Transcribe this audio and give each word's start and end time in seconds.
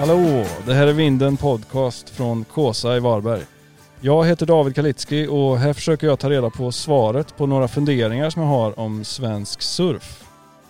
Hallå! 0.00 0.44
Det 0.66 0.74
här 0.74 0.86
är 0.86 0.92
Vinden 0.92 1.36
Podcast 1.36 2.10
från 2.10 2.44
Kåsa 2.44 2.96
i 2.96 3.00
Varberg. 3.00 3.42
Jag 4.00 4.26
heter 4.26 4.46
David 4.46 4.74
Kalitski 4.74 5.26
och 5.26 5.58
här 5.58 5.72
försöker 5.72 6.06
jag 6.06 6.18
ta 6.18 6.30
reda 6.30 6.50
på 6.50 6.72
svaret 6.72 7.36
på 7.36 7.46
några 7.46 7.68
funderingar 7.68 8.30
som 8.30 8.42
jag 8.42 8.48
har 8.48 8.78
om 8.78 9.04
svensk 9.04 9.62
surf. 9.62 10.24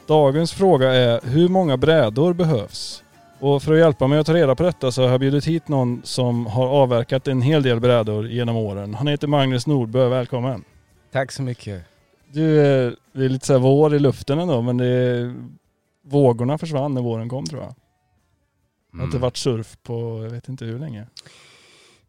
Dagens 0.07 0.53
fråga 0.53 0.95
är 0.95 1.21
hur 1.25 1.49
många 1.49 1.77
brädor 1.77 2.33
behövs? 2.33 3.03
Och 3.41 3.63
för 3.63 3.73
att 3.73 3.79
hjälpa 3.79 4.07
mig 4.07 4.19
att 4.19 4.27
ta 4.27 4.35
reda 4.35 4.55
på 4.55 4.63
detta 4.63 4.93
så 4.93 5.03
har 5.03 5.11
jag 5.11 5.21
bjudit 5.21 5.47
hit 5.47 5.69
någon 5.69 6.01
som 6.05 6.47
har 6.47 6.67
avverkat 6.67 7.29
en 7.29 7.43
hel 7.43 7.63
del 7.63 7.81
brädor 7.81 8.29
genom 8.29 8.57
åren. 8.57 8.95
Han 8.95 9.07
heter 9.07 9.27
Magnus 9.27 9.67
Nordbø, 9.67 10.09
välkommen. 10.09 10.65
Tack 11.13 11.33
så 11.33 11.43
mycket. 11.43 11.83
Du, 12.33 12.61
eh, 12.61 12.93
det 13.13 13.25
är 13.25 13.29
lite 13.29 13.47
så 13.47 13.53
här 13.53 13.61
vår 13.61 13.95
i 13.95 13.99
luften 13.99 14.39
ändå 14.39 14.63
men 14.63 14.77
det 14.77 15.35
vågorna 16.05 16.59
försvann 16.59 16.95
när 16.95 17.03
våren 17.03 17.29
kom 17.29 17.47
tror 17.47 17.63
jag. 17.63 17.75
Det 18.93 18.97
har 18.99 19.05
inte 19.05 19.17
Mm. 19.17 19.23
varit 19.23 19.37
surf 19.37 19.77
på 19.83 20.23
jag 20.25 20.31
vet 20.31 20.49
inte 20.49 20.65
hur 20.65 20.79
länge. 20.79 21.07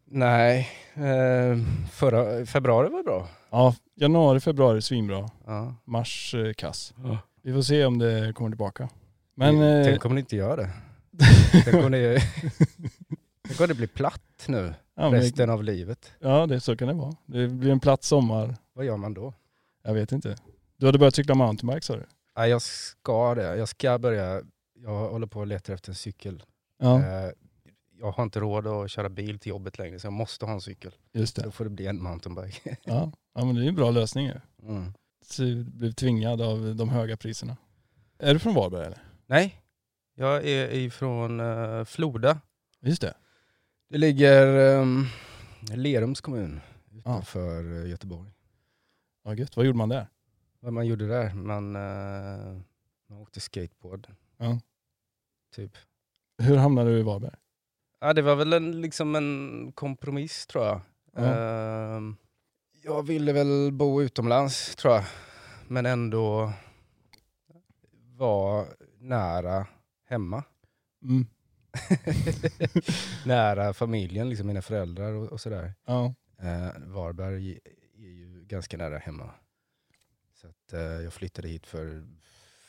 Nej, 0.04 0.68
eh, 0.94 1.58
förra, 1.92 2.46
februari 2.46 2.88
var 2.88 3.02
bra. 3.02 3.28
Ja, 3.50 3.74
januari, 3.94 4.40
februari 4.40 4.82
svinbra. 4.82 5.30
Ja. 5.46 5.74
Mars 5.84 6.34
eh, 6.34 6.52
kass. 6.52 6.94
Vi 7.42 7.52
får 7.52 7.62
se 7.62 7.84
om 7.84 7.98
det 7.98 8.32
kommer 8.34 8.50
tillbaka. 8.50 8.88
Men 9.34 9.58
Men, 9.58 9.78
eh, 9.80 9.84
Tänk 9.84 10.04
om 10.04 10.14
det 10.14 10.20
inte 10.20 10.36
gör 10.36 10.56
det. 10.56 10.70
Tänk 11.64 11.84
om 11.84 11.92
det, 11.92 12.22
tänk 13.48 13.60
om 13.60 13.68
det 13.68 13.74
blir 13.74 13.86
platt 13.86 14.44
nu 14.48 14.74
ja, 14.96 15.10
men, 15.10 15.20
resten 15.20 15.50
av 15.50 15.64
livet. 15.64 16.12
ja 16.18 16.46
det, 16.46 16.60
så 16.60 16.76
kan 16.76 16.88
det 16.88 16.94
vara. 16.94 17.16
Det 17.26 17.48
blir 17.48 17.70
en 17.72 17.80
platt 17.80 18.04
sommar. 18.04 18.56
Vad 18.74 18.84
gör 18.84 18.96
man 18.96 19.14
då? 19.14 19.34
Jag 19.84 19.94
vet 19.94 20.12
inte. 20.12 20.36
Du 20.76 20.86
hade 20.86 20.98
börjat 20.98 21.14
cykla 21.14 21.34
mountainbike 21.34 21.86
sa 21.86 21.96
du? 21.96 22.04
Ja, 22.36 22.46
jag 22.46 22.62
ska 22.62 23.34
det. 23.34 23.56
Jag 23.56 23.68
ska 23.68 23.98
börja. 23.98 24.42
Jag 24.74 25.08
håller 25.08 25.26
på 25.26 25.42
att 25.42 25.48
leta 25.48 25.72
efter 25.72 25.90
en 25.90 25.94
cykel. 25.94 26.42
Ja, 26.82 27.02
Eh, 27.02 27.30
jag 27.98 28.12
har 28.12 28.22
inte 28.22 28.40
råd 28.40 28.66
att 28.66 28.90
köra 28.90 29.08
bil 29.08 29.38
till 29.38 29.50
jobbet 29.50 29.78
längre 29.78 29.98
så 29.98 30.06
jag 30.06 30.12
måste 30.12 30.46
ha 30.46 30.52
en 30.52 30.60
cykel. 30.60 30.94
just 31.12 31.36
Då 31.36 31.42
det. 31.42 31.50
får 31.50 31.64
det 31.64 31.70
bli 31.70 31.86
en 31.86 32.02
mountainbike. 32.02 32.76
Ja. 32.84 33.12
ja, 33.34 33.44
men 33.44 33.54
det 33.54 33.64
är 33.64 33.68
en 33.68 33.74
bra 33.74 33.90
lösning 33.90 34.26
ju. 34.26 34.34
Mm. 34.62 34.92
Så 35.24 35.42
du 35.42 35.64
blev 35.64 35.92
tvingad 35.92 36.40
av 36.40 36.76
de 36.76 36.88
höga 36.88 37.16
priserna. 37.16 37.56
Är 38.18 38.34
du 38.34 38.40
från 38.40 38.54
Varberg 38.54 38.86
eller? 38.86 39.02
Nej, 39.26 39.62
jag 40.14 40.44
är 40.48 40.70
ifrån 40.74 41.40
eh, 41.40 41.84
Floda. 41.84 42.40
Just 42.80 43.02
det. 43.02 43.14
Det 43.88 43.98
ligger 43.98 44.46
um, 44.80 45.06
Lerums 45.74 46.20
kommun 46.20 46.60
utanför 46.90 47.82
eh, 47.84 47.90
Göteborg. 47.90 48.30
Ja, 49.24 49.34
gött. 49.34 49.56
Vad 49.56 49.66
gjorde 49.66 49.78
man 49.78 49.88
där? 49.88 50.06
Vad 50.60 50.72
man 50.72 50.86
gjorde 50.86 51.06
där? 51.08 51.34
Man, 51.34 51.76
eh, 51.76 52.60
man 53.08 53.18
åkte 53.18 53.40
skateboard. 53.40 54.06
Ja. 54.36 54.60
Typ. 55.54 55.76
Hur 56.38 56.56
hamnade 56.56 56.90
du 56.90 56.98
i 56.98 57.02
Varberg? 57.02 57.34
Ja, 58.00 58.12
det 58.12 58.22
var 58.22 58.36
väl 58.36 58.52
en, 58.52 58.80
liksom 58.80 59.14
en 59.14 59.72
kompromiss 59.74 60.46
tror 60.46 60.64
jag. 60.64 60.80
Ja. 61.16 61.22
Ehm, 61.22 62.16
jag 62.82 63.06
ville 63.06 63.32
väl 63.32 63.72
bo 63.72 64.02
utomlands 64.02 64.76
tror 64.76 64.94
jag. 64.94 65.04
Men 65.68 65.86
ändå 65.86 66.52
vara 68.16 68.66
nära 68.98 69.66
hemma. 70.08 70.44
Mm. 71.02 71.26
nära 73.26 73.74
familjen, 73.74 74.28
liksom 74.28 74.46
mina 74.46 74.62
föräldrar 74.62 75.12
och, 75.12 75.32
och 75.32 75.40
sådär. 75.40 75.74
Ja. 75.86 76.14
Eh, 76.38 76.70
Varberg 76.78 77.58
är 77.96 78.08
ju 78.08 78.44
ganska 78.44 78.76
nära 78.76 78.98
hemma. 78.98 79.30
Så 80.34 80.48
att, 80.48 80.72
eh, 80.72 80.80
jag 80.80 81.12
flyttade 81.12 81.48
hit 81.48 81.66
för 81.66 82.04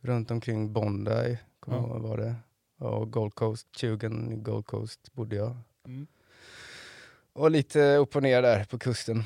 runt 0.01 0.31
omkring 0.31 0.73
Bondi, 0.73 1.37
kommer 1.59 1.77
Ja. 1.77 1.83
jag 1.83 1.89
ihåg 1.89 2.01
vad 2.01 2.19
det 2.19 2.35
Och 2.77 3.11
Gold 3.11 3.35
Coast, 3.35 3.67
20 3.75 4.07
i 4.07 4.35
Gold 4.35 4.65
Coast 4.65 5.13
bodde 5.13 5.35
jag. 5.35 5.57
Mm. 5.85 6.07
Och 7.33 7.51
lite 7.51 7.95
upp 7.95 8.15
och 8.15 8.23
ner 8.23 8.41
där 8.41 8.63
på 8.63 8.77
kusten. 8.79 9.17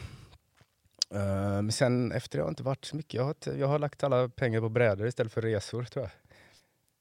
Eh, 1.13 1.61
men 1.61 1.71
sen 1.71 2.11
efter 2.11 2.37
det 2.37 2.43
har 2.43 2.47
det 2.49 2.51
inte 2.51 2.63
varit 2.63 2.85
så 2.85 2.95
mycket. 2.95 3.13
Jag 3.13 3.23
har, 3.23 3.35
jag 3.57 3.67
har 3.67 3.79
lagt 3.79 4.03
alla 4.03 4.29
pengar 4.29 4.61
på 4.61 4.69
brädor 4.69 5.07
istället 5.07 5.33
för 5.33 5.41
resor 5.41 5.83
tror 5.83 6.05
jag. 6.05 6.11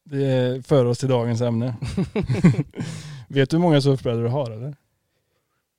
Det 0.05 0.67
för 0.67 0.85
oss 0.85 0.99
till 0.99 1.09
dagens 1.09 1.41
ämne. 1.41 1.77
Vet 3.29 3.51
du 3.51 3.56
hur 3.56 3.62
många 3.62 3.81
surfbrädor 3.81 4.23
du 4.23 4.29
har 4.29 4.51
eller? 4.51 4.77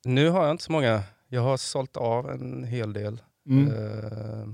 Nu 0.06 0.30
har 0.30 0.44
jag 0.44 0.52
inte 0.52 0.64
så 0.64 0.72
många. 0.72 1.04
Jag 1.28 1.42
har 1.42 1.58
sålt 1.58 1.98
av 1.98 2.30
en 2.32 2.64
hel 2.64 2.94
del. 2.94 3.22
Mm. 3.50 3.68
Eh, 3.74 4.48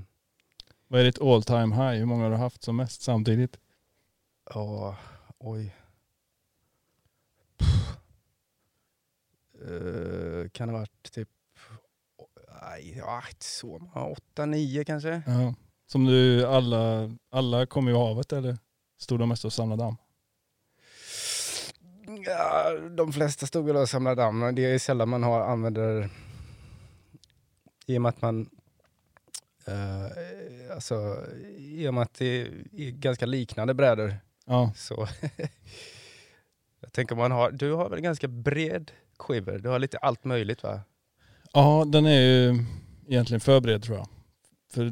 Vad 0.92 1.00
är 1.00 1.04
ditt 1.06 1.22
all 1.22 1.44
time 1.44 1.76
high? 1.76 2.00
Hur 2.00 2.06
många 2.06 2.24
har 2.24 2.32
du 2.32 2.38
haft 2.38 2.64
som 2.64 2.76
mest 2.76 3.02
samtidigt? 3.02 3.60
Ja, 4.54 4.98
oj. 5.38 5.76
Eh, 9.62 10.50
kan 10.50 10.68
det 10.68 10.74
ha 10.74 10.80
varit 10.80 11.12
typ, 11.12 11.30
nej, 12.62 12.94
ja, 12.98 13.24
så 13.40 13.80
många, 13.80 14.06
åtta, 14.06 14.46
nio 14.46 14.86
kanske? 14.86 15.22
Ja. 15.28 15.54
Som 15.88 16.06
du 16.06 16.46
alla, 16.46 17.16
alla 17.30 17.66
kom 17.66 17.90
i 17.90 17.94
havet 17.94 18.34
eller? 18.34 18.58
Stod 18.98 19.20
de 19.20 19.30
mest 19.30 19.46
och 19.46 19.54
samlade 19.54 19.84
damm? 19.84 19.98
Ja, 22.26 22.72
de 22.98 23.14
flesta 23.14 23.48
stod 23.48 23.66
väl 23.66 23.76
och 23.76 23.90
samlade 23.90 24.22
damm, 24.22 24.56
det 24.56 24.66
är 24.66 24.80
sällan 24.80 25.10
man 25.10 25.24
har, 25.24 25.42
använder, 25.42 26.10
i 27.86 27.98
och 27.98 28.02
med 28.02 28.10
att 28.10 28.22
man, 28.22 28.50
eh, 29.66 30.06
alltså, 30.74 31.18
i 31.58 31.88
och 31.88 31.94
med 31.94 32.02
att 32.04 32.14
det 32.14 32.26
är 32.78 32.92
ganska 32.92 33.26
liknande 33.26 33.74
brädor, 33.74 34.16
Ja. 34.46 34.72
så 34.76 35.08
jag 36.82 36.94
tänker 36.94 37.16
man 37.16 37.32
har, 37.32 37.52
du 37.52 37.72
har 37.74 37.90
väl 37.90 37.98
en 37.98 38.04
ganska 38.04 38.28
bred 38.28 38.92
skiver, 39.20 39.60
du 39.60 39.70
har 39.70 39.80
lite 39.80 39.98
allt 39.98 40.24
möjligt 40.24 40.64
va? 40.64 40.82
Ja, 41.54 41.84
den 41.88 42.06
är 42.06 42.20
ju 42.22 42.66
egentligen 43.08 43.40
förberedd 43.42 43.84
tror 43.84 43.98
jag. 43.98 44.08
För, 44.74 44.92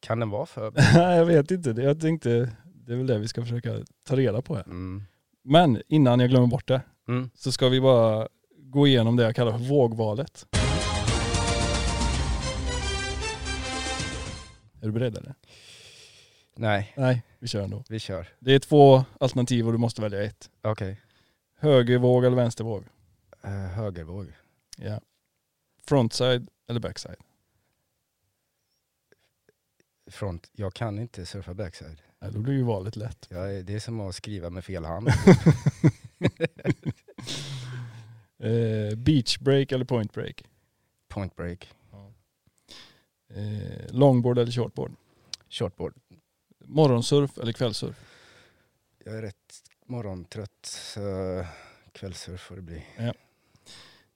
Kan 0.00 0.20
den 0.20 0.30
vara 0.30 0.46
för? 0.46 0.72
jag 0.94 1.26
vet 1.26 1.50
inte, 1.50 1.70
jag 1.70 2.00
tänkte 2.00 2.50
det 2.86 2.92
är 2.92 2.96
väl 2.96 3.06
det 3.06 3.18
vi 3.18 3.28
ska 3.28 3.42
försöka 3.42 3.78
ta 4.06 4.16
reda 4.16 4.42
på 4.42 4.54
här. 4.54 4.64
Mm. 4.64 5.02
Men 5.44 5.82
innan 5.88 6.20
jag 6.20 6.30
glömmer 6.30 6.46
bort 6.46 6.68
det 6.68 6.82
Mm. 7.08 7.30
så 7.34 7.52
ska 7.52 7.68
vi 7.68 7.80
bara 7.80 8.28
gå 8.58 8.86
igenom 8.86 9.16
det 9.16 9.22
jag 9.22 9.34
kallar 9.36 9.52
för 9.52 9.58
vågvalet. 9.64 10.46
Är 14.80 14.86
du 14.86 14.92
beredd 14.92 15.16
eller? 15.16 15.34
Nej, 16.54 16.92
Nej, 16.96 17.22
vi 17.38 17.48
kör 17.48 17.62
ändå. 17.62 17.84
vi 17.88 17.98
kör. 17.98 18.28
Det 18.38 18.54
är 18.54 18.58
två 18.58 19.04
alternativ 19.20 19.66
och 19.66 19.72
du 19.72 19.78
måste 19.78 20.02
välja 20.02 20.22
ett. 20.24 20.50
Okej. 20.62 21.00
Högervåg 21.58 22.24
eller 22.24 22.36
vänstervåg? 22.36 22.84
Eh, 23.42 23.50
högervåg. 23.50 24.32
Ja. 24.76 25.00
Frontside 25.86 26.48
eller 26.68 26.80
backside? 26.80 27.16
Front. 30.10 30.50
Jag 30.52 30.74
kan 30.74 30.98
inte 30.98 31.26
surfa 31.26 31.54
backside. 31.54 32.02
Ja, 32.18 32.30
då 32.30 32.38
blir 32.38 32.54
ju 32.54 32.62
valet 32.62 32.96
lätt. 32.96 33.26
Jag 33.30 33.54
är, 33.54 33.62
det 33.62 33.74
är 33.74 33.80
som 33.80 34.00
att 34.00 34.14
skriva 34.14 34.50
med 34.50 34.64
fel 34.64 34.84
hand. 34.84 35.08
Eh, 38.42 38.96
beach 38.96 39.38
break 39.38 39.72
eller 39.72 39.84
point 39.84 40.12
break? 40.12 40.44
Point 41.08 41.36
break. 41.36 41.68
Eh, 43.34 43.92
longboard 43.94 44.38
eller 44.38 44.52
shortboard? 44.52 44.92
Shortboard. 45.48 45.94
Morgonsurf 46.64 47.38
eller 47.38 47.52
kvällsurf? 47.52 47.96
Jag 49.04 49.16
är 49.16 49.22
rätt 49.22 49.62
morgontrött 49.86 50.66
så 50.66 51.00
kvällssurf 51.92 52.40
får 52.40 52.56
det 52.56 52.62
bli. 52.62 52.84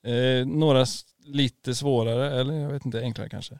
Eh, 0.02 0.46
några 0.46 0.86
lite 1.24 1.74
svårare, 1.74 2.40
eller 2.40 2.54
jag 2.54 2.70
vet 2.72 2.84
inte, 2.84 3.00
enklare 3.00 3.28
kanske. 3.28 3.54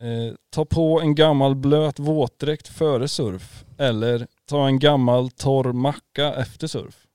Eh, 0.00 0.34
ta 0.50 0.64
på 0.64 1.00
en 1.00 1.14
gammal 1.14 1.54
blöt 1.54 1.98
våtdräkt 1.98 2.68
före 2.68 3.08
surf 3.08 3.64
eller 3.78 4.26
ta 4.44 4.66
en 4.66 4.78
gammal 4.78 5.30
torr 5.30 5.72
macka 5.72 6.34
efter 6.34 6.66
surf. 6.66 7.06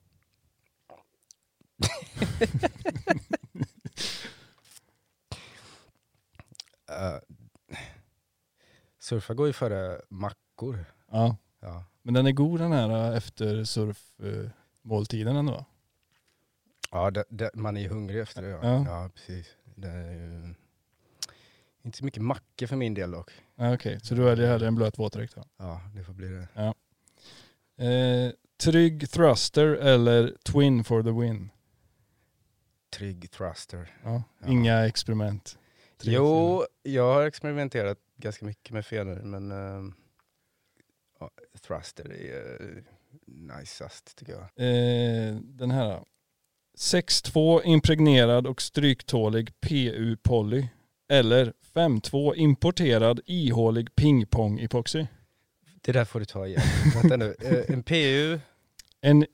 Eh, 6.89 7.19
surfa 9.07 9.33
går 9.33 9.47
ju 9.47 9.53
före 9.53 10.01
mackor. 10.09 10.85
Ja, 11.11 11.37
Ja. 11.59 11.83
men 12.01 12.13
den 12.13 12.27
är 12.27 12.31
god 12.31 12.59
den 12.59 12.71
här 12.71 13.11
eh, 13.11 13.17
efter 13.17 13.63
surfmåltiden 13.63 15.35
ändå. 15.35 15.65
Ja, 16.91 17.11
det, 17.11 17.23
det, 17.29 17.51
man 17.55 17.77
är 17.77 17.81
ju 17.81 17.87
hungrig 17.87 18.19
efter 18.19 18.41
det. 18.41 18.47
Ja, 18.49 18.59
Ja. 18.63 18.85
ja 18.87 19.09
precis. 19.15 19.47
Det 19.75 19.87
är 19.87 20.11
ju 20.11 20.53
inte 21.83 21.97
så 21.97 22.05
mycket 22.05 22.23
macka 22.23 22.67
för 22.67 22.75
min 22.75 22.93
del 22.93 23.11
dock. 23.11 23.31
Ja, 23.55 23.73
Okej, 23.73 23.99
så 24.03 24.15
du 24.15 24.21
väljer 24.23 24.47
hellre 24.47 24.67
en 24.67 24.75
blöt 24.75 24.99
våtdräkt 24.99 25.35
då? 25.35 25.43
Ja, 25.57 25.81
det 25.95 26.03
får 26.03 26.13
bli 26.13 26.27
det. 26.27 26.73
Eh, 27.85 28.31
trygg 28.57 29.09
thruster 29.11 29.65
eller 29.67 30.35
twin 30.43 30.83
for 30.83 31.03
the 31.03 31.11
win? 31.11 31.49
Trygg 32.89 33.31
thruster. 33.31 33.91
Ja, 34.03 34.23
Ja. 34.39 34.47
Inga 34.47 34.85
experiment. 34.87 35.57
Trygg 35.97 36.15
Jo, 36.15 36.63
jag 36.83 37.13
har 37.13 37.23
experimenterat 37.25 37.97
ganska 38.17 38.45
mycket 38.45 38.73
med 38.73 38.85
fenor 38.85 39.15
men 39.23 39.51
ehm, 39.51 39.93
ja, 41.19 41.31
thruster 41.67 42.11
är 42.13 42.61
uh, 42.61 42.83
najsast 43.25 44.15
tycker 44.17 44.33
jag. 44.33 44.41
Eh, 44.41 45.35
den 45.35 45.71
här. 45.71 45.89
då. 45.89 46.05
6-2 46.77 47.61
impregnerad 47.63 48.47
och 48.47 48.61
stryktålig 48.61 49.59
PU 49.59 50.17
poly. 50.17 50.67
Eller 51.09 51.53
5-2 51.73 52.35
importerad 52.35 53.19
ihålig 53.25 53.95
pingpong 53.95 54.59
epoxy. 54.59 55.05
Det 55.81 55.91
där 55.91 56.05
får 56.05 56.19
du 56.19 56.25
ta 56.25 56.47
igen. 56.47 56.61
Vänta 56.95 57.17
nu, 57.17 57.35
eh, 57.41 57.73
en 57.73 57.83
PU, 57.83 58.39
En 59.01 59.25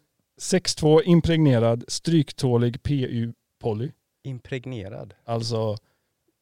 6-2 0.42 1.02
impregnerad 1.04 1.84
stryktålig 1.88 2.84
PU 2.84 3.34
poly. 3.62 3.92
impregnerad. 4.24 5.14
Alltså 5.26 5.78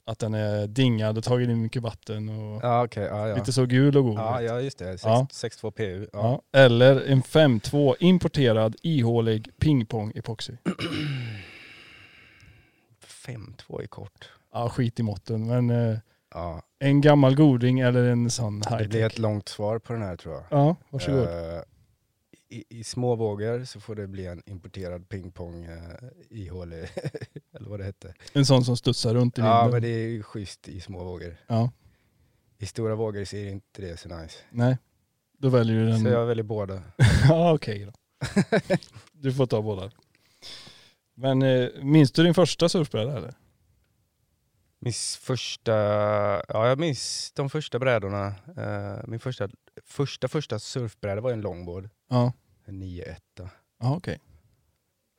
att 0.06 0.20
den 0.20 0.34
är 0.34 0.68
dingad 0.68 1.18
och 1.18 1.24
tagit 1.24 1.50
in 1.50 1.62
mycket 1.62 1.82
vatten 1.82 2.30
och 2.30 2.60
Ja 2.64 2.84
okej, 2.86 3.04
ja, 3.04 3.28
ja. 3.28 3.36
lite 3.36 3.54
så 3.54 3.66
gul 3.66 3.98
och 3.98 4.04
god. 4.04 4.18
ja 4.18 4.42
ja 4.42 4.60
just 4.62 4.78
det, 4.78 5.04
Ja. 5.04 5.28
6.2 5.32 5.72
PU. 5.72 6.08
Eller 6.54 7.02
en 7.08 7.22
5-2 7.24 7.96
importerad 8.00 8.76
ihålig 8.82 9.50
pingpong 9.60 10.12
epoxy. 10.16 10.54
5.2 13.28 13.82
är 13.82 13.88
kort. 13.88 14.30
Ja 14.54 14.70
skit 14.70 15.00
i 15.00 15.04
måtten 15.04 15.48
men 15.48 15.70
eh, 15.70 15.98
en 16.80 17.02
gammal 17.02 17.36
goding 17.36 17.80
eller 17.80 18.04
en 18.04 18.30
sån 18.30 18.60
det 18.60 18.78
high 18.78 18.90
blir 18.90 19.06
ett 19.06 19.20
långt 19.20 19.50
svar 19.50 19.80
på 19.80 19.94
den 19.94 20.02
här 20.02 20.16
tror 20.16 20.34
jag. 20.36 20.44
Ja, 20.50 20.76
varsågod. 20.90 21.24
Eh, 21.24 21.62
i, 22.52 22.64
I 22.70 22.84
små 22.84 23.16
vågor 23.16 23.64
så 23.66 23.80
får 23.80 23.96
det 23.96 24.08
bli 24.08 24.26
en 24.26 24.42
importerad 24.46 25.10
pingpong 25.10 25.68
uh, 25.68 25.96
ihålig, 26.30 26.90
eller 27.56 27.70
vad 27.70 27.80
det 27.80 27.84
hette. 27.84 28.14
En 28.34 28.46
sån 28.46 28.66
som 28.66 28.78
studsar 28.78 29.14
runt 29.14 29.38
i 29.38 29.42
vinden. 29.42 29.58
Ja 29.58 29.70
men 29.72 29.82
det 29.82 29.88
är 29.88 30.08
ju 30.08 30.24
schysst 30.24 30.68
i 30.68 30.82
små 30.82 31.04
vågor. 31.04 31.38
Ja, 31.48 31.72
I 32.58 32.66
stora 32.66 32.96
vågor 32.96 33.26
ser 33.26 33.48
inte 33.48 33.82
det 33.82 33.98
så 33.98 34.10
nice. 34.10 34.38
nej. 34.50 34.78
Då 35.38 35.50
väljer 35.50 35.76
du 35.76 35.86
den. 35.86 36.00
Så 36.00 36.08
jag 36.08 36.26
väljer 36.26 36.44
båda. 36.44 36.82
ja, 37.30 37.54
okej 37.54 37.86
då. 37.86 37.92
Du 39.12 39.34
får 39.34 39.46
ta 39.46 39.62
båda. 39.62 39.92
Men 41.16 41.42
eh, 41.42 41.70
minns 41.82 42.12
du 42.12 42.24
din 42.24 42.34
första 42.34 42.70
surfbräda 42.70 43.18
eller? 43.18 43.34
Min 44.80 44.94
första, 45.20 45.74
ja 46.48 46.68
jag 46.68 46.80
minns 46.80 47.32
de 47.36 47.50
första 47.50 47.80
brädorna. 47.80 48.28
Eh, 48.58 49.08
min 49.08 49.20
första, 49.20 49.50
första, 49.86 50.28
första 50.28 50.60
surfbräda 50.60 51.22
var 51.22 51.32
en 51.32 51.42
longboard. 51.42 51.90
Ja. 52.10 52.34
En 52.66 52.84
9-1 52.84 53.16
Ja, 53.80 53.96
okej. 53.96 54.20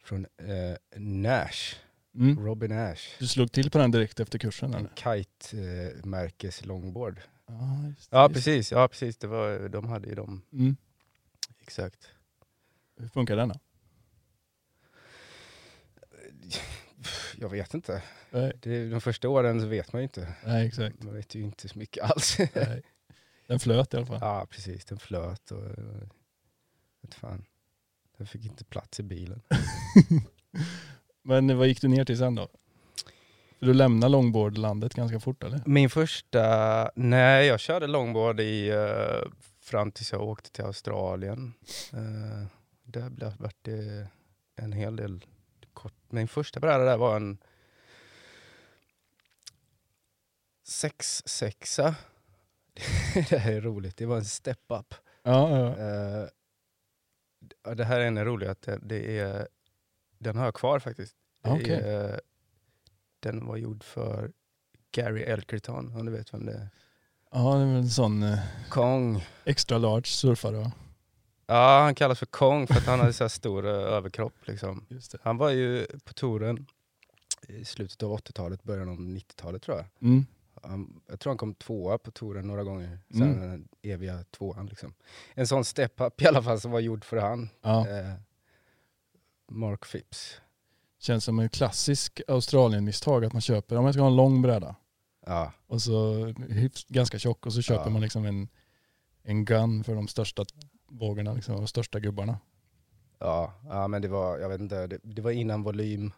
från 0.04 0.26
eh, 0.38 0.76
Nash, 1.00 1.74
Mm. 2.14 2.44
Robin 2.44 2.70
Nash. 2.70 3.00
Du 3.18 3.26
slog 3.26 3.52
till 3.52 3.70
på 3.70 3.78
den 3.78 3.90
direkt 3.90 4.20
efter 4.20 4.38
kursen 4.38 4.74
En 4.74 4.80
eller? 4.80 4.90
kite-märkes 4.96 6.64
longboard. 6.64 7.20
Ja, 7.46 7.86
just 7.88 8.10
det, 8.10 8.16
Ja 8.16 8.22
just 8.22 8.34
precis, 8.34 8.72
ja 8.72 8.88
precis. 8.88 9.16
Det 9.16 9.26
var, 9.26 9.68
de 9.68 9.88
hade 9.88 10.08
ju 10.08 10.14
dem. 10.14 10.42
Mm. 10.52 10.76
Exakt. 11.60 12.08
Hur 12.96 13.08
funkar 13.08 13.36
den 13.36 13.48
då? 13.48 13.54
Jag 17.38 17.48
vet 17.48 17.74
inte. 17.74 18.02
Nej, 18.30 18.52
Det, 18.62 18.88
de 18.88 19.00
första 19.00 19.28
åren 19.28 19.60
så 19.60 19.66
vet 19.66 19.92
man 19.92 20.02
ju 20.02 20.04
inte. 20.04 20.34
nej 20.46 20.66
exakt. 20.66 21.02
Man 21.02 21.14
vet 21.14 21.34
ju 21.34 21.40
inte 21.42 21.68
så 21.68 21.78
mycket 21.78 22.04
alls. 22.10 22.38
Nej. 22.54 22.82
Den 23.46 23.60
flöt 23.60 23.94
i 23.94 23.96
alla 23.96 24.06
fall. 24.06 24.18
ja 24.20 24.46
precis, 24.50 24.84
den 24.84 24.98
flöt 24.98 25.50
och... 25.50 25.64
Vet 27.02 27.14
fan. 27.14 27.44
Den 28.16 28.26
fick 28.26 28.44
inte 28.44 28.64
plats 28.64 29.00
i 29.00 29.02
bilen. 29.02 29.42
Men 31.22 31.58
vad 31.58 31.66
gick 31.66 31.80
du 31.80 31.88
ner 31.88 32.04
till 32.04 32.18
sen 32.18 32.34
då? 32.34 32.48
För 33.58 33.66
du 33.66 33.74
lämnade 33.74 34.10
longboardlandet 34.12 34.94
ganska 34.94 35.20
fort 35.20 35.42
eller? 35.42 35.62
Min 35.66 35.90
första... 35.90 36.90
Nej, 36.94 37.46
jag 37.46 37.60
körde 37.60 37.86
longboard 37.86 38.40
i, 38.40 38.68
eh, 38.68 39.30
fram 39.60 39.92
tills 39.92 40.12
jag 40.12 40.22
åkte 40.22 40.50
till 40.50 40.64
Australien. 40.64 41.54
Uh, 41.94 42.46
där 42.84 43.10
blev- 43.10 43.50
det 43.62 44.08
en 44.56 44.72
hel 44.72 44.96
del 44.96 45.24
kort. 45.72 45.94
Min 46.10 46.28
första 46.28 46.60
bräda 46.60 46.84
där 46.84 46.96
var 46.96 47.16
en 47.16 47.38
6-6. 50.66 51.94
det 53.30 53.38
här 53.38 53.52
är 53.52 53.60
roligt. 53.60 53.96
Det 53.96 54.06
var 54.06 54.16
en 54.16 54.24
step-up. 54.24 54.94
Ja, 55.22 55.50
ja. 55.58 55.76
Eh, 55.76 55.86
ja, 56.18 56.28
det 57.76 57.84
här 57.84 58.00
är 58.00 58.06
ännu 58.06 58.24
roligare. 58.24 58.52
Att 58.52 58.62
det, 58.62 58.78
det 58.82 59.18
är, 59.18 59.48
den 60.18 60.36
har 60.36 60.44
jag 60.44 60.54
kvar 60.54 60.78
faktiskt. 60.78 61.16
Det 61.42 61.50
Okej. 61.50 61.80
är, 61.84 62.20
den 63.20 63.46
var 63.46 63.56
gjord 63.56 63.84
för 63.84 64.32
Gary 64.92 65.22
Elkerton, 65.22 65.96
om 65.96 66.06
du 66.06 66.12
vet 66.12 66.34
vem 66.34 66.46
det 66.46 66.52
är. 66.52 66.68
Ja, 67.30 67.54
det 67.54 67.62
är 67.62 67.66
väl 67.66 67.76
en 67.76 67.90
sån 67.90 68.22
eh, 68.22 68.38
Kong. 68.68 69.26
extra 69.44 69.78
large 69.78 70.06
surfare 70.06 70.56
va? 70.56 70.72
Ja, 71.46 71.80
han 71.82 71.94
kallas 71.94 72.18
för 72.18 72.26
Kong 72.26 72.66
för 72.66 72.74
att 72.74 72.86
han 72.86 73.00
hade 73.00 73.12
så 73.12 73.24
här 73.24 73.28
stor 73.28 73.66
eh, 73.66 73.72
överkropp. 73.72 74.34
Liksom. 74.44 74.86
Han 75.22 75.36
var 75.36 75.50
ju 75.50 75.86
på 76.04 76.12
touren 76.12 76.66
i 77.48 77.64
slutet 77.64 78.02
av 78.02 78.18
80-talet, 78.18 78.62
början 78.62 78.88
av 78.88 78.96
90-talet 78.96 79.62
tror 79.62 79.76
jag. 79.76 79.86
Mm. 80.08 80.26
Han, 80.62 81.00
jag 81.08 81.20
tror 81.20 81.30
han 81.30 81.38
kom 81.38 81.54
tvåa 81.54 81.98
på 81.98 82.10
touren 82.10 82.46
några 82.46 82.64
gånger. 82.64 82.98
Sen 83.10 83.22
Mm. 83.22 83.40
den 83.50 83.68
eviga 83.82 84.24
tvåan. 84.30 84.66
Liksom. 84.66 84.94
En 85.34 85.46
sån 85.46 85.64
step-up 85.64 86.22
i 86.22 86.26
alla 86.26 86.42
fall 86.42 86.60
som 86.60 86.70
var 86.70 86.80
gjord 86.80 87.04
för 87.04 87.16
han. 87.16 87.48
Ja. 87.62 87.88
Eh, 87.88 88.12
Mark 89.48 89.90
Phipps. 89.92 90.40
Känns 90.98 91.24
som 91.24 91.38
ett 91.38 91.52
klassisk 91.52 92.20
Australien-misstag 92.28 93.24
att 93.24 93.32
man 93.32 93.42
köper, 93.42 93.76
om 93.76 93.84
jag 93.84 93.94
ska 93.94 94.00
ha 94.02 94.08
en 94.10 94.16
lång 94.16 94.42
bräda 94.42 94.76
Ja, 95.26 95.52
och 95.66 95.82
så 95.82 96.32
ganska 96.88 97.18
tjock 97.18 97.46
och 97.46 97.52
så 97.52 97.62
köper 97.62 97.84
Ja. 97.84 97.90
man 97.90 98.00
liksom 98.02 98.24
en, 98.24 98.48
en 99.22 99.44
gun 99.44 99.84
för 99.84 99.94
de 99.94 100.08
största 100.08 100.44
vågorna, 100.88 101.32
liksom, 101.32 101.56
de 101.56 101.66
största 101.66 102.00
gubbarna. 102.00 102.38
ja, 103.18 103.52
ja, 103.68 103.88
men 103.88 104.02
det 104.02 104.08
var, 104.08 104.38
jag 104.38 104.48
vet 104.48 104.60
inte, 104.60 104.86
det, 104.86 104.98
det 105.02 105.22
var 105.22 105.30
innan 105.30 105.62
volym. 105.62 106.12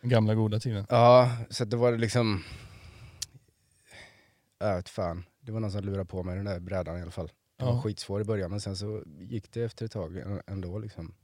Den 0.00 0.10
gamla 0.10 0.34
goda 0.34 0.60
tiden. 0.60 0.86
Ja, 0.88 1.30
så 1.50 1.64
det 1.64 1.76
var 1.76 1.96
liksom, 1.96 2.42
jag 4.68 4.76
vet 4.76 4.88
fan. 4.88 5.24
Det 5.40 5.52
var 5.52 5.60
någon 5.60 5.72
som 5.72 5.84
lurade 5.84 6.04
på 6.04 6.22
mig 6.22 6.36
den 6.36 6.44
där 6.44 6.60
brädan 6.60 6.98
i 6.98 7.02
alla 7.02 7.10
fall. 7.10 7.30
Den 7.56 7.66
var 7.66 7.74
Ja. 7.74 7.82
skitsvår 7.82 8.20
i 8.20 8.24
början 8.24 8.50
men 8.50 8.60
sen 8.60 8.76
så 8.76 9.02
gick 9.18 9.52
det 9.52 9.62
efter 9.62 9.84
ett 9.84 9.92
tag 9.92 10.42
ändå 10.46 10.78
liksom. 10.78 11.14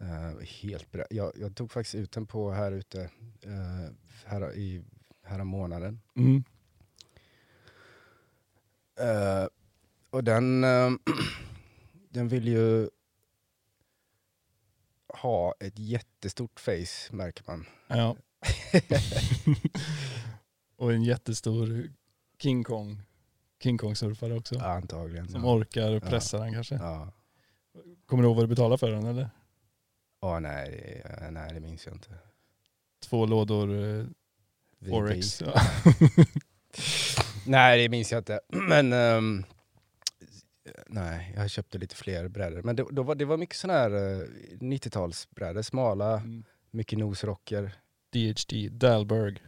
Eh, 0.00 0.46
helt 0.62 0.90
bra. 0.90 1.04
Jag, 1.10 1.32
jag 1.36 1.56
tog 1.56 1.70
faktiskt 1.70 1.94
ut 1.94 2.12
den 2.12 2.26
på 2.26 2.50
här 2.50 2.72
ute 2.72 3.10
uh, 3.46 3.90
här 4.24 4.54
i 4.54 4.82
här 5.22 5.44
månaden. 5.44 6.00
Mm. 6.16 6.44
Eh, 9.00 9.48
och 10.10 10.24
den, 10.24 10.60
den 12.10 12.28
vill 12.28 12.48
ju 12.48 12.88
ha 15.08 15.54
ett 15.60 15.78
jättestort 15.78 16.60
face 16.60 17.12
märker 17.16 17.44
man. 17.46 17.66
Ja. 17.88 18.16
och 20.76 20.92
en 20.92 21.02
jättestor 21.02 21.90
King 22.42 22.64
Kong. 22.64 23.02
King 23.62 23.78
Kong-surfare 23.78 24.36
också. 24.38 24.54
Ja, 24.54 24.64
antagligen. 24.64 25.28
Som 25.28 25.44
ja. 25.44 25.54
orkar 25.56 26.00
pressa 26.00 26.38
den 26.38 26.52
kanske. 26.52 26.74
Ja. 26.74 27.12
Kommer 28.06 28.22
du 28.22 28.26
ihåg 28.28 28.36
vad 28.36 28.44
du 28.44 28.48
betalar 28.48 28.76
för 28.76 28.90
den 28.90 29.06
eller? 29.06 29.30
Ja, 30.20 30.40
nej, 30.40 31.02
det- 31.20 31.30
nej, 31.30 31.54
det 31.54 31.60
minns 31.60 31.86
jag 31.86 31.94
inte. 31.94 32.10
Två 33.08 33.26
lådor 33.26 33.98
eh. 34.00 34.04
Forex. 34.90 35.40
Ja. 35.40 35.52
Nej, 37.46 37.82
det 37.82 37.88
minns 37.88 38.12
jag 38.12 38.20
inte. 38.20 38.40
Men 38.48 38.92
ehm, 38.92 39.44
nej, 40.86 41.32
jag 41.36 41.50
köpte 41.50 41.78
lite 41.78 41.94
fler 41.96 42.28
brädor. 42.28 42.62
Men 42.62 42.76
det, 42.76 42.86
då 42.90 43.02
var, 43.02 43.14
det 43.14 43.24
var 43.24 43.36
mycket 43.36 43.56
sådana 43.56 43.78
här 43.78 43.90
eh, 43.90 44.26
90-talsbrädor. 44.60 45.62
Smala, 45.62 46.12
Mm. 46.20 46.44
mycket 46.70 46.98
nosrocker. 46.98 47.72
DHD, 48.12 48.68
Dalberg. 48.68 49.38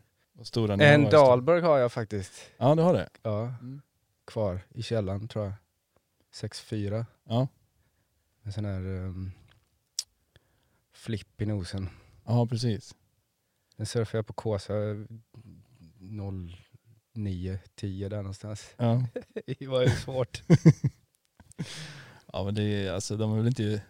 Vad 0.41 0.47
stora 0.47 0.77
ni 0.77 0.85
har 0.85 0.93
En 0.93 1.03
nu. 1.03 1.11
Dahlberg 1.11 1.61
har 1.61 1.79
jag 1.79 1.93
faktiskt. 1.93 2.51
Ja 2.57 2.75
du 2.75 2.83
har 2.83 2.95
det? 2.95 3.09
Ja, 3.23 3.55
Mm. 3.61 3.81
kvar 4.27 4.61
i 4.75 4.83
källaren 4.83 5.29
tror 5.29 5.45
jag. 5.45 5.55
6-4. 6.35 7.07
Ja. 7.25 7.49
En 8.43 8.53
sån 8.53 8.65
här 8.65 8.87
um, 8.87 9.33
flipp 10.93 11.41
i 11.41 11.47
nosen. 11.47 11.89
Ja 12.25 12.47
precis. 12.47 12.95
Den 13.77 13.87
surfade 13.87 14.19
jag 14.19 14.27
på 14.27 14.33
Kåsa 14.33 14.73
09, 17.13 17.59
10 17.75 18.09
där 18.09 18.17
någonstans. 18.17 18.75
Ja. 18.77 19.05
Det 19.59 19.67
var 19.67 19.83
ju 19.83 19.91
svårt. 19.91 20.43
ja 22.33 22.45
men 22.45 22.55
det 22.55 22.63
är 22.63 22.93
alltså 22.93 23.17
de 23.17 23.33
är 23.33 23.37
väl 23.37 23.47
inte... 23.47 23.83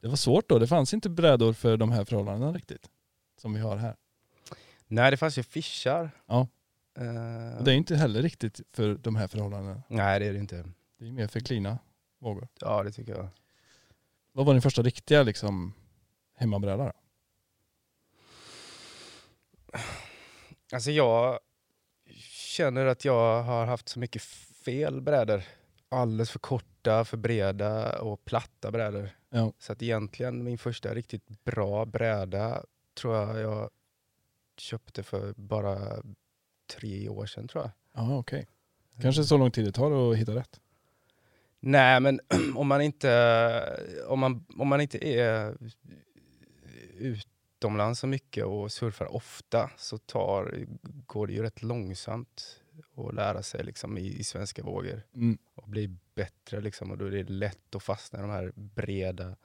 Det 0.00 0.08
var 0.08 0.16
svårt 0.16 0.48
då, 0.48 0.58
det 0.58 0.66
fanns 0.66 0.94
inte 0.94 1.10
brädor 1.10 1.52
för 1.52 1.76
de 1.76 1.90
här 1.92 2.04
förhållandena 2.04 2.52
riktigt. 2.52 2.90
Som 3.40 3.54
vi 3.54 3.60
har 3.60 3.76
här. 3.76 3.96
Nej, 4.88 5.10
det 5.10 5.16
fanns 5.16 5.38
ju 5.38 5.42
fischar. 5.42 6.10
Ja. 6.26 6.48
Och 7.58 7.64
det 7.64 7.72
är 7.72 7.76
inte 7.76 7.96
heller 7.96 8.22
riktigt 8.22 8.60
för 8.72 8.94
de 8.94 9.16
här 9.16 9.28
förhållandena. 9.28 9.82
Nej, 9.88 10.20
det 10.20 10.26
är 10.26 10.32
det 10.32 10.38
inte. 10.38 10.64
Det 10.98 11.06
är 11.06 11.12
mer 11.12 11.26
för 11.26 11.40
klina 11.40 11.78
vågor. 12.18 12.48
Ja, 12.60 12.82
det 12.82 12.92
tycker 12.92 13.12
jag. 13.12 13.28
Vad 14.32 14.46
var 14.46 14.52
din 14.54 14.62
första 14.62 14.82
riktiga 14.82 15.22
liksom 15.22 15.72
hemmabräda 16.34 16.84
då? 16.84 16.92
Alltså 20.72 20.90
jag 20.90 21.40
känner 22.30 22.86
att 22.86 23.04
jag 23.04 23.42
har 23.42 23.66
haft 23.66 23.88
så 23.88 23.98
mycket 23.98 24.22
fel 24.64 25.00
brädor. 25.00 25.42
Alldeles 25.88 26.30
för 26.30 26.38
korta, 26.38 27.04
för 27.04 27.16
breda 27.16 27.98
och 27.98 28.24
platta 28.24 28.70
brädor. 28.70 29.10
Ja. 29.30 29.52
Så 29.58 29.72
att 29.72 29.82
egentligen 29.82 30.44
min 30.44 30.58
första 30.58 30.94
riktigt 30.94 31.44
bra 31.44 31.84
bräda 31.84 32.64
tror 32.94 33.14
jag 33.14 33.38
jag 33.40 33.70
köpte 34.60 35.02
för 35.02 35.34
bara 35.36 36.02
tre 36.74 37.08
år 37.08 37.26
sedan 37.26 37.48
tror 37.48 37.64
jag. 37.64 37.70
Ja 37.92 38.18
okej. 38.18 38.46
Kanske 39.02 39.24
så 39.24 39.36
lång 39.36 39.50
tid 39.50 39.64
det 39.64 39.72
tar 39.72 40.12
att 40.12 40.16
hitta 40.18 40.34
rätt. 40.34 40.60
Nej, 41.60 42.00
men 42.00 42.20
om 42.56 42.66
man 42.66 42.80
inte, 42.82 43.80
om 44.08 44.20
man, 44.20 44.44
om 44.58 44.68
man 44.68 44.80
inte 44.80 45.08
är 45.08 45.56
utomlands 46.98 48.00
så 48.00 48.06
mycket 48.06 48.44
och 48.44 48.72
surfar 48.72 49.14
ofta 49.14 49.70
så 49.76 49.98
tar, 49.98 50.66
går 51.06 51.26
det 51.26 51.32
ju 51.32 51.42
rätt 51.42 51.62
långsamt 51.62 52.60
att 52.96 53.14
lära 53.14 53.42
sig 53.42 53.64
liksom 53.64 53.98
i, 53.98 54.18
i 54.18 54.24
svenska 54.24 54.62
vågor 54.62 55.02
Mm. 55.14 55.38
och 55.54 55.68
bli 55.68 55.96
bättre. 56.14 56.60
Liksom, 56.60 56.90
och 56.90 56.98
då 56.98 57.04
är 57.06 57.10
det 57.10 57.28
lätt 57.28 57.74
att 57.74 57.82
fastna 57.82 58.18
i 58.18 58.22
de 58.22 58.30
här 58.30 58.52
breda, 58.54 59.36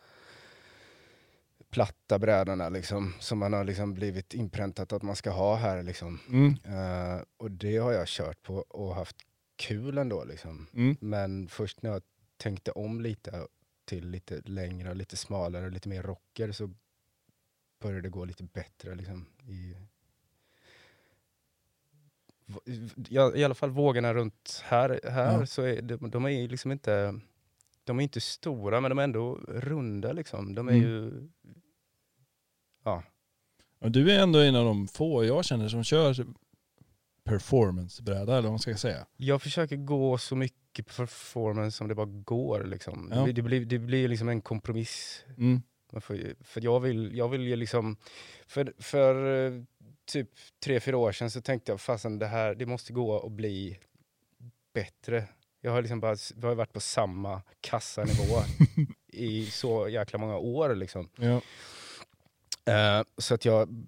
platta 1.71 2.19
brädorna 2.19 2.69
liksom, 2.69 3.13
som 3.19 3.39
man 3.39 3.53
har 3.53 3.63
liksom 3.63 3.93
blivit 3.93 4.33
inpräntat 4.33 4.93
att 4.93 5.01
man 5.01 5.15
ska 5.15 5.29
ha 5.31 5.55
här. 5.55 5.83
Liksom. 5.83 6.19
Mm. 6.29 6.47
Eh, 6.65 7.21
och 7.37 7.51
det 7.51 7.77
har 7.77 7.91
jag 7.91 8.07
kört 8.07 8.41
på 8.43 8.55
och 8.55 8.95
haft 8.95 9.15
kul 9.55 9.97
ändå. 9.97 10.23
Liksom. 10.23 10.67
Mm. 10.73 10.95
Men 10.99 11.47
först 11.47 11.81
när 11.81 11.91
jag 11.91 12.01
tänkte 12.37 12.71
om 12.71 13.01
lite 13.01 13.47
till 13.85 14.07
lite 14.09 14.41
längre, 14.45 14.93
lite 14.93 15.17
smalare 15.17 15.65
och 15.65 15.71
lite 15.71 15.89
mer 15.89 16.03
rocker 16.03 16.51
så 16.51 16.69
började 17.81 18.01
det 18.01 18.09
gå 18.09 18.25
lite 18.25 18.43
bättre. 18.43 18.95
Liksom, 18.95 19.25
i, 19.47 19.75
ja, 23.09 23.35
I 23.35 23.43
alla 23.43 23.55
fall 23.55 23.69
vågorna 23.69 24.13
runt 24.13 24.61
här, 24.65 24.99
här 25.03 25.39
Ja. 25.39 25.45
så 25.45 25.61
är 25.61 25.81
de, 25.81 26.09
de 26.11 26.25
är 26.25 26.47
liksom 26.47 26.71
inte 26.71 27.19
de 27.83 27.99
är 27.99 28.03
inte 28.03 28.21
stora 28.21 28.81
men 28.81 28.89
de 28.89 28.99
är 28.99 29.03
ändå 29.03 29.35
runda 29.47 30.11
liksom. 30.11 30.55
De 30.55 30.67
är 30.67 30.71
Mm. 30.71 30.83
ju... 30.83 31.27
Ja. 32.83 33.03
Du 33.79 34.11
är 34.11 34.19
ändå 34.19 34.39
en 34.39 34.55
av 34.55 34.65
de 34.65 34.87
få 34.87 35.25
jag 35.25 35.45
känner 35.45 35.69
som 35.69 35.83
kör 35.83 36.25
performancebräda 37.23 38.31
eller 38.31 38.41
vad 38.41 38.51
man 38.51 38.59
ska 38.59 38.77
säga. 38.77 39.05
Jag 39.17 39.41
försöker 39.41 39.75
gå 39.75 40.17
så 40.17 40.35
mycket 40.35 40.97
performance 40.97 41.77
som 41.77 41.87
det 41.87 41.95
bara 41.95 42.05
går. 42.05 42.63
Liksom. 42.63 43.11
Ja. 43.15 43.25
Det, 43.25 43.41
blir, 43.41 43.65
det, 43.65 43.79
blir, 43.79 44.07
liksom 44.07 44.29
en 44.29 44.41
kompromiss. 44.41 45.25
Mm. 45.37 45.61
Får, 45.99 46.43
för 46.43 46.63
jag 46.63 46.79
vill, 46.79 47.17
jag 47.17 47.29
vill 47.29 47.41
ju 47.41 47.55
liksom... 47.55 47.97
För, 48.47 48.73
för 48.77 49.45
eh, 49.45 49.63
typ 50.05 50.29
tre, 50.63 50.79
fyra 50.79 50.97
år 50.97 51.11
sedan 51.11 51.31
så 51.31 51.41
tänkte 51.41 51.71
jag 51.71 51.81
fasen 51.81 52.19
det 52.19 52.27
här, 52.27 52.55
det 52.55 52.65
måste 52.65 52.93
gå 52.93 53.25
att 53.25 53.31
bli 53.31 53.79
bättre. 54.73 55.27
Jag 55.61 55.71
har 55.71 55.81
liksom 55.81 55.99
bara 55.99 56.15
jag 56.41 56.47
har 56.47 56.55
varit 56.55 56.73
på 56.73 56.79
samma 56.79 57.41
kassanivå 57.61 58.41
i 59.07 59.45
så 59.45 59.89
jäkla 59.89 60.19
många 60.19 60.37
år 60.37 60.75
liksom. 60.75 61.09
Ja. 61.15 61.41
Eh, 62.65 63.03
så 63.17 63.33
att 63.33 63.45
jag... 63.45 63.85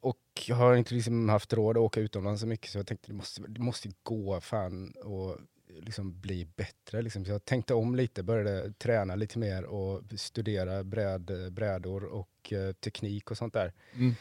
Och 0.00 0.18
jag 0.46 0.56
har 0.56 0.76
inte 0.76 0.94
liksom 0.94 1.28
haft 1.28 1.52
råd 1.52 1.76
att 1.76 1.82
åka 1.82 2.00
utomlands 2.00 2.40
så 2.40 2.46
mycket 2.46 2.70
så 2.70 2.78
jag 2.78 2.86
tänkte 2.86 3.08
det 3.08 3.14
måste, 3.14 3.42
det 3.42 3.60
måste 3.60 3.90
gå 4.02 4.40
fan 4.40 4.92
och 4.92 5.38
liksom 5.80 6.20
bli 6.20 6.44
bättre. 6.44 7.02
Liksom. 7.02 7.24
Så 7.24 7.30
jag 7.30 7.44
tänkte 7.44 7.74
om 7.74 7.94
lite, 7.94 8.22
började 8.22 8.72
träna 8.72 9.14
lite 9.14 9.38
mer 9.38 9.64
och 9.64 10.02
studera 10.16 10.84
bräd, 10.84 11.52
brädor 11.52 12.04
och 12.04 12.52
eh, 12.52 12.72
teknik 12.72 13.30
och 13.30 13.38
sånt 13.38 13.54
där. 13.54 13.72
Mm. 13.94 14.14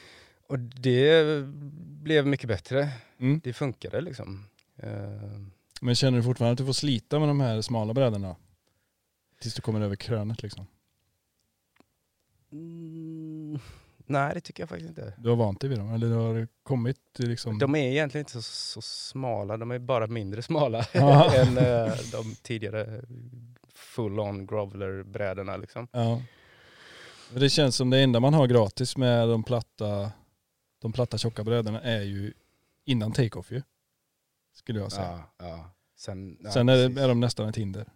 Och 0.48 0.60
det 0.60 1.44
blev 2.02 2.28
mycket 2.28 2.48
bättre. 2.48 2.90
Mm. 3.18 3.42
Det 3.44 3.54
funkade 3.54 4.02
liksom. 4.02 4.46
Eh, 4.76 5.42
Men 5.82 5.96
känner 5.96 6.18
du 6.18 6.24
fortfarande 6.24 6.52
att 6.52 6.58
du 6.58 6.66
får 6.66 6.74
slita 6.74 7.20
med 7.20 7.28
de 7.28 7.40
här 7.40 7.62
smala 7.62 7.94
brädorna? 7.94 8.36
Tills 9.42 9.54
du 9.54 9.62
kommer 9.62 9.82
över 9.82 9.96
krönet 9.96 10.44
liksom? 10.44 10.68
Mm, 12.52 13.60
nej, 14.06 14.34
det 14.34 14.42
tycker 14.42 14.64
jag 14.64 14.70
faktiskt 14.70 14.90
inte. 14.90 15.14
Du 15.18 15.30
har 15.30 15.36
vant 15.36 15.62
dig 15.62 15.70
vid 15.70 15.80
dem? 15.80 15.94
Eller 15.94 16.08
du 16.08 16.14
har 16.14 16.48
kommit 16.64 16.98
liksom... 17.18 17.60
De 17.60 17.76
är 17.76 17.92
egentligen 17.92 18.22
inte 18.22 18.32
så, 18.32 18.42
så 18.42 18.82
smala, 18.82 19.58
de 19.58 19.72
är 19.72 19.80
bara 19.80 20.08
mindre 20.08 20.42
smala 20.42 20.84
än 21.36 21.58
eh, 21.58 21.94
de 22.12 22.36
tidigare 22.42 23.02
full-on 23.74 24.48
groveler-brädorna. 24.48 25.58
Liksom. 25.58 25.88
Ja. 25.92 26.22
Men 27.32 27.42
det 27.42 27.50
känns 27.50 27.76
som 27.76 27.90
det 27.90 28.00
enda 28.00 28.20
man 28.20 28.34
har 28.34 28.48
gratis 28.48 28.98
med 28.98 29.28
de 29.28 29.44
platta, 29.44 30.12
de 30.82 30.94
platta 30.94 31.18
tjocka 31.18 31.44
brädorna 31.44 31.82
är 31.82 32.02
ju 32.02 32.34
innan 32.86 33.12
take-off 33.12 33.52
ju. 33.52 33.62
Skulle 34.54 34.80
jag 34.80 34.92
säga. 34.92 35.24
Ja, 35.38 35.46
ja. 35.48 35.72
Sen, 35.96 36.38
ja, 36.44 36.52
Sen 36.52 36.70
är, 36.70 36.90
det, 36.90 37.02
är 37.02 37.08
de 37.08 37.20
nästan 37.20 37.50
ett 37.50 37.58
hinder. 37.58 37.88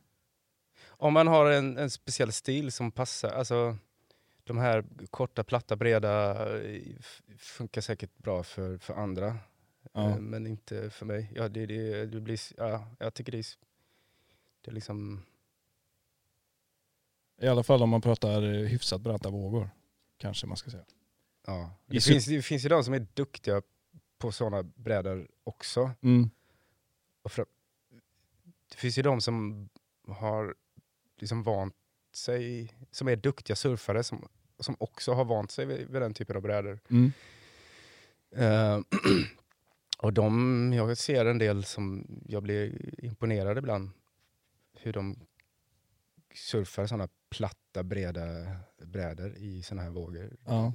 Om 0.88 1.14
man 1.14 1.28
har 1.28 1.52
en, 1.52 1.78
en 1.78 1.90
speciell 1.90 2.32
stil 2.32 2.72
som 2.72 2.92
passar, 2.92 3.30
alltså 3.30 3.78
de 4.52 4.58
här 4.58 4.86
korta, 5.10 5.44
platta, 5.44 5.76
breda 5.76 6.36
eh, 6.64 6.82
funkar 7.38 7.82
säkert 7.82 8.18
bra 8.18 8.44
för, 8.44 8.78
för 8.78 8.94
andra. 8.94 9.38
Ja. 9.94 10.10
Eh, 10.10 10.18
Men 10.18 10.48
inte 10.48 10.90
för 10.90 11.06
mig. 11.06 11.32
Ja, 11.36 11.50
det, 11.50 11.66
det, 11.66 12.06
det 12.06 12.22
blir, 12.22 12.40
ja, 12.58 12.88
jag 13.00 13.14
tycker 13.14 13.32
det 13.32 13.38
är, 13.38 13.46
det 14.62 14.72
är 14.72 14.76
liksom... 14.76 15.26
I 17.42 17.48
alla 17.48 17.64
fall 17.64 17.84
om 17.84 17.90
man 17.90 18.02
pratar 18.02 18.44
eh, 18.44 18.68
hyfsat 18.68 19.02
branta 19.02 19.30
vågor. 19.30 19.70
Kanske 20.18 20.48
man 20.48 20.58
ska 20.58 20.72
säga. 20.72 20.86
Ja. 21.46 21.72
Det, 21.86 22.02
finns, 22.02 22.26
det 22.26 22.42
finns 22.42 22.66
ju 22.66 22.70
de 22.70 22.84
som 22.84 22.94
är 22.94 23.08
duktiga 23.14 23.62
på 24.18 24.32
sådana 24.32 24.64
brädor 24.64 25.28
också. 25.44 25.92
Mm. 26.02 26.30
Och 27.22 27.32
för, 27.32 27.46
det 28.70 28.76
finns 28.76 28.98
ju 28.98 29.02
de 29.02 29.22
som 29.22 29.70
har 30.08 30.56
liksom 31.18 31.44
vant 31.44 31.76
sig, 32.12 32.74
som 32.92 33.08
är 33.08 33.16
duktiga 33.16 33.56
surfare 33.56 34.04
som, 34.04 34.28
som 34.62 34.76
också 34.80 35.14
har 35.14 35.26
vant 35.26 35.52
sig 35.52 35.66
vid, 35.66 35.88
vid 35.90 36.02
den 36.02 36.14
typen 36.14 36.36
av 36.36 36.42
brädor. 36.42 36.80
Mm. 36.90 37.12
Eh, 38.36 38.80
och 39.98 40.14
de, 40.14 40.74
jag 40.74 40.98
ser 40.98 41.26
en 41.26 41.38
del 41.38 41.64
som 41.64 42.08
jag 42.28 42.44
blir 42.44 42.90
imponerad 43.06 43.58
ibland. 43.58 43.90
Hur 44.74 44.94
de 44.94 45.20
surfar 46.36 46.88
sådana 46.88 47.10
platta, 47.30 47.84
breda 47.84 48.22
brädor 48.78 49.36
i 49.38 49.64
sådana 49.64 49.82
här 49.82 49.90
vågor. 49.90 50.38
Ja. 50.46 50.74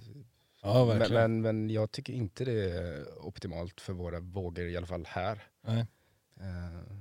Ja, 0.62 0.85
men, 0.85 1.12
men, 1.12 1.40
men 1.40 1.71
jag 1.71 1.90
tycker 1.90 2.12
inte 2.12 2.45
det 2.45 2.71
är 2.71 3.26
optimalt 3.26 3.81
för 3.81 3.93
våra 3.93 4.21
vågor, 4.21 4.66
i 4.66 4.76
alla 4.76 4.87
fall 4.87 5.07
här. 5.09 5.43
Nej. 5.61 5.87
Eh, 6.40 6.97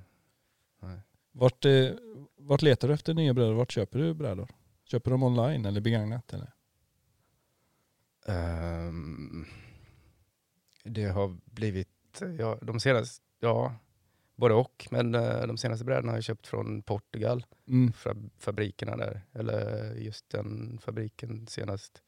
Vart, 1.38 1.66
eh, 1.66 1.92
vart 2.38 2.62
letar 2.62 2.88
du 2.88 2.94
efter 2.94 3.14
nya 3.14 3.34
brädor? 3.34 3.54
Vart 3.54 3.72
köper 3.72 4.00
du 4.00 4.14
brädor? 4.14 4.50
Köper 4.86 5.12
du 5.12 5.14
dem 5.14 5.24
online 5.24 5.66
eller 5.66 5.82
begagnat? 5.82 6.34
Eller? 6.34 6.52
Ehm, 8.26 9.46
det 10.84 11.04
har 11.06 11.38
blivit, 11.46 12.22
ja, 12.40 12.60
de 12.62 12.80
senaste, 12.80 13.24
ja, 13.40 13.76
både 14.36 14.54
och. 14.54 14.88
Men 14.92 15.16
eh, 15.16 15.48
de 15.48 15.58
senaste 15.58 15.86
brädorna 15.86 16.12
har 16.12 16.18
jag 16.18 16.24
köpt 16.24 16.48
från 16.48 16.82
Portugal, 16.84 17.46
Mm. 17.68 17.94
fra- 17.94 18.30
fabrikerna 18.38 18.96
där. 18.98 19.22
Eller 19.34 19.94
just 19.96 20.30
den 20.30 20.80
fabriken 20.82 21.48
senast. 21.48 22.02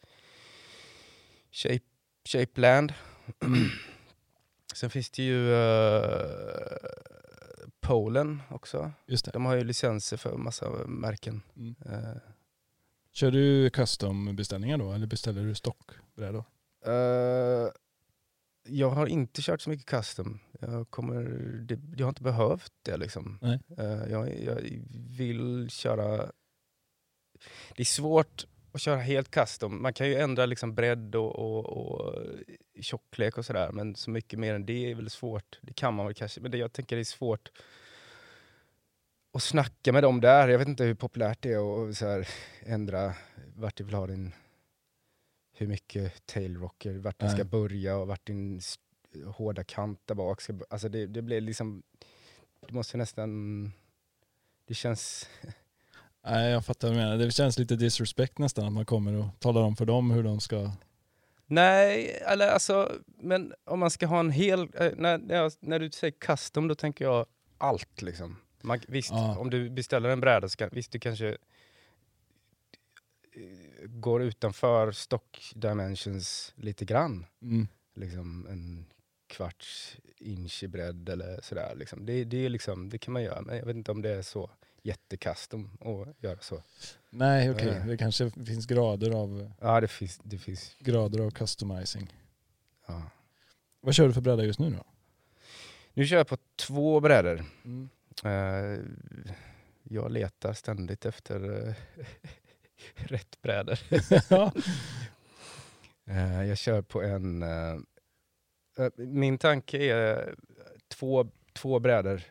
Shape, 1.52 1.86
Shapeland. 2.30 2.94
Sen 4.74 4.90
finns 4.90 5.10
det 5.10 5.24
ju 5.24 5.50
uh, 5.50 6.78
Polen 7.80 8.42
också. 8.50 8.92
De 9.34 9.46
har 9.46 9.56
ju 9.56 9.64
licenser 9.64 10.18
för 10.18 10.38
massa 10.38 10.70
märken. 10.88 11.42
Mm. 11.56 11.76
Eh, 11.86 12.18
Kör 13.18 13.32
du 13.32 13.70
custom-beställningar 13.70 14.78
då 14.78 14.92
eller 14.92 15.08
beställer 15.08 15.44
du 15.44 15.56
stockbrädor? 15.56 16.44
Eh, 16.86 17.72
jag 18.68 18.90
har 18.90 19.08
inte 19.08 19.42
kört 19.42 19.62
så 19.62 19.70
mycket 19.70 19.86
custom. 19.86 20.40
Jag, 20.60 20.90
kommer, 20.90 21.24
det, 21.62 21.80
jag 21.98 22.06
har 22.06 22.10
inte 22.10 22.24
behövt 22.24 22.74
det. 22.82 22.98
Liksom. 22.98 23.40
Eh, 23.78 24.12
jag, 24.12 24.44
jag 24.44 24.62
vill 25.18 25.70
köra... 25.70 26.32
Det 27.76 27.84
är 27.84 27.86
svårt 27.86 28.46
att 28.72 28.82
köra 28.82 29.00
helt 29.00 29.32
custom. 29.32 29.82
Man 29.82 29.94
kan 29.94 30.08
ju 30.08 30.16
ändra 30.16 30.46
liksom 30.46 30.76
bredd 30.76 31.16
och, 31.16 31.36
och, 31.36 31.66
och 31.66 32.16
tjocklek 32.82 33.38
och 33.38 33.46
sådär. 33.46 33.72
Men 33.72 33.96
så 33.96 34.10
mycket 34.10 34.40
mer 34.40 34.54
än 34.54 34.66
det 34.66 34.92
är 34.92 34.96
väl 34.96 35.10
svårt. 35.10 35.60
Det 35.62 35.74
kan 35.74 35.94
man 35.94 36.06
väl 36.06 36.16
kanske. 36.16 36.42
Men 36.42 36.52
det, 36.52 36.58
jag 36.58 36.74
tänker 36.74 36.96
det 36.96 37.02
är 37.02 37.04
svårt 37.04 37.52
att 39.34 39.44
snacka 39.44 39.94
med 39.94 40.04
dem 40.04 40.22
där. 40.22 40.48
Jag 40.48 40.60
vet 40.60 40.68
inte 40.68 40.84
hur 40.84 40.94
populärt 40.94 41.42
det 41.42 41.54
är 41.54 41.90
att 41.90 41.98
så 41.98 42.06
här, 42.06 42.28
ändra 42.66 43.14
vart 43.56 43.76
du 43.76 43.84
vill 43.84 43.94
ha 43.94 44.08
din 44.08 44.34
hur 45.58 45.68
mycket 45.68 46.26
tailrocker, 46.26 46.94
vart 46.94 47.20
den 47.20 47.30
ska 47.30 47.44
börja 47.44 47.98
och 47.98 48.08
vart 48.08 48.28
din 48.28 48.62
hårda 49.26 49.64
kant 49.64 50.02
där 50.06 50.16
bak 50.16 50.42
ska 50.42 50.60
Alltså 50.70 50.90
det, 50.90 51.06
det 51.06 51.22
blir 51.22 51.42
liksom, 51.42 51.84
du 52.68 52.74
måste 52.74 52.98
nästan, 52.98 53.72
det 54.66 54.74
känns, 54.74 55.30
Nej 56.24 56.52
jag 56.52 56.66
fattar 56.66 56.88
vad 56.88 56.98
du 56.98 57.02
menar. 57.02 57.18
Det 57.18 57.32
känns 57.32 57.60
lite 57.60 57.76
disrespect 57.76 58.38
nästan 58.38 58.66
att 58.66 58.74
man 58.74 58.86
kommer 58.86 59.14
och 59.14 59.40
talar 59.40 59.62
om 59.62 59.76
för 59.76 59.86
dem 59.86 60.12
hur 60.12 60.24
de 60.24 60.40
ska... 60.40 60.72
nej, 61.46 62.20
eller 62.26 62.48
alltså, 62.48 62.92
men 63.22 63.54
om 63.64 63.80
man 63.80 63.92
ska 63.92 64.08
ha 64.08 64.20
en 64.20 64.32
hel, 64.32 64.60
eh, 64.60 64.92
när, 64.96 65.18
när, 65.18 65.36
jag, 65.36 65.52
när 65.60 65.80
du 65.80 65.92
säger 65.92 66.12
custom 66.12 66.68
då 66.68 66.76
tänker 66.76 67.06
jag 67.06 67.26
allt 67.58 68.02
liksom. 68.02 68.38
Man, 68.68 68.80
visst, 68.88 69.10
Ja. 69.12 69.38
om 69.38 69.50
du 69.50 69.70
beställer 69.70 70.10
en 70.10 70.20
bräda 70.20 70.50
så 70.50 70.58
kan, 70.58 70.70
visst 70.72 70.92
du 70.92 71.00
kanske 71.00 71.28
eh, 73.32 73.88
går 73.88 74.24
utanför 74.24 74.92
stock 74.92 75.52
dimensions 75.56 76.54
lite 76.56 76.86
grann. 76.86 77.26
Mm. 77.42 77.68
liksom 77.96 78.48
en 78.50 78.86
kvarts 79.28 79.98
inch 80.18 80.64
i 80.64 80.68
bredd 80.68 81.10
eller 81.10 81.40
sådär. 81.42 81.76
Liksom. 81.76 82.06
Det, 82.06 82.24
det, 82.24 82.50
liksom, 82.50 82.90
det 82.90 82.98
kan 82.98 83.14
man 83.14 83.24
göra, 83.24 83.42
men 83.42 83.58
jag 83.58 83.66
vet 83.66 83.76
inte 83.76 83.92
om 83.92 84.02
det 84.02 84.10
är 84.10 84.22
så 84.22 84.50
jättecustom 84.82 85.72
att 85.82 86.24
göra 86.24 86.40
så. 86.40 86.64
Nej 87.10 87.52
okej, 87.52 87.66
Nej. 87.80 87.88
det 87.88 87.98
kanske 87.98 88.30
finns 88.32 88.66
grader 88.66 89.12
av, 89.12 89.52
Ja, 89.62 89.82
det 89.82 89.88
finns. 89.88 90.20
Det 90.24 90.38
finns 90.38 90.76
grader 90.80 91.20
av 91.20 91.32
customizing. 91.32 92.14
ja. 92.88 93.02
Vad 93.82 93.96
kör 93.96 94.08
du 94.08 94.14
för 94.14 94.22
bräda 94.22 94.44
just 94.44 94.60
nu 94.60 94.70
då? 94.70 94.84
Nu 95.94 96.06
kör 96.08 96.18
jag 96.18 96.28
på 96.28 96.38
två 96.56 97.00
brädor. 97.00 97.46
Mm. 97.66 97.90
Eh, 98.24 98.80
jag 99.84 100.12
letar 100.12 100.54
ständigt 100.54 101.06
efter 101.06 101.68
eh, 101.68 101.74
rätt 102.96 103.42
brädor. 103.42 103.80
Eh, 106.10 106.44
jag 106.44 106.58
kör 106.58 106.82
på 106.82 107.02
en... 107.02 107.44
min 108.98 109.38
tanke 109.38 109.78
är 109.94 110.36
två, 110.88 111.28
två 111.54 111.80
brädor. 111.80 112.22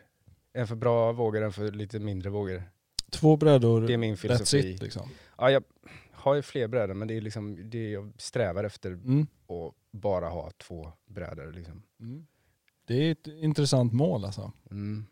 En 0.53 0.67
för 0.67 0.75
bra 0.75 1.11
vågor, 1.11 1.41
en 1.43 1.53
för 1.53 1.71
lite 1.71 1.99
mindre 1.99 2.29
vågor. 2.29 2.63
Två 3.11 3.37
brädor, 3.37 3.81
Det 3.87 3.93
är 3.93 3.97
min 3.97 4.15
that's 4.15 4.17
filosofi. 4.17 4.71
it 4.73 4.81
liksom. 4.81 5.09
Ja, 5.37 5.51
jag 5.51 5.63
har 6.11 6.35
ju 6.35 6.41
fler 6.41 6.67
brädor 6.67 6.93
men 6.93 7.07
det 7.07 7.13
är 7.17 7.21
liksom 7.21 7.69
det 7.69 7.89
jag 7.91 8.11
strävar 8.17 8.63
efter 8.63 8.91
Mm. 8.91 9.21
att 9.47 9.73
bara 9.91 10.29
ha 10.29 10.51
två 10.57 10.91
brädor. 11.05 11.51
Liksom. 11.51 11.83
Mm. 11.99 12.27
Det 12.85 12.93
är 12.95 13.11
ett 13.11 13.27
intressant 13.27 13.93
mål 13.93 14.25
alltså. 14.25 14.51
Mm. 14.71 15.05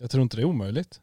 Jag 0.00 0.10
tror 0.10 0.22
inte 0.22 0.36
det 0.36 0.42
är 0.42 0.44
omöjligt. 0.44 1.00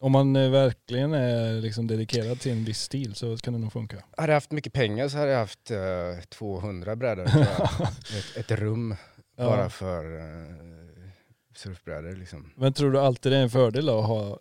Om 0.00 0.12
man 0.12 0.36
eh, 0.36 0.50
verkligen 0.50 1.14
är 1.14 1.60
liksom 1.60 1.86
dedikerad 1.86 2.40
till 2.40 2.52
en 2.52 2.64
viss 2.64 2.80
stil 2.80 3.14
så 3.14 3.36
kan 3.36 3.52
det 3.52 3.58
nog 3.58 3.72
funka. 3.72 4.04
Hade 4.16 4.32
jag 4.32 4.36
haft 4.36 4.50
mycket 4.50 4.72
pengar 4.72 5.08
så 5.08 5.18
hade 5.18 5.30
jag 5.30 5.38
haft 5.38 5.70
eh, 5.70 6.24
200 6.28 6.96
brädor. 6.96 7.24
ett, 7.26 8.36
ett 8.36 8.50
rum 8.50 8.94
Ja. 9.36 9.44
bara 9.44 9.70
för 9.70 10.04
uh, 10.16 11.08
surfbrädor. 11.54 12.16
Liksom. 12.16 12.52
Men 12.56 12.72
tror 12.72 12.92
du 12.92 13.00
alltid 13.00 13.32
det 13.32 13.38
är 13.38 13.42
en 13.42 13.50
fördel 13.50 13.88
att 13.88 14.06
ha, 14.06 14.38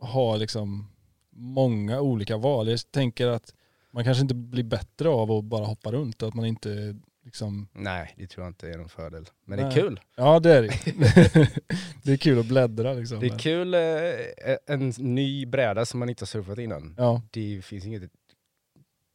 ha 0.00 0.36
liksom 0.36 0.90
många 1.30 2.00
olika 2.00 2.36
val? 2.36 2.68
Jag 2.68 2.80
tänker 2.92 3.26
att 3.26 3.54
man 3.92 4.04
kanske 4.04 4.22
inte 4.22 4.34
blir 4.34 4.64
bättre 4.64 5.08
av 5.08 5.32
att 5.32 5.44
bara 5.44 5.64
hoppa 5.64 5.92
runt. 5.92 6.22
Att 6.22 6.34
man 6.34 6.44
inte 6.46 6.96
liksom... 7.24 7.68
Nej, 7.72 8.14
det 8.16 8.26
tror 8.26 8.44
jag 8.44 8.50
inte 8.50 8.70
är 8.70 8.78
någon 8.78 8.88
fördel. 8.88 9.26
Men 9.44 9.58
det 9.58 9.64
Nej. 9.64 9.78
är 9.78 9.80
kul. 9.82 10.00
Ja 10.16 10.40
det 10.40 10.54
är 10.54 10.62
det 10.62 11.50
Det 12.04 12.12
är 12.12 12.16
kul 12.16 12.38
att 12.38 12.46
bläddra 12.46 12.92
liksom. 12.92 13.20
Det 13.20 13.26
är 13.26 13.38
kul, 13.38 13.74
eh, 13.74 14.56
en 14.66 14.88
ny 14.98 15.46
bräda 15.46 15.86
som 15.86 16.00
man 16.00 16.08
inte 16.08 16.22
har 16.22 16.26
surfat 16.26 16.58
innan. 16.58 16.94
Ja, 16.98 17.22
Det 17.30 17.62
finns 17.64 17.84
inget 17.86 18.10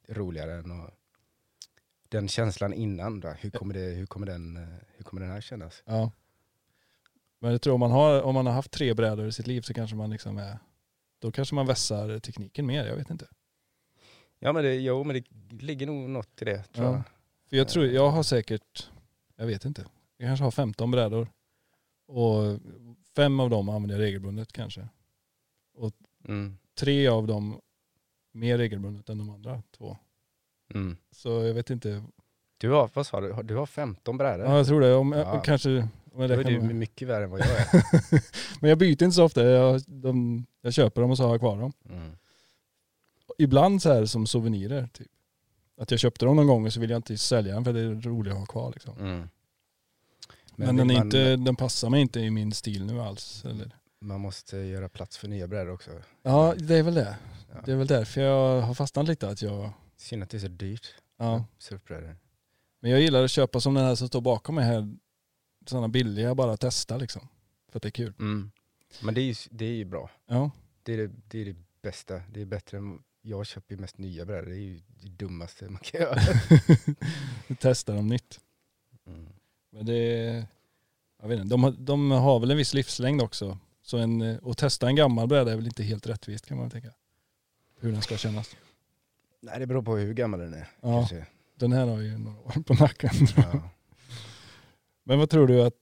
roligare 0.10 0.54
än 0.54 0.72
att 0.82 0.94
den 2.10 2.28
känslan 2.28 2.74
innan. 2.74 3.20
Då. 3.20 3.30
Hur, 3.30 3.50
kommer 3.50 3.74
det, 3.74 3.80
hur, 3.80 4.06
kommer 4.06 4.28
den, 4.28 4.58
eh, 4.58 4.64
hur 4.98 5.04
kommer 5.04 5.22
den 5.22 5.32
här 5.32 5.42
kännas? 5.42 5.84
ja. 5.86 6.12
Men 7.40 7.52
jag 7.52 7.62
tror 7.62 7.74
om 7.74 7.80
man, 7.80 7.92
har, 7.92 8.22
om 8.22 8.34
man 8.34 8.46
har 8.46 8.54
haft 8.54 8.72
tre 8.72 8.94
brädor 8.94 9.28
i 9.28 9.32
sitt 9.32 9.48
liv 9.48 9.62
så 9.62 9.74
kanske 9.74 9.96
man 9.96 10.10
liksom 10.10 10.38
är... 10.38 10.58
Då 11.20 11.32
kanske 11.32 11.56
man 11.56 11.68
vässar 11.68 12.20
tekniken 12.20 12.66
mer, 12.66 12.86
jag 12.86 12.96
vet 12.96 13.10
inte. 13.10 13.28
Ja 14.40 14.54
men 14.54 14.64
det, 14.64 14.76
jo, 14.76 15.04
men 15.04 15.16
det 15.16 15.26
ligger 15.64 15.86
nog 15.88 16.10
något 16.10 16.42
i 16.42 16.46
det 16.46 16.64
tror 16.64 16.86
Ja. 16.88 16.92
jag. 16.94 17.04
För 17.50 17.58
jag 17.58 17.68
tror, 17.68 17.86
jag 17.86 18.10
har 18.10 18.24
säkert, 18.24 18.90
jag 19.36 19.46
vet 19.46 19.66
inte, 19.66 19.86
jag 20.18 20.28
kanske 20.30 20.44
har 20.44 20.52
15 20.52 20.92
brädor. 20.92 21.28
Och 22.08 22.60
fem 23.16 23.40
av 23.40 23.50
dem 23.50 23.70
använder 23.70 23.96
jag 23.96 24.02
regelbundet 24.04 24.52
kanske. 24.54 24.88
Mm. 26.28 26.58
Tre 26.80 27.08
av 27.08 27.28
dem 27.28 27.62
mer 28.32 28.58
regelbundet 28.58 29.10
än 29.10 29.18
de 29.18 29.30
andra 29.30 29.62
två. 29.78 29.98
Mm. 30.74 30.98
Så 31.12 31.30
jag 31.30 31.54
vet 31.54 31.70
inte. 31.70 32.04
Du 32.58 32.70
har, 32.72 32.90
vad 32.94 33.08
sa 33.08 33.22
du, 33.22 33.44
du 33.44 33.56
har 33.56 33.66
15 33.66 34.18
brädor? 34.18 34.46
Ja 34.46 34.58
jag 34.58 34.68
tror 34.68 34.82
det. 34.82 34.94
Om, 34.96 35.12
Ja. 35.12 35.40
kanske, 35.42 35.88
om 36.12 36.22
jag 36.22 36.30
Då 36.30 36.34
är 36.34 36.44
du 36.44 36.62
med- 36.62 36.76
mycket 36.76 37.08
värre 37.08 37.24
än 37.24 37.30
vad 37.30 37.40
jag 37.40 37.48
är. 37.50 37.84
Men 38.62 38.70
jag 38.70 38.78
byter 38.80 38.90
inte 39.04 39.12
så 39.12 39.24
ofta. 39.24 39.44
Jag, 39.44 39.82
de, 39.88 40.46
jag 40.62 40.74
köper 40.74 41.02
dem 41.02 41.12
och 41.12 41.18
så 41.18 41.24
har 41.24 41.32
jag 41.32 41.40
kvar 41.40 41.58
dem. 41.58 41.74
Mm. 41.90 42.12
Ibland 43.38 43.82
så 43.82 43.94
här 43.94 44.06
som 44.06 44.28
souvenirer. 44.28 44.88
Typ. 44.94 45.08
Att 45.78 45.92
jag 45.92 46.00
köpte 46.00 46.26
dem 46.26 46.36
någon 46.36 46.48
gång 46.48 46.66
och 46.66 46.74
så 46.74 46.80
vill 46.80 46.90
jag 46.90 46.98
inte 46.98 47.18
sälja 47.18 47.54
den 47.54 47.64
för 47.66 47.74
det 47.74 47.80
är 47.80 48.02
roligt 48.02 48.34
att 48.34 48.40
ha 48.40 48.46
kvar. 48.46 48.72
Liksom. 48.72 49.28
Men, 50.56 50.68
vill 50.68 50.78
den, 50.78 50.90
är 50.90 50.96
man, 50.96 51.08
inte, 51.08 51.36
den 51.36 51.56
passar 51.56 51.90
mig 51.90 52.02
inte 52.02 52.20
i 52.20 52.32
min 52.32 52.52
stil 52.52 52.86
nu 52.86 53.02
alls. 53.02 53.46
Eller? 53.46 53.72
man 54.06 54.22
måste 54.22 54.58
göra 54.58 54.90
plats 54.90 55.18
för 55.18 55.28
nya 55.28 55.48
brädor 55.48 55.74
också. 55.74 55.92
Ja 56.22 56.56
det 56.58 56.76
är 56.76 56.84
väl 56.84 56.94
det. 56.94 57.18
Ja. 57.54 57.62
Det 57.66 57.72
är 57.72 57.76
väl 57.76 57.88
därför 57.88 58.22
jag 58.22 58.62
har 58.62 58.74
fastnat 58.74 59.08
lite 59.08 59.30
att 59.30 59.42
jag, 59.42 59.74
Synd 59.98 60.24
att 60.24 60.30
det 60.30 60.38
är 60.38 60.40
så 60.40 60.48
dyrt. 60.48 60.96
ja. 61.18 61.46
Surfbrädor. 61.58 62.18
Men 62.80 62.92
jag 62.92 63.02
gillar 63.02 63.24
att 63.24 63.32
köpa 63.32 63.60
som 63.60 63.74
den 63.74 63.86
här 63.86 63.96
som 63.96 64.08
står 64.08 64.22
bakom 64.22 64.56
mig 64.56 64.66
här. 64.66 64.96
Sådana 65.66 65.88
billiga 65.88 66.36
bara 66.36 66.58
testa 66.58 66.98
liksom. 66.98 67.28
För 67.72 67.80
att 67.80 67.84
det 67.84 67.90
är 67.90 67.92
kul. 67.92 68.14
Mm. 68.20 68.52
Men 69.02 69.14
det 69.14 69.22
är, 69.22 69.26
ju, 69.26 69.36
det 69.50 69.66
är 69.66 69.74
ju 69.74 69.86
bra. 69.86 70.10
Ja. 70.28 70.52
Det 70.84 70.94
är 70.94 70.98
det, 70.98 71.12
det 71.28 71.42
är 71.42 71.46
det 71.46 71.56
bästa. 71.82 72.22
Det 72.32 72.42
är 72.42 72.46
bättre 72.46 72.78
än, 72.78 73.00
jag 73.22 73.46
köper 73.46 73.76
ju 73.76 73.82
mest 73.82 73.98
nya 73.98 74.26
brädor. 74.26 74.50
Det 74.50 74.56
är 74.56 74.60
ju 74.60 74.82
det 75.02 75.10
dummaste 75.10 75.70
man 75.70 75.82
kan 75.84 76.02
göra. 76.02 76.20
Testa 77.60 77.94
dem 77.94 78.08
nytt. 78.08 78.40
Mm. 79.08 79.35
Men 79.76 79.86
det 79.86 80.48
jag 81.22 81.28
vet 81.28 81.40
inte, 81.40 81.50
de, 81.50 81.64
har- 81.64 81.72
de 81.72 82.12
har 82.12 82.40
väl 82.40 82.52
en 82.52 82.58
viss 82.58 82.74
livslängd 82.74 83.22
också. 83.22 83.58
Så 83.82 83.98
en, 83.98 84.22
eh, 84.22 84.38
att 84.46 84.58
testa 84.58 84.88
en 84.88 84.96
gammal 84.96 85.28
bräda 85.28 85.52
är 85.52 85.56
väl 85.56 85.66
inte 85.68 85.84
helt 85.84 86.08
rättvist 86.08 86.46
kan 86.46 86.58
man 86.58 86.70
tänka. 86.70 86.92
Hur 87.80 87.92
den 87.92 88.02
ska 88.02 88.18
kännas. 88.18 88.56
Nej 89.42 89.60
det 89.60 89.68
beror 89.68 89.82
på 89.84 89.96
hur 89.98 90.14
gammal 90.14 90.40
den 90.40 90.54
är. 90.54 90.68
Ja. 90.82 90.98
Kanske. 91.00 91.26
Den 91.56 91.72
här 91.74 91.88
har 91.88 92.00
ju 92.02 92.18
några 92.18 92.40
år 92.40 92.64
på 92.64 92.74
nacken. 92.74 93.10
Ja. 93.38 93.70
Men 95.04 95.20
vad 95.20 95.30
tror 95.30 95.48
du 95.48 95.62
att, 95.64 95.74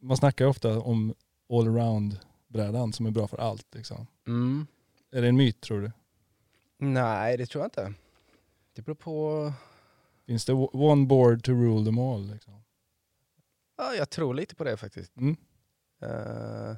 man 0.00 0.16
snackar 0.16 0.44
ju 0.44 0.48
ofta 0.50 0.80
om 0.80 1.14
allround-brädan 1.50 2.92
som 2.92 3.06
är 3.06 3.10
bra 3.10 3.26
för 3.26 3.38
allt. 3.38 3.74
Liksom. 3.74 4.06
Mm. 4.26 4.66
Är 5.12 5.22
det 5.22 5.28
en 5.28 5.36
myt 5.36 5.60
tror 5.60 5.80
du? 5.80 5.92
Nej 6.78 7.36
det 7.36 7.46
tror 7.46 7.62
jag 7.62 7.66
inte. 7.66 7.94
Det 8.74 8.82
beror 8.82 8.94
på, 8.96 9.52
Finns 10.26 10.44
det 10.44 10.52
one 10.52 11.06
board 11.06 11.44
to 11.44 11.52
rule 11.52 11.84
them 11.84 11.98
all? 11.98 12.26
Liksom? 12.32 12.59
Ja, 13.80 13.94
jag 13.94 14.10
tror 14.10 14.34
lite 14.34 14.54
på 14.54 14.64
det 14.64 14.76
faktiskt. 14.76 15.16
Mm. 15.16 15.36
Eh, 16.02 16.76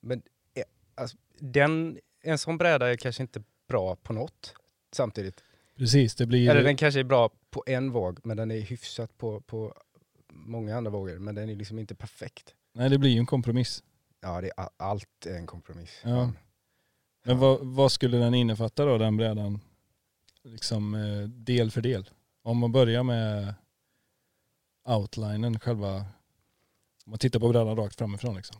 men 0.00 0.22
eh, 0.54 0.64
alltså, 0.94 1.16
den, 1.38 1.98
en 2.22 2.38
sån 2.38 2.58
bräda 2.58 2.92
är 2.92 2.96
kanske 2.96 3.22
inte 3.22 3.42
bra 3.68 3.96
på 3.96 4.12
något 4.12 4.54
samtidigt. 4.92 5.44
Precis, 5.76 6.14
det 6.14 6.26
blir... 6.26 6.50
Eller 6.50 6.62
den 6.62 6.76
kanske 6.76 7.00
är 7.00 7.04
bra 7.04 7.30
på 7.50 7.64
en 7.66 7.90
våg, 7.90 8.20
men 8.24 8.36
den 8.36 8.50
är 8.50 8.60
hyfsat 8.60 9.18
på, 9.18 9.40
på 9.40 9.74
många 10.28 10.76
andra 10.76 10.90
vågor. 10.90 11.18
Men 11.18 11.34
den 11.34 11.50
är 11.50 11.56
liksom 11.56 11.78
inte 11.78 11.94
perfekt. 11.94 12.54
Nej, 12.72 12.90
det 12.90 12.98
blir 12.98 13.10
ju 13.10 13.18
en 13.18 13.26
kompromiss. 13.26 13.82
Ja, 14.20 14.40
det 14.40 14.50
är, 14.56 14.68
allt 14.76 15.26
är 15.26 15.36
en 15.36 15.46
kompromiss. 15.46 16.00
Ja. 16.04 16.32
Men 17.24 17.38
vad, 17.38 17.66
vad 17.66 17.92
skulle 17.92 18.16
den 18.16 18.34
innefatta 18.34 18.84
då, 18.84 18.98
den 18.98 19.16
brädan? 19.16 19.60
Liksom 20.42 20.94
eh, 20.94 21.28
del 21.28 21.70
för 21.70 21.80
del. 21.80 22.10
Om 22.42 22.58
man 22.58 22.72
börjar 22.72 23.02
med 23.02 23.54
outlinen, 24.84 25.60
själva... 25.60 26.06
Om 27.08 27.10
man 27.12 27.18
tittar 27.18 27.40
på 27.40 27.48
brädan 27.48 27.76
rakt 27.76 27.96
framifrån 27.98 28.36
liksom. 28.36 28.56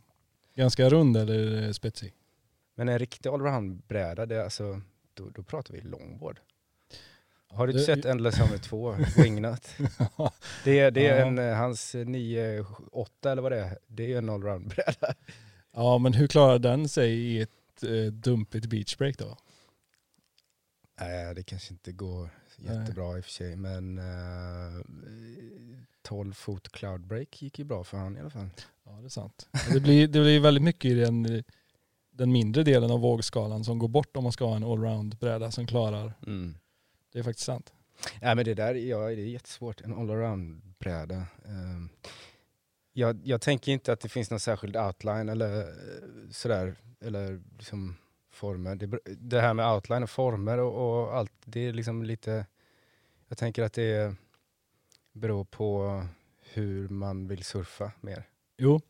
Ganska 0.55 0.89
rund 0.89 1.17
eller 1.17 1.73
spetsig? 1.73 2.13
Men 2.75 2.89
en 2.89 2.99
riktig 2.99 3.29
allround-bräda, 3.29 4.25
det 4.25 4.35
är 4.35 4.43
alltså, 4.43 4.81
då, 5.13 5.29
då 5.29 5.43
pratar 5.43 5.73
vi 5.73 5.81
longboard. 5.81 6.39
Har 7.47 7.67
du 7.67 7.73
Det- 7.73 7.79
sett 7.79 8.05
Endless 8.05 8.35
Summer 8.35 8.57
2, 8.57 8.95
Wingnut? 9.17 9.67
Det 10.63 10.79
är, 10.79 10.91
det 10.91 11.07
är 11.07 11.25
en, 11.25 11.37
eh, 11.39 11.55
hans 11.55 11.95
9-8 11.95 13.31
eller 13.31 13.41
vad 13.41 13.51
det 13.51 13.59
är, 13.59 13.77
det 13.87 14.13
är 14.13 14.17
en 14.17 14.29
allround-bräda. 14.29 15.13
ja, 15.73 15.97
men 15.97 16.13
hur 16.13 16.27
klarar 16.27 16.59
den 16.59 16.89
sig 16.89 17.11
i 17.13 17.41
ett 17.41 17.83
eh, 17.83 18.05
dumpigt 18.13 18.65
beachbreak 18.65 19.17
då? 19.17 19.37
Nej, 21.01 21.35
det 21.35 21.43
kanske 21.43 21.73
inte 21.73 21.91
går 21.91 22.29
jättebra 22.57 23.17
i 23.17 23.21
och 23.21 23.25
för 23.25 23.31
sig, 23.31 23.55
men 23.55 23.97
eh, 23.97 24.83
12 26.01 26.33
fot 26.33 26.71
cloudbreak 26.71 27.41
gick 27.41 27.59
ju 27.59 27.65
bra 27.65 27.83
för 27.83 27.97
han 27.97 28.17
i 28.17 28.19
alla 28.19 28.29
fall. 28.29 28.49
Ja, 28.83 28.91
det 28.91 29.07
är 29.07 29.09
sant. 29.09 29.49
Det 29.73 29.79
blir, 29.79 30.07
det 30.07 30.21
blir 30.21 30.39
väldigt 30.39 30.63
mycket 30.63 30.91
i 30.91 30.93
den, 30.93 31.43
den 32.11 32.31
mindre 32.31 32.63
delen 32.63 32.91
av 32.91 32.99
vågskalan 32.99 33.63
som 33.63 33.79
går 33.79 33.87
bort 33.87 34.17
om 34.17 34.23
man 34.23 34.31
ska 34.31 34.45
ha 34.45 34.55
en 34.55 34.63
allround-bräda 34.63 35.51
som 35.51 35.67
klarar. 35.67 36.13
Det 37.13 37.19
är 37.19 37.23
faktiskt 37.23 37.45
sant. 37.45 37.73
Nej 38.21 38.35
men 38.35 38.45
det 38.45 38.53
där 38.53 38.75
ja, 38.75 38.97
det 38.97 39.21
är 39.21 39.27
jättesvårt, 39.27 39.81
en 39.81 39.93
allround-bräda. 39.93 41.25
Ehm, 41.45 41.89
jag, 42.93 43.19
jag 43.23 43.41
tänker 43.41 43.71
inte 43.71 43.93
att 43.93 43.99
det 43.99 44.09
finns 44.09 44.29
någon 44.29 44.39
särskild 44.39 44.77
outline 44.77 45.29
eller 45.29 45.59
eh, 45.59 45.65
sådär, 46.31 46.75
eller 47.01 47.41
liksom 47.57 47.95
former. 48.31 48.75
Det, 48.75 48.99
det 49.05 49.41
här 49.41 49.53
med 49.53 49.73
outline 49.73 50.03
och 50.03 50.09
former 50.09 50.57
och, 50.57 51.01
och 51.01 51.17
allt, 51.17 51.31
det 51.45 51.59
är 51.59 51.73
liksom 51.73 52.03
lite, 52.03 52.45
jag 53.27 53.37
tänker 53.37 53.63
att 53.63 53.73
det 53.73 54.15
beror 55.13 55.45
på 55.45 56.03
hur 56.53 56.89
man 56.89 57.27
vill 57.27 57.43
surfa 57.43 57.91
mer. 58.01 58.23
Jo. 58.57 58.81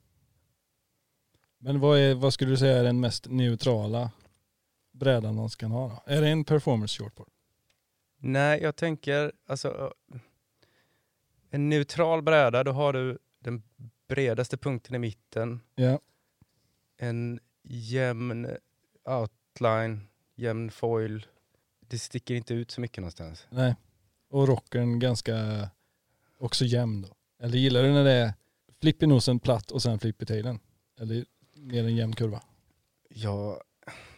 Men 1.57 1.79
vad, 1.79 1.99
är, 1.99 2.15
vad 2.15 2.33
skulle 2.33 2.51
du 2.51 2.57
säga 2.57 2.77
är 2.77 2.83
den 2.83 2.99
mest 2.99 3.27
neutrala 3.29 4.11
brädan 4.91 5.35
man 5.35 5.49
kan 5.49 5.71
ha 5.71 5.87
då? 5.89 6.13
Är 6.13 6.21
det 6.21 6.29
en 6.29 6.43
performance 6.45 7.03
shortboard? 7.03 7.29
Nej, 8.17 8.61
jag 8.61 8.75
tänker 8.75 9.31
alltså 9.47 9.93
en 11.49 11.69
neutral 11.69 12.21
bräda, 12.21 12.63
då 12.63 12.71
har 12.71 12.93
du 12.93 13.17
den 13.39 13.63
bredaste 14.07 14.57
punkten 14.57 14.95
i 14.95 14.99
mitten, 14.99 15.59
Ja. 15.75 15.99
en 16.97 17.39
jämn 17.63 18.47
outline, 19.05 20.07
jämn 20.35 20.71
foil. 20.71 21.25
Det 21.79 21.99
sticker 21.99 22.35
inte 22.35 22.53
ut 22.53 22.71
så 22.71 22.81
mycket 22.81 22.97
någonstans. 22.97 23.47
Nej. 23.49 23.75
Och 24.29 24.47
rockern 24.47 24.99
ganska 24.99 25.69
också 26.39 26.65
jämn 26.65 27.01
då? 27.01 27.15
Eller 27.45 27.57
gillar 27.57 27.83
du 27.83 27.89
när 27.91 28.03
det 28.03 28.11
är 28.11 28.33
flipp 28.81 29.03
i 29.03 29.07
nosen 29.07 29.39
platt 29.39 29.71
och 29.71 29.81
sen 29.81 29.99
flipp 29.99 30.21
i 30.21 30.25
tailen? 30.25 30.59
Eller 30.99 31.25
mer 31.55 31.83
en 31.83 31.95
jämn 31.95 32.15
kurva? 32.15 32.41
Ja, 33.09 33.61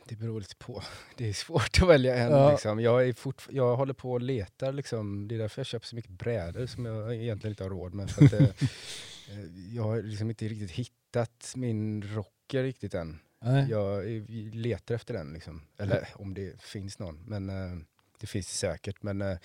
det 0.05 0.15
beror 0.15 0.39
lite 0.39 0.55
på. 0.55 0.83
Det 1.17 1.29
är 1.29 1.33
svårt 1.33 1.81
att 1.81 1.87
välja 1.89 2.15
en. 2.15 2.31
Ja. 2.31 2.51
Liksom. 2.51 2.79
Jag, 2.79 3.07
är 3.07 3.13
fort, 3.13 3.47
jag 3.49 3.75
håller 3.75 3.93
på 3.93 4.11
och 4.11 4.21
letar, 4.21 4.71
liksom. 4.73 5.27
det 5.27 5.35
är 5.35 5.39
därför 5.39 5.59
jag 5.59 5.65
köper 5.65 5.87
så 5.87 5.95
mycket 5.95 6.11
brädor 6.11 6.65
som 6.65 6.85
jag 6.85 7.15
egentligen 7.15 7.51
inte 7.51 7.63
har 7.63 7.69
råd 7.69 7.93
med. 7.93 8.09
För 8.11 8.25
att, 8.25 8.33
eh, 8.33 8.39
eh, 9.29 9.75
jag 9.75 9.83
har 9.83 10.01
liksom 10.01 10.29
inte 10.29 10.47
riktigt 10.47 10.71
hittat 10.71 11.53
min 11.55 12.03
rocker 12.15 12.63
riktigt 12.63 12.93
än. 12.93 13.19
Nej. 13.41 13.67
Jag 13.69 14.11
är- 14.11 14.55
letar 14.55 14.95
efter 14.95 15.13
den, 15.13 15.33
liksom. 15.33 15.61
eller 15.77 16.07
om 16.15 16.33
det 16.33 16.61
finns 16.61 16.99
någon. 16.99 17.23
Men 17.25 17.49
eh, 17.49 17.77
det 18.21 18.27
finns 18.27 18.47
det 18.47 18.53
säkert. 18.53 19.03
Men 19.03 19.21
eh, 19.21 19.37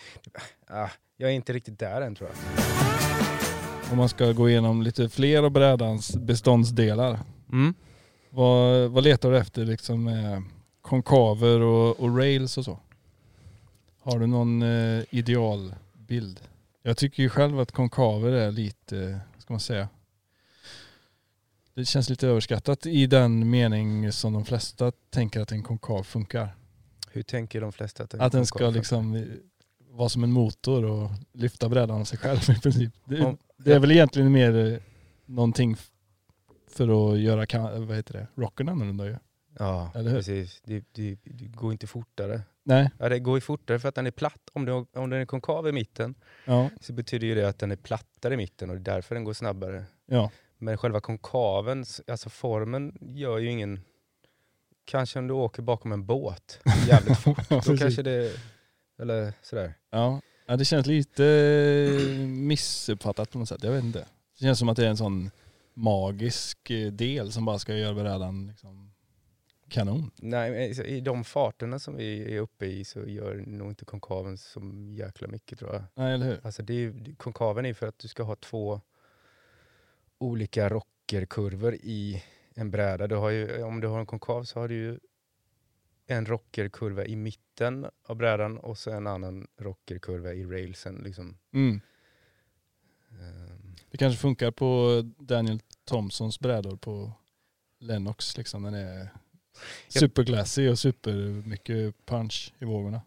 ah, 0.66 0.88
jag 1.16 1.30
är 1.30 1.34
inte 1.34 1.52
riktigt 1.52 1.78
där 1.78 2.00
än 2.00 2.14
tror 2.14 2.30
jag. 2.30 2.38
Om 3.92 3.98
man 3.98 4.08
ska 4.08 4.32
gå 4.32 4.48
igenom 4.48 4.82
lite 4.82 5.08
fler 5.08 5.42
av 5.42 5.50
brädans 5.50 6.16
beståndsdelar. 6.16 7.20
Mm. 7.52 7.74
Vad, 8.30 8.90
vad 8.90 9.04
letar 9.04 9.30
du 9.30 9.38
efter 9.38 9.64
liksom 9.64 10.04
med 10.04 10.42
konkaver 10.82 11.60
och, 11.60 12.00
och 12.00 12.18
rails 12.18 12.58
och 12.58 12.64
så? 12.64 12.78
Har 14.00 14.18
du 14.18 14.26
någon 14.26 14.62
eh, 14.62 15.04
idealbild? 15.10 16.40
Jag 16.82 16.96
tycker 16.96 17.22
ju 17.22 17.28
själv 17.28 17.60
att 17.60 17.72
konkaver 17.72 18.32
är 18.32 18.52
lite, 18.52 19.20
vad 19.34 19.42
ska 19.42 19.52
man 19.52 19.60
säga? 19.60 19.88
Det 21.74 21.84
känns 21.84 22.08
lite 22.10 22.28
överskattat 22.28 22.86
i 22.86 23.06
den 23.06 23.50
mening 23.50 24.12
som 24.12 24.32
de 24.32 24.44
flesta 24.44 24.92
tänker 25.10 25.40
att 25.40 25.52
en 25.52 25.62
konkav 25.62 26.02
funkar. 26.02 26.54
Hur 27.16 27.22
tänker 27.22 27.60
de 27.60 27.72
flesta 27.72 28.02
att 28.04 28.14
en 28.14 28.20
Att 28.20 28.32
den 28.32 28.46
ska 28.46 28.70
liksom 28.70 29.24
vara 29.90 30.08
som 30.08 30.24
en 30.24 30.32
motor 30.32 30.84
och 30.84 31.10
lyfta 31.32 31.68
brädan 31.68 32.00
av 32.00 32.04
sig 32.04 32.18
själv 32.18 32.38
i 32.50 32.60
princip. 32.60 32.92
Det, 33.04 33.24
Om- 33.24 33.38
det 33.56 33.72
är 33.72 33.78
väl 33.78 33.90
egentligen 33.92 34.32
mer 34.32 34.72
eh, 34.72 34.78
någonting 35.26 35.76
för 36.68 37.12
att 37.12 37.18
göra 37.20 37.46
vad 37.80 37.96
heter 37.96 38.12
det, 38.12 38.26
rocken 38.42 38.68
annorlunda 38.68 39.06
ju. 39.06 39.16
Ja, 39.58 39.90
precis. 39.94 40.60
Det, 40.64 40.84
det, 40.92 41.18
det 41.24 41.46
går 41.46 41.72
inte 41.72 41.86
fortare. 41.86 42.42
Nej, 42.64 42.90
Ja, 42.98 43.08
det 43.08 43.18
går 43.18 43.36
ju 43.36 43.40
fortare 43.40 43.78
för 43.78 43.88
att 43.88 43.94
den 43.94 44.06
är 44.06 44.10
platt. 44.10 44.50
Om, 44.52 44.64
det, 44.64 44.72
om 44.72 45.10
den 45.10 45.12
är 45.12 45.26
konkav 45.26 45.68
i 45.68 45.72
mitten 45.72 46.14
ja, 46.44 46.70
så 46.80 46.92
betyder 46.92 47.26
ju 47.26 47.34
det 47.34 47.48
att 47.48 47.58
den 47.58 47.72
är 47.72 47.76
plattare 47.76 48.34
i 48.34 48.36
mitten 48.36 48.70
och 48.70 48.76
det 48.76 48.90
är 48.90 48.94
därför 48.94 49.14
den 49.14 49.24
går 49.24 49.32
snabbare. 49.32 49.84
ja. 50.06 50.30
Men 50.58 50.78
själva 50.78 51.00
konkaven, 51.00 51.84
alltså 52.06 52.30
formen 52.30 52.98
gör 53.00 53.38
ju 53.38 53.50
ingen... 53.50 53.80
Kanske 54.86 55.18
om 55.18 55.26
du 55.26 55.34
åker 55.34 55.62
bakom 55.62 55.92
en 55.92 56.06
båt 56.06 56.60
jävligt 56.88 57.18
fort, 57.18 57.48
då 57.48 57.60
Precis. 57.60 57.80
kanske 57.80 58.02
det... 58.02 58.32
Eller 58.98 59.32
sådär. 59.42 59.74
Ja. 59.90 60.20
ja, 60.46 60.56
det 60.56 60.64
känns 60.64 60.86
lite 60.86 61.22
missuppfattat 62.26 63.30
på 63.30 63.38
något 63.38 63.48
sätt. 63.48 63.62
Jag 63.64 63.72
vet 63.72 63.84
inte. 63.84 64.06
Det 64.38 64.44
känns 64.44 64.58
som 64.58 64.68
att 64.68 64.76
det 64.76 64.84
är 64.84 64.90
en 64.90 64.96
sån 64.96 65.30
magisk 65.74 66.70
eh, 66.70 66.92
del 66.92 67.32
som 67.32 67.44
bara 67.44 67.58
ska 67.58 67.76
göra 67.76 67.94
brädan 67.94 68.46
liksom 68.46 68.92
kanon. 69.68 70.10
Nej, 70.16 70.70
i 70.86 71.00
de 71.00 71.24
farterna 71.24 71.78
som 71.78 71.96
vi 71.96 72.34
är 72.34 72.40
uppe 72.40 72.66
i 72.66 72.84
så 72.84 73.00
gör 73.06 73.44
nog 73.46 73.70
inte 73.70 73.84
konkaven 73.84 74.38
så 74.38 74.60
jäkla 74.94 75.28
mycket 75.28 75.58
tror 75.58 75.72
jag. 75.72 75.82
Nej, 75.94 76.14
eller 76.14 76.26
hur? 76.26 76.40
Alltså 76.42 76.62
det 76.62 76.74
är, 76.74 77.14
konkaven 77.16 77.66
är 77.66 77.74
för 77.74 77.86
att 77.86 77.98
du 77.98 78.08
ska 78.08 78.22
ha 78.22 78.36
två 78.36 78.80
olika 80.18 80.68
rockerkurvor 80.68 81.74
i 81.74 82.22
en 82.56 82.70
bräda. 82.70 83.06
Du 83.06 83.14
har 83.14 83.30
ju, 83.30 83.62
om 83.62 83.80
du 83.80 83.88
har 83.88 84.00
en 84.00 84.06
konkav 84.06 84.44
så 84.44 84.60
har 84.60 84.68
du 84.68 84.74
ju 84.74 84.98
en 86.06 86.26
rockerkurva 86.26 87.04
i 87.04 87.16
mitten 87.16 87.86
av 88.02 88.16
brädan 88.16 88.58
och 88.58 88.78
så 88.78 88.90
en 88.90 89.06
annan 89.06 89.46
rockerkurva 89.56 90.32
i 90.34 90.44
railsen. 90.44 90.94
Liksom. 91.04 91.38
Mm. 91.52 91.80
Ehm, 93.10 93.74
Det 93.90 93.96
kanske 93.98 94.20
funkar 94.20 94.50
på 94.50 95.02
Daniel 95.18 95.60
Thompsons 95.84 96.40
brädor 96.40 96.76
på 96.76 97.12
Lennox 97.78 98.36
liksom. 98.36 98.62
Den 98.62 98.74
är 98.74 99.08
superglassy 99.88 100.68
och 100.68 100.78
supermycket 100.78 102.06
punch 102.06 102.54
i 102.58 102.64
vågorna. 102.64 103.02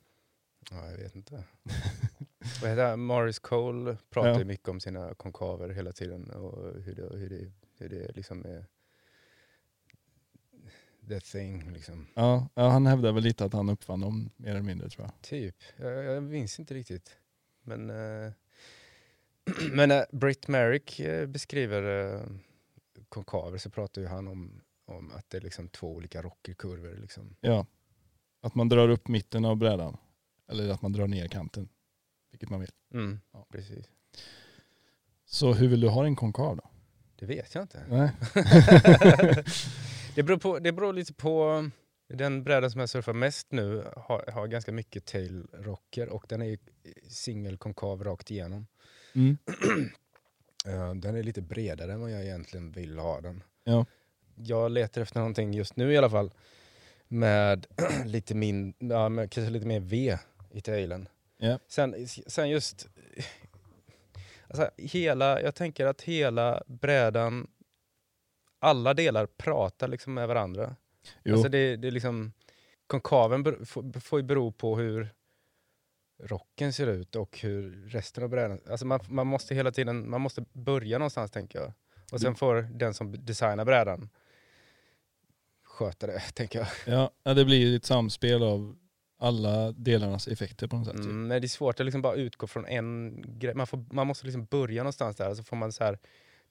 ja, 0.71 0.89
jag 0.91 0.97
vet 0.97 1.15
inte. 1.15 1.43
Vad 2.61 2.69
heter? 2.69 2.95
Morris 2.95 3.39
Cole 3.39 3.97
pratar 4.09 4.29
Ja. 4.29 4.39
ju 4.39 4.45
mycket 4.45 4.67
om 4.67 4.79
sina 4.79 5.13
konkaver 5.13 5.69
hela 5.69 5.91
tiden 5.91 6.29
och 6.31 6.81
hur 6.83 6.95
det, 6.95 7.17
hur 7.17 7.29
det, 7.29 7.51
hur 7.77 7.89
det 7.89 8.11
liksom 8.15 8.45
är 8.45 8.65
the 11.09 11.19
thing. 11.19 11.71
Liksom. 11.73 12.07
Ja, 12.13 12.47
ja, 12.53 12.69
han 12.69 12.85
hävdar 12.85 13.11
väl 13.11 13.23
lite 13.23 13.45
att 13.45 13.53
han 13.53 13.69
uppfann 13.69 13.99
dem 13.99 14.29
mer 14.37 14.49
eller 14.49 14.61
mindre 14.61 14.89
tror 14.89 15.05
jag. 15.05 15.21
Typ. 15.21 15.55
Jag, 15.77 16.03
jag 16.03 16.23
minns 16.23 16.59
inte 16.59 16.73
riktigt. 16.73 17.17
Men, 17.63 17.89
eh, 17.89 18.31
men 19.71 19.89
när 19.89 20.05
Britt 20.11 20.47
Merrick 20.47 20.99
eh, 20.99 21.27
beskriver 21.27 22.13
eh, 22.15 22.21
konkaver 23.09 23.57
så 23.57 23.69
pratar 23.69 24.01
ju 24.01 24.07
han 24.07 24.27
om, 24.27 24.61
om 24.85 25.11
att 25.11 25.29
det 25.29 25.37
är 25.37 25.41
liksom 25.41 25.69
två 25.69 25.95
olika 25.95 26.21
rockerkurvor. 26.21 26.97
Liksom. 27.01 27.35
Ja. 27.41 27.65
Att 28.41 28.55
man 28.55 28.69
drar 28.69 28.89
upp 28.89 29.07
mitten 29.07 29.45
av 29.45 29.55
brädan. 29.57 29.97
Eller 30.51 30.69
att 30.69 30.81
man 30.81 30.91
drar 30.91 31.07
ner 31.07 31.27
kanten. 31.27 31.69
Vilket 32.31 32.49
man 32.49 32.59
vill. 32.59 32.71
Mm, 32.93 33.19
Ja. 33.33 33.47
Precis. 33.51 33.85
Så 35.25 35.53
hur 35.53 35.67
vill 35.67 35.81
du 35.81 35.87
ha 35.89 36.05
en 36.05 36.15
konkav 36.15 36.55
då? 36.57 36.69
Det 37.15 37.25
vet 37.25 37.55
jag 37.55 37.63
inte. 37.63 37.83
Nej. 37.89 38.11
det, 40.15 40.23
beror 40.23 40.37
på, 40.37 40.59
det 40.59 40.71
beror 40.71 40.93
lite 40.93 41.13
på 41.13 41.69
den 42.07 42.43
brädan 42.43 42.71
som 42.71 42.79
jag 42.79 42.89
surfar 42.89 43.13
mest 43.13 43.51
nu 43.51 43.83
har, 43.95 44.31
har 44.31 44.47
ganska 44.47 44.71
mycket 44.71 45.05
tail 45.05 45.47
rocker 45.53 46.09
och 46.09 46.25
den 46.29 46.41
är 46.41 46.57
singelkonkav 47.09 48.03
rakt 48.03 48.31
igenom. 48.31 48.67
Mm. 49.13 49.37
Eh, 50.65 50.93
den 50.93 51.15
är 51.15 51.23
lite 51.23 51.41
bredare 51.41 51.93
än 51.93 52.01
vad 52.01 52.11
jag 52.11 52.23
egentligen 52.23 52.71
vill 52.71 52.97
ha 52.97 53.21
den. 53.21 53.43
Ja. 53.63 53.85
Jag 54.35 54.71
letar 54.71 55.01
efter 55.01 55.19
någonting 55.19 55.53
just 55.53 55.75
nu 55.75 55.93
i 55.93 55.97
alla 55.97 56.09
fall 56.09 56.31
med 57.07 57.67
lite 58.05 58.35
min, 58.35 58.73
ja, 58.79 59.09
med 59.09 59.31
kanske 59.31 59.51
lite 59.51 59.65
mer 59.65 59.79
V 59.79 60.17
i 60.51 60.61
tailen. 60.61 61.07
Ja. 61.37 61.59
Sen, 61.67 62.07
sen 62.07 62.49
just, 62.49 62.87
alltså 64.47 64.69
hela, 64.77 65.41
jag 65.41 65.55
tänker 65.55 65.85
att 65.85 66.01
hela 66.01 66.63
brädan, 66.67 67.47
alla 68.59 68.93
delar 68.93 69.25
pratar 69.25 69.87
liksom 69.87 70.13
med 70.13 70.27
varandra. 70.27 70.75
Jo. 71.23 71.33
Alltså 71.33 71.49
det, 71.49 71.75
det 71.75 71.87
är 71.87 71.91
liksom, 71.91 72.33
konkaven 72.87 73.65
får, 73.65 73.99
får 73.99 74.19
ju 74.19 74.23
bero 74.23 74.51
på 74.51 74.77
hur 74.77 75.09
rocken 76.23 76.73
ser 76.73 76.87
ut 76.87 77.15
och 77.15 77.39
hur 77.39 77.87
resten 77.87 78.23
av 78.23 78.29
brädan, 78.29 78.61
alltså 78.69 78.85
man, 78.85 78.99
man 79.09 79.27
måste 79.27 79.55
hela 79.55 79.71
tiden, 79.71 80.09
man 80.09 80.21
måste 80.21 80.45
börja 80.53 80.97
någonstans 80.97 81.31
tänker 81.31 81.59
jag. 81.59 81.73
Och 82.11 82.21
sen 82.21 82.35
får 82.35 82.61
den 82.61 82.93
som 82.93 83.25
designar 83.25 83.65
brädan 83.65 84.09
sköta 85.79 86.07
det, 86.07 86.19
tänker 86.33 86.59
jag. 86.59 87.11
ja, 87.23 87.33
det 87.33 87.45
blir 87.45 87.75
ett 87.75 87.85
samspel 87.85 88.43
av 88.43 88.75
alla 89.19 89.71
delarnas 89.71 90.27
effekter 90.27 90.67
på 90.67 90.75
något 90.75 90.85
sätt. 90.85 90.95
typ. 90.95 91.05
Mm, 91.05 91.27
men 91.27 91.41
det 91.41 91.45
är 91.45 91.49
svårt 91.49 91.79
att 91.79 91.85
liksom 91.85 92.01
bara 92.01 92.15
utgå 92.15 92.47
från 92.47 92.65
en 92.65 93.21
grej. 93.39 93.53
Man, 93.53 93.67
får, 93.67 93.85
man 93.91 94.07
måste 94.07 94.25
liksom 94.25 94.45
börja 94.45 94.83
någonstans 94.83 95.15
där. 95.15 95.35
Så 95.35 95.43
får 95.43 95.55
man 95.55 95.71
så 95.71 95.83
här, 95.83 95.99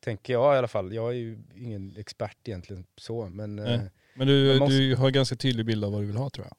tänker 0.00 0.32
jag 0.32 0.54
i 0.54 0.58
alla 0.58 0.68
fall. 0.68 0.92
Jag 0.94 1.08
är 1.08 1.16
ju 1.16 1.38
ingen 1.56 1.96
expert 1.96 2.48
egentligen 2.48 2.86
så. 2.96 3.28
Men, 3.28 3.56
Nej. 3.56 3.74
eh, 3.74 3.80
Men 4.14 4.26
du, 4.26 4.58
måste- 4.58 4.74
du 4.78 4.96
har 4.96 5.10
ganska 5.10 5.36
tydlig 5.36 5.66
bild 5.66 5.84
av 5.84 5.92
vad 5.92 6.00
du 6.02 6.06
vill 6.06 6.16
ha 6.16 6.30
tror 6.30 6.46
jag. 6.46 6.56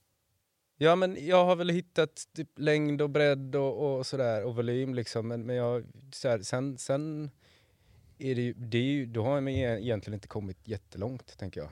ja, 0.88 0.96
men 0.96 1.18
jag 1.28 1.46
har 1.46 1.56
väl 1.56 1.70
hittat 1.70 2.24
typ 2.36 2.50
längd 2.60 3.02
och 3.02 3.10
bredd 3.10 3.56
och, 3.56 3.98
och 3.98 4.06
sådär. 4.06 4.44
Och 4.46 4.56
volym 4.56 4.94
liksom. 4.96 5.28
Men, 5.28 5.46
men 5.46 5.56
jag, 5.56 5.86
så 6.14 6.30
här, 6.30 6.40
sen, 6.40 6.78
sen 6.78 7.32
är 8.18 8.36
det 8.36 8.42
ju, 8.42 8.54
det 8.54 8.78
är 8.78 8.82
ju, 8.84 9.06
då 9.06 9.24
har 9.24 9.42
jag 9.42 9.50
egentligen 9.80 10.14
inte 10.14 10.28
kommit 10.28 10.58
jättelångt 10.68 11.38
tänker 11.38 11.62
jag. 11.62 11.70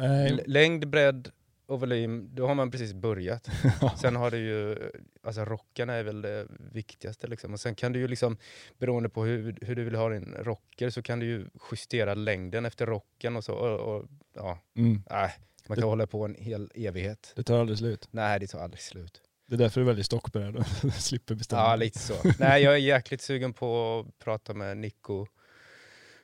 Nej, 0.00 0.44
längd, 0.46 0.88
bredd 0.88 1.30
och 1.68 1.80
volym, 1.80 2.28
då 2.34 2.46
har 2.46 2.54
man 2.54 2.70
precis 2.70 2.92
börjat. 2.92 3.48
Sen 4.00 4.16
har 4.16 4.30
du 4.30 4.38
ju, 4.38 4.90
alltså 5.22 5.44
rocken 5.44 5.90
är 5.90 6.02
väl 6.02 6.22
det 6.22 6.46
viktigaste 6.72 7.26
liksom. 7.26 7.52
Och 7.52 7.60
sen 7.60 7.74
kan 7.74 7.92
du 7.92 7.98
ju 7.98 8.08
liksom, 8.08 8.36
beroende 8.78 9.08
på 9.08 9.24
hur, 9.24 9.58
hur 9.60 9.76
du 9.76 9.84
vill 9.84 9.94
ha 9.94 10.08
din 10.08 10.34
rocker, 10.38 10.90
så 10.90 11.02
kan 11.02 11.20
du 11.20 11.26
ju 11.26 11.46
justera 11.70 12.14
längden 12.14 12.66
efter 12.66 12.86
rocken 12.86 13.36
och 13.36 13.44
så. 13.44 13.54
Och, 13.54 13.96
och, 13.96 14.04
ja, 14.34 14.58
mm, 14.76 15.02
nej, 15.10 15.30
man 15.68 15.76
kan 15.76 15.88
hålla 15.88 16.06
på 16.06 16.24
en 16.24 16.34
hel 16.34 16.70
evighet. 16.74 17.32
det 17.36 17.42
tar 17.42 17.60
aldrig 17.60 17.78
slut. 17.78 18.08
Nej, 18.10 18.40
det 18.40 18.46
tar 18.46 18.60
aldrig 18.60 18.80
slut. 18.80 19.22
Det 19.46 19.54
är 19.54 19.58
därför 19.58 19.80
du 19.80 19.84
är 19.84 19.86
väldigt 19.86 20.06
stockberedd 20.06 20.56
och 20.82 20.92
slipper 20.92 21.34
bestämma. 21.34 21.62
Ja, 21.62 21.76
lite 21.76 21.98
så. 21.98 22.14
nej, 22.38 22.62
jag 22.62 22.74
är 22.74 22.78
jäkligt 22.78 23.20
sugen 23.20 23.52
på 23.52 23.98
att 23.98 24.24
prata 24.24 24.54
med 24.54 24.76
Nico 24.76 25.26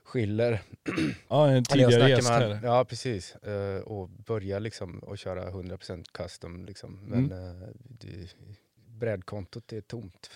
Schiller. 0.04 0.62
Ja, 1.28 1.50
en 1.50 1.64
tidigare 1.64 2.10
gäst 2.10 2.28
här. 2.28 2.60
Ja, 2.62 2.84
precis. 2.84 3.34
Eh, 3.34 3.80
och 3.80 4.08
börja 4.08 4.58
liksom 4.58 4.98
och 4.98 5.18
köra 5.18 5.50
100% 5.50 6.04
custom. 6.12 6.64
Liksom. 6.64 6.98
Men 7.02 7.32
eh, 7.32 7.68
det, 7.84 8.28
breddkontot 8.86 9.72
är 9.72 9.80
tomt. 9.80 10.30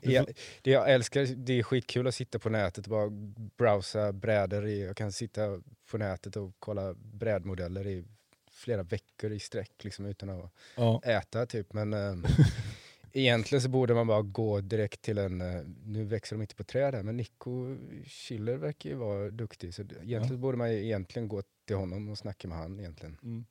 Jag, 0.00 0.26
det 0.62 0.70
jag 0.70 0.90
älskar, 0.92 1.26
det 1.36 1.58
är 1.58 1.62
skitkul 1.62 2.06
att 2.06 2.14
sitta 2.14 2.38
på 2.38 2.50
nätet 2.50 2.86
och 2.86 2.90
bara 2.90 3.10
browsa 3.56 4.12
brädor. 4.12 4.66
I, 4.66 4.84
jag 4.84 4.96
kan 4.96 5.12
sitta 5.12 5.60
på 5.90 5.98
nätet 5.98 6.36
och 6.36 6.52
kolla 6.58 6.94
brädmodeller 6.94 7.86
i 7.86 8.04
flera 8.50 8.82
veckor 8.82 9.32
i 9.32 9.40
sträck 9.40 9.84
liksom, 9.84 10.06
utan 10.06 10.30
att 10.30 10.50
Ja, 10.76 11.00
äta 11.04 11.46
typ. 11.46 11.72
Men 11.72 11.92
eh, 11.92 12.14
egentligen 13.14 13.62
så 13.62 13.68
borde 13.68 13.94
man 13.94 14.06
bara 14.06 14.22
gå 14.22 14.60
direkt 14.60 15.02
till 15.02 15.18
en, 15.18 15.40
eh, 15.40 15.62
nu 15.84 16.04
växer 16.04 16.36
de 16.36 16.42
inte 16.42 16.54
på 16.54 16.64
träd 16.64 16.94
här, 16.94 17.02
men 17.02 17.16
Nico 17.16 17.76
Schiller 18.06 18.56
verkar 18.56 18.90
ju 18.90 18.96
vara 18.96 19.30
duktig. 19.30 19.74
Så 19.74 19.82
egentligen 20.02 20.40
borde 20.40 20.58
man 20.58 20.68
egentligen 20.68 21.28
gå 21.28 21.42
till 21.66 21.76
honom 21.76 22.08
och 22.08 22.18
snacka 22.18 22.48
med 22.48 22.58
han 22.58 22.78
egentligen. 22.80 23.16
mm. 23.22 23.44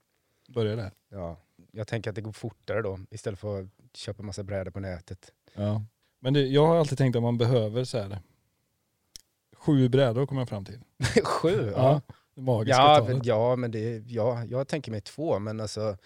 Börja 0.48 0.76
där. 0.76 0.92
Ja. 1.10 1.38
Jag 1.72 1.88
tänker 1.88 2.10
att 2.10 2.16
det 2.16 2.22
går 2.22 2.32
fortare 2.32 2.82
då, 2.82 3.00
istället 3.12 3.40
för 3.40 3.62
att 3.62 3.68
köpa 3.94 4.24
massa 4.24 4.44
brädor 4.44 4.72
på 4.72 4.80
nätet. 4.80 5.32
Ja. 5.54 5.86
Men 6.20 6.34
det, 6.34 6.42
jag 6.42 6.68
har 6.68 6.76
alltid 6.76 6.98
tänkt 6.98 7.16
att 7.16 7.22
man 7.22 7.38
behöver 7.38 7.84
så 7.84 7.98
här, 7.98 8.20
sju 9.56 9.90
brädor 9.90 10.26
kommer 10.26 10.42
jag 10.42 10.50
fram 10.50 10.66
till. 10.66 10.80
Sju? 11.24 11.72
Ja. 11.76 12.02
Det 12.36 12.42
magiska 12.42 12.78
Ja, 12.78 12.96
talet. 12.98 13.10
men, 13.18 13.22
ja, 13.26 13.56
men 13.56 13.72
det, 13.72 14.04
ja, 14.08 14.46
jag 14.46 14.68
tänker 14.68 14.92
mig 14.92 15.02
två, 15.02 15.40
men 15.40 15.60
alltså 15.60 15.98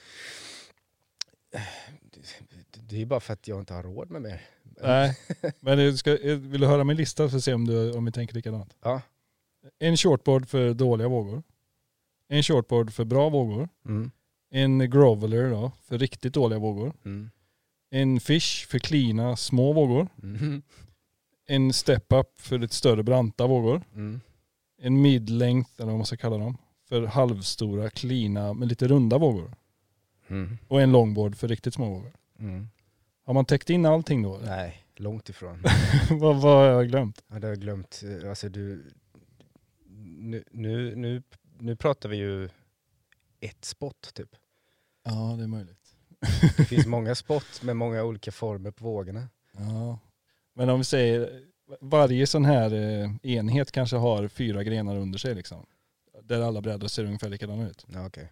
det, 2.89 3.01
är 3.01 3.05
bara 3.05 3.19
för 3.19 3.33
att 3.33 3.47
jag 3.47 3.59
inte 3.59 3.73
har 3.73 3.83
råd 3.83 4.11
med 4.11 4.21
mer. 4.21 4.41
Nej, 4.63 5.17
men 5.59 5.97
ska, 5.97 6.17
vill 6.21 6.61
du 6.61 6.67
höra 6.67 6.83
min 6.83 6.97
lista 6.97 7.29
för 7.29 7.37
att 7.37 7.43
se 7.43 7.53
om, 7.53 7.67
du, 7.67 7.91
om 7.91 8.05
vi 8.05 8.11
tänker 8.11 8.35
likadant? 8.35 8.75
Ja. 8.81 9.01
En 9.79 9.97
shortboard 9.97 10.47
för 10.47 10.73
dåliga 10.73 11.07
vågor. 11.07 11.43
En 12.27 12.43
shortboard 12.43 12.93
för 12.93 13.05
bra 13.05 13.29
vågor. 13.29 13.69
Mm. 13.85 14.11
En 14.49 14.89
groveler 14.89 15.49
då, 15.49 15.71
för 15.83 15.97
riktigt 15.97 16.33
dåliga 16.33 16.59
vågor. 16.59 16.93
Mm. 17.05 17.29
En 17.89 18.19
fish 18.19 18.67
för 18.67 18.79
klina 18.79 19.35
små 19.35 19.73
vågor. 19.73 20.07
Mm. 20.23 20.61
En 21.47 21.73
step-up 21.73 22.41
för 22.41 22.57
lite 22.57 22.75
större 22.75 23.03
branta 23.03 23.47
vågor. 23.47 23.83
Mm. 23.93 24.19
En 24.81 25.01
mid-length, 25.01 25.71
eller 25.77 25.85
vad 25.85 25.95
man 25.95 26.05
ska 26.05 26.17
kalla 26.17 26.37
dem, 26.37 26.57
för 26.89 27.05
halvstora, 27.05 27.89
klina 27.89 28.53
med 28.53 28.67
lite 28.67 28.87
runda 28.87 29.17
vågor. 29.17 29.55
Mm. 30.27 30.57
Och 30.67 30.81
en 30.81 30.91
longboard 30.91 31.35
för 31.35 31.47
riktigt 31.47 31.73
små 31.73 31.89
vågor. 31.89 32.13
Mm. 32.39 32.67
Har 33.27 33.33
man 33.33 33.45
täckt 33.45 33.69
in 33.69 33.85
allting 33.85 34.23
då? 34.23 34.39
Nej, 34.43 34.85
långt 34.95 35.29
ifrån. 35.29 35.63
vad, 36.09 36.41
vad 36.41 36.57
har 36.57 36.65
jag 36.65 36.87
glömt? 36.87 37.23
Ja, 37.27 37.39
det 37.39 37.47
har 37.47 37.51
jag 37.51 37.61
glömt. 37.61 38.03
Alltså 38.25 38.49
du, 38.49 38.91
nu, 40.17 40.43
nu, 40.51 40.95
nu, 40.95 41.23
nu 41.59 41.75
pratar 41.75 42.09
vi 42.09 42.17
ju 42.17 42.49
ett 43.39 43.65
spot 43.65 44.11
typ. 44.13 44.29
Ja, 45.03 45.35
det 45.37 45.43
är 45.43 45.47
möjligt. 45.47 45.95
Det 46.57 46.65
finns 46.65 46.85
många 46.85 47.15
spot 47.15 47.61
med 47.61 47.75
många 47.75 48.03
olika 48.03 48.31
former 48.31 48.71
på 48.71 48.83
vågorna. 48.83 49.29
Ja. 49.51 49.99
Men 50.53 50.69
om 50.69 50.77
vi 50.77 50.83
säger, 50.83 51.43
varje 51.81 52.27
sån 52.27 52.45
här 52.45 52.73
eh, 52.73 53.11
enhet 53.23 53.71
kanske 53.71 53.95
har 53.95 54.27
fyra 54.27 54.63
grenar 54.63 54.97
under 54.97 55.19
sig 55.19 55.35
liksom. 55.35 55.65
Där 56.23 56.41
alla 56.41 56.61
brädor 56.61 56.87
ser 56.87 57.05
ungefär 57.05 57.29
likadana 57.29 57.69
ut. 57.69 57.85
Ja, 57.87 58.07
okej. 58.07 58.31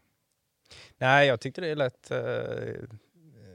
Nej, 0.97 1.27
jag 1.27 1.39
tyckte 1.39 1.61
det 1.61 1.75
lät 1.75 2.11
eh, 2.11 2.17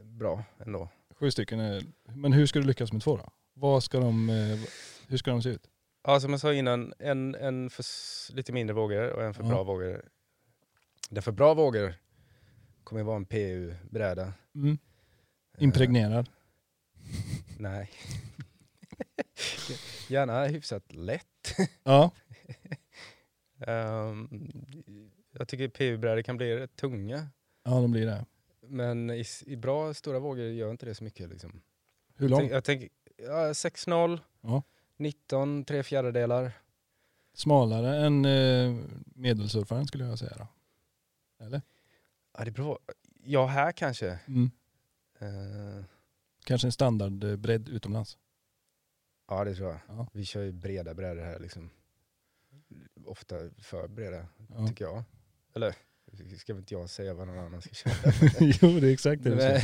bra 0.04 0.44
ändå. 0.58 0.88
Sju 1.20 1.30
stycken 1.30 1.60
är, 1.60 1.82
men 2.14 2.32
hur 2.32 2.46
ska 2.46 2.58
du 2.58 2.66
lyckas 2.66 2.92
med 2.92 3.02
två 3.02 3.16
då? 3.16 3.32
Vad 3.54 3.82
ska 3.82 4.00
de, 4.00 4.30
eh, 4.30 4.58
hur 5.08 5.16
ska 5.16 5.30
de 5.30 5.42
se 5.42 5.48
ut? 5.48 5.70
Ja, 6.04 6.20
som 6.20 6.30
jag 6.30 6.40
sa 6.40 6.54
innan, 6.54 6.92
en, 6.98 7.34
en 7.34 7.70
för 7.70 7.84
lite 8.32 8.52
mindre 8.52 8.74
vågor 8.74 9.10
och 9.12 9.22
en 9.24 9.34
för 9.34 9.42
Ja. 9.42 9.48
bra 9.48 9.62
vågor. 9.62 10.08
Den 11.10 11.22
för 11.22 11.32
bra 11.32 11.54
vågor 11.54 11.94
kommer 12.84 13.02
vara 13.02 13.16
en 13.16 13.24
PU-bräda. 13.24 14.32
Mm. 14.54 14.78
Eh, 15.56 15.62
Impregnerad. 15.64 16.28
nej. 17.58 17.90
Gärna 20.08 20.44
hyfsat 20.46 20.92
lätt. 20.92 21.56
Ja. 21.84 22.10
Ehm, 23.66 24.28
jag 25.32 25.48
tycker 25.48 25.68
PU-brädor 25.68 26.22
kan 26.22 26.36
bli 26.36 26.56
rätt 26.56 26.76
tunga. 26.76 27.28
ja, 27.64 27.70
de 27.70 27.90
blir 27.92 28.06
det. 28.06 28.26
Men 28.70 29.10
i, 29.10 29.24
i 29.46 29.56
bra 29.56 29.94
stora 29.94 30.18
vågor 30.18 30.44
gör 30.44 30.70
inte 30.70 30.86
det 30.86 30.94
så 30.94 31.04
mycket. 31.04 31.28
Liksom. 31.30 31.62
Hur 32.14 32.28
Jag, 32.28 32.38
långt? 32.40 32.52
jag 32.52 32.64
tänker 32.64 32.88
ja, 33.16 33.52
6-0, 33.52 34.20
Ja. 34.40 34.62
19, 34.96 35.64
3 35.64 35.82
fjärdedelar. 35.82 36.52
Smalare 37.32 37.96
än 38.06 38.24
eh, 38.24 38.84
medelsurfaren 39.14 39.86
skulle 39.86 40.04
jag 40.04 40.18
säga 40.18 40.36
då. 40.38 40.46
Eller? 41.44 41.62
Ja, 42.38 42.44
det 42.44 42.50
beror. 42.50 42.78
Ja, 43.24 43.46
här 43.46 43.72
kanske. 43.72 44.18
Mm. 44.28 44.50
Eh, 45.18 45.84
Kanske 46.44 46.66
en 46.68 46.72
standardbredd 46.72 47.68
utomlands. 47.68 48.18
ja, 49.28 49.44
det 49.44 49.54
tror 49.54 49.68
jag. 49.68 49.78
Ja. 49.88 50.06
Vi 50.12 50.24
kör 50.24 50.42
ju 50.42 50.52
breda 50.52 50.94
brädor 50.94 51.22
här. 51.22 51.38
Liksom. 51.38 51.70
Ofta 53.06 53.36
för 53.58 53.88
breda, 53.88 54.26
Ja. 54.48 54.66
tycker 54.68 54.84
jag. 54.84 55.02
Eller, 55.54 55.74
ska 56.38 56.52
väl 56.54 56.60
inte 56.60 56.74
jag 56.74 56.90
säga 56.90 57.14
vad 57.14 57.26
någon 57.26 57.38
annan 57.38 57.62
ska 57.62 57.74
köra. 57.74 58.12
jo, 58.62 58.80
det 58.80 58.88
är 58.88 58.92
exakt 58.92 59.22
det 59.24 59.30
du. 59.30 59.36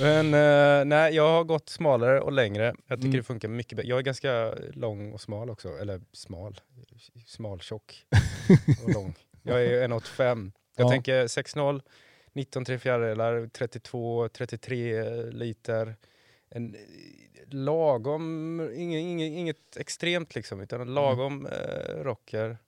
Men 0.00 0.34
eh, 0.34 0.84
nej, 0.84 1.14
jag 1.14 1.28
har 1.28 1.44
gått 1.44 1.68
smalare 1.68 2.20
och 2.20 2.32
längre. 2.32 2.74
Jag 2.86 2.98
tycker 2.98 3.08
Mm. 3.08 3.16
det 3.16 3.22
funkar 3.22 3.48
mycket 3.48 3.76
bättre. 3.76 3.88
Jag 3.88 3.98
är 3.98 4.02
ganska 4.02 4.54
lång 4.72 5.12
och 5.12 5.20
smal 5.20 5.50
också. 5.50 5.68
Eller 5.78 6.00
smal. 6.12 6.60
Smal, 7.26 7.60
tjock 7.60 8.04
och 8.84 8.90
lång. 8.94 9.14
Jag 9.42 9.62
är 9.64 9.88
1,85. 9.88 10.52
Jag 10.76 10.84
Ja. 10.86 10.90
tänker 10.90 11.26
6,0, 11.26 11.82
19 12.32 12.64
3 12.64 12.78
fjärdedelar, 12.78 13.46
32, 13.52 14.28
33 14.28 15.04
liter. 15.30 15.96
En 16.50 16.74
eh, 16.74 16.80
lagom, 17.50 18.60
inget, 18.76 19.00
inget, 19.00 19.32
inget 19.38 19.76
extremt 19.76 20.34
liksom, 20.34 20.60
utan 20.60 20.80
en 20.80 20.94
lagom 20.94 21.46
eh, 21.46 21.94
rocker. 22.02 22.58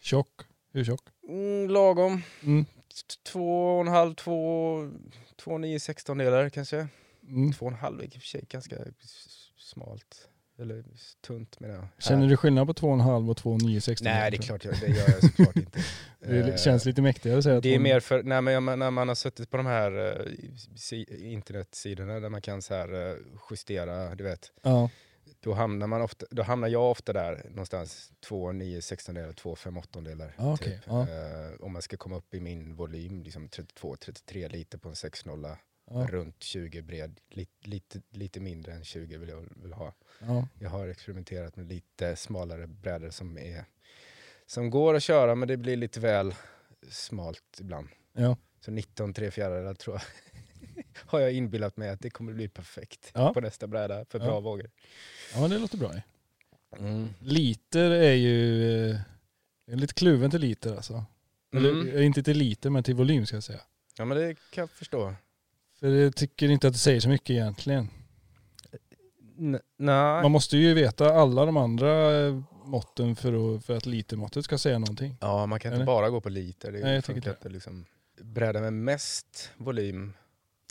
Tjock. 0.00 0.40
Hur 0.72 0.84
tjock? 0.84 1.00
Mm, 1.28 1.70
lagom. 1.70 2.22
Mm. 2.42 2.64
Två 3.32 3.76
och 3.76 3.80
en 3.80 3.88
halv, 3.88 4.14
två, 4.14 4.90
två 5.36 5.58
nio 5.58 5.80
sextondelar 5.80 6.48
kanske. 6.48 6.88
Mm. 7.28 7.52
Två 7.52 7.66
och 7.66 7.72
en 7.72 7.78
halv 7.78 8.00
är 8.00 8.04
i 8.04 8.08
och 8.08 8.12
för 8.12 8.20
sig 8.20 8.44
ganska 8.48 8.76
smalt. 9.56 10.28
Eller 10.60 10.84
tunt 11.26 11.60
menar 11.60 11.74
jag. 11.74 11.86
Känner 11.98 12.28
du 12.28 12.36
skillnad 12.36 12.66
på 12.66 12.72
2,5 12.72 13.30
och 13.30 13.36
2,960? 13.36 14.04
Nej 14.04 14.30
det 14.30 14.36
är 14.36 14.42
klart, 14.42 14.64
jag, 14.64 14.74
det 14.80 14.86
gör 14.86 15.10
jag 15.10 15.20
såklart 15.20 15.56
inte. 15.56 15.78
Det 16.20 16.60
känns 16.60 16.84
lite 16.84 17.02
mäktigare 17.02 17.38
att 17.38 17.44
säga 17.44 17.60
Det 17.60 17.74
är 17.74 17.78
mer 17.78 18.00
för, 18.00 18.22
nej, 18.22 18.42
men 18.42 18.78
när 18.78 18.90
man 18.90 19.08
har 19.08 19.14
suttit 19.14 19.50
på 19.50 19.56
de 19.56 19.66
här 19.66 20.06
eh, 20.06 20.32
si, 20.76 21.30
internetsidorna 21.32 22.20
där 22.20 22.28
man 22.28 22.42
kan 22.42 22.62
så 22.62 22.74
här, 22.74 23.10
eh, 23.10 23.16
justera, 23.50 24.14
du 24.14 24.24
vet. 24.24 24.52
Ja, 24.62 24.90
Då 25.48 25.54
hamnar, 25.54 25.86
man 25.86 26.02
ofta, 26.02 26.26
då 26.30 26.42
hamnar 26.42 26.68
jag 26.68 26.90
ofta 26.90 27.12
där 27.12 27.42
någonstans 27.48 28.12
2, 28.20 28.52
9, 28.52 28.82
16 28.82 29.14
delar, 29.14 29.32
2, 29.32 29.56
5, 29.56 29.76
8 29.76 30.00
delar. 30.00 30.34
Ja, 30.38 30.54
okej, 30.54 30.74
typ. 30.74 30.82
ja. 30.86 31.08
Eh, 31.08 31.60
om 31.60 31.72
man 31.72 31.82
ska 31.82 31.96
komma 31.96 32.16
upp 32.16 32.34
i 32.34 32.40
min 32.40 32.74
volym, 32.74 33.22
liksom 33.22 33.48
32, 33.48 33.96
33 33.96 34.48
liter 34.48 34.78
på 34.78 34.88
en 34.88 34.94
6.0, 34.94 35.56
ja, 35.90 36.06
runt 36.10 36.42
20 36.42 36.82
bred, 36.82 37.20
lite, 37.28 37.68
lite, 37.68 38.02
lite 38.10 38.40
mindre 38.40 38.72
än 38.72 38.84
20 38.84 39.16
vill 39.18 39.28
jag 39.28 39.44
vill 39.56 39.72
ha. 39.72 39.94
ja. 40.20 40.48
Jag 40.58 40.70
har 40.70 40.88
experimenterat 40.88 41.56
med 41.56 41.66
lite 41.66 42.16
smalare 42.16 42.66
brädor 42.66 43.10
som, 43.10 43.38
är, 43.38 43.64
som 44.46 44.70
går 44.70 44.94
att 44.94 45.02
köra 45.02 45.34
men 45.34 45.48
det 45.48 45.56
blir 45.56 45.76
lite 45.76 46.00
väl 46.00 46.34
smalt 46.90 47.58
ibland. 47.60 47.88
ja. 48.12 48.36
Så 48.60 48.70
19 48.70 49.14
tre 49.14 49.30
fjärdedelar 49.30 49.74
tror 49.74 49.96
jag 49.96 50.02
har 51.06 51.20
jag 51.20 51.32
inbillat 51.32 51.76
mig 51.76 51.88
att 51.90 52.00
det 52.00 52.10
kommer 52.10 52.32
bli 52.32 52.48
perfekt 52.48 53.10
Ja. 53.14 53.34
på 53.34 53.40
nästa 53.40 53.66
bräda 53.66 54.04
för 54.10 54.18
Ja. 54.18 54.24
bra 54.24 54.40
vågor. 54.40 54.70
ja 55.34 55.40
men 55.40 55.50
det 55.50 55.58
låter 55.58 55.78
bra. 55.78 55.92
Mm. 56.78 57.08
Liter 57.20 57.90
är 57.90 58.12
ju 58.14 58.62
eh, 58.90 58.96
är 59.66 59.76
lite 59.76 59.94
kluven 59.94 60.30
till 60.30 60.40
liter 60.40 60.76
alltså. 60.76 61.04
Eller 61.54 61.70
Mm. 61.70 61.88
eh, 61.96 62.06
inte 62.06 62.22
till 62.22 62.36
liter 62.38 62.70
men 62.70 62.82
till 62.82 62.94
volym 62.94 63.26
ska 63.26 63.36
jag 63.36 63.44
säga. 63.44 63.60
Ja 63.98 64.04
men 64.04 64.16
det 64.18 64.34
kan 64.34 64.62
jag 64.62 64.70
förstå. 64.70 65.14
För 65.80 65.88
jag 65.88 66.16
tycker 66.16 66.48
inte 66.48 66.66
att 66.68 66.72
det 66.72 66.78
säger 66.78 67.00
så 67.00 67.08
mycket 67.08 67.30
egentligen. 67.30 67.88
N- 69.38 69.60
nej. 69.76 70.22
Man 70.22 70.30
måste 70.30 70.56
ju 70.56 70.74
veta 70.74 71.14
alla 71.14 71.44
de 71.46 71.56
andra 71.56 72.16
eh, 72.26 72.40
måtten 72.64 73.16
för 73.16 73.56
att, 73.56 73.64
för 73.64 73.76
att 73.76 73.86
litermåttet 73.86 74.44
ska 74.44 74.58
säga 74.58 74.78
någonting. 74.78 75.16
Ja 75.20 75.46
man 75.46 75.60
kan 75.60 75.68
inte 75.72 75.76
Eller? 75.76 75.86
bara 75.86 76.10
gå 76.10 76.20
på 76.20 76.28
liter. 76.28 76.72
Det 76.72 76.80
Nej, 76.80 76.94
jag 76.94 77.04
tycker 77.04 77.30
inte 77.30 77.48
liksom. 77.48 77.84
Bräda 78.22 78.60
med 78.60 78.72
mest 78.72 79.50
volym, 79.56 80.12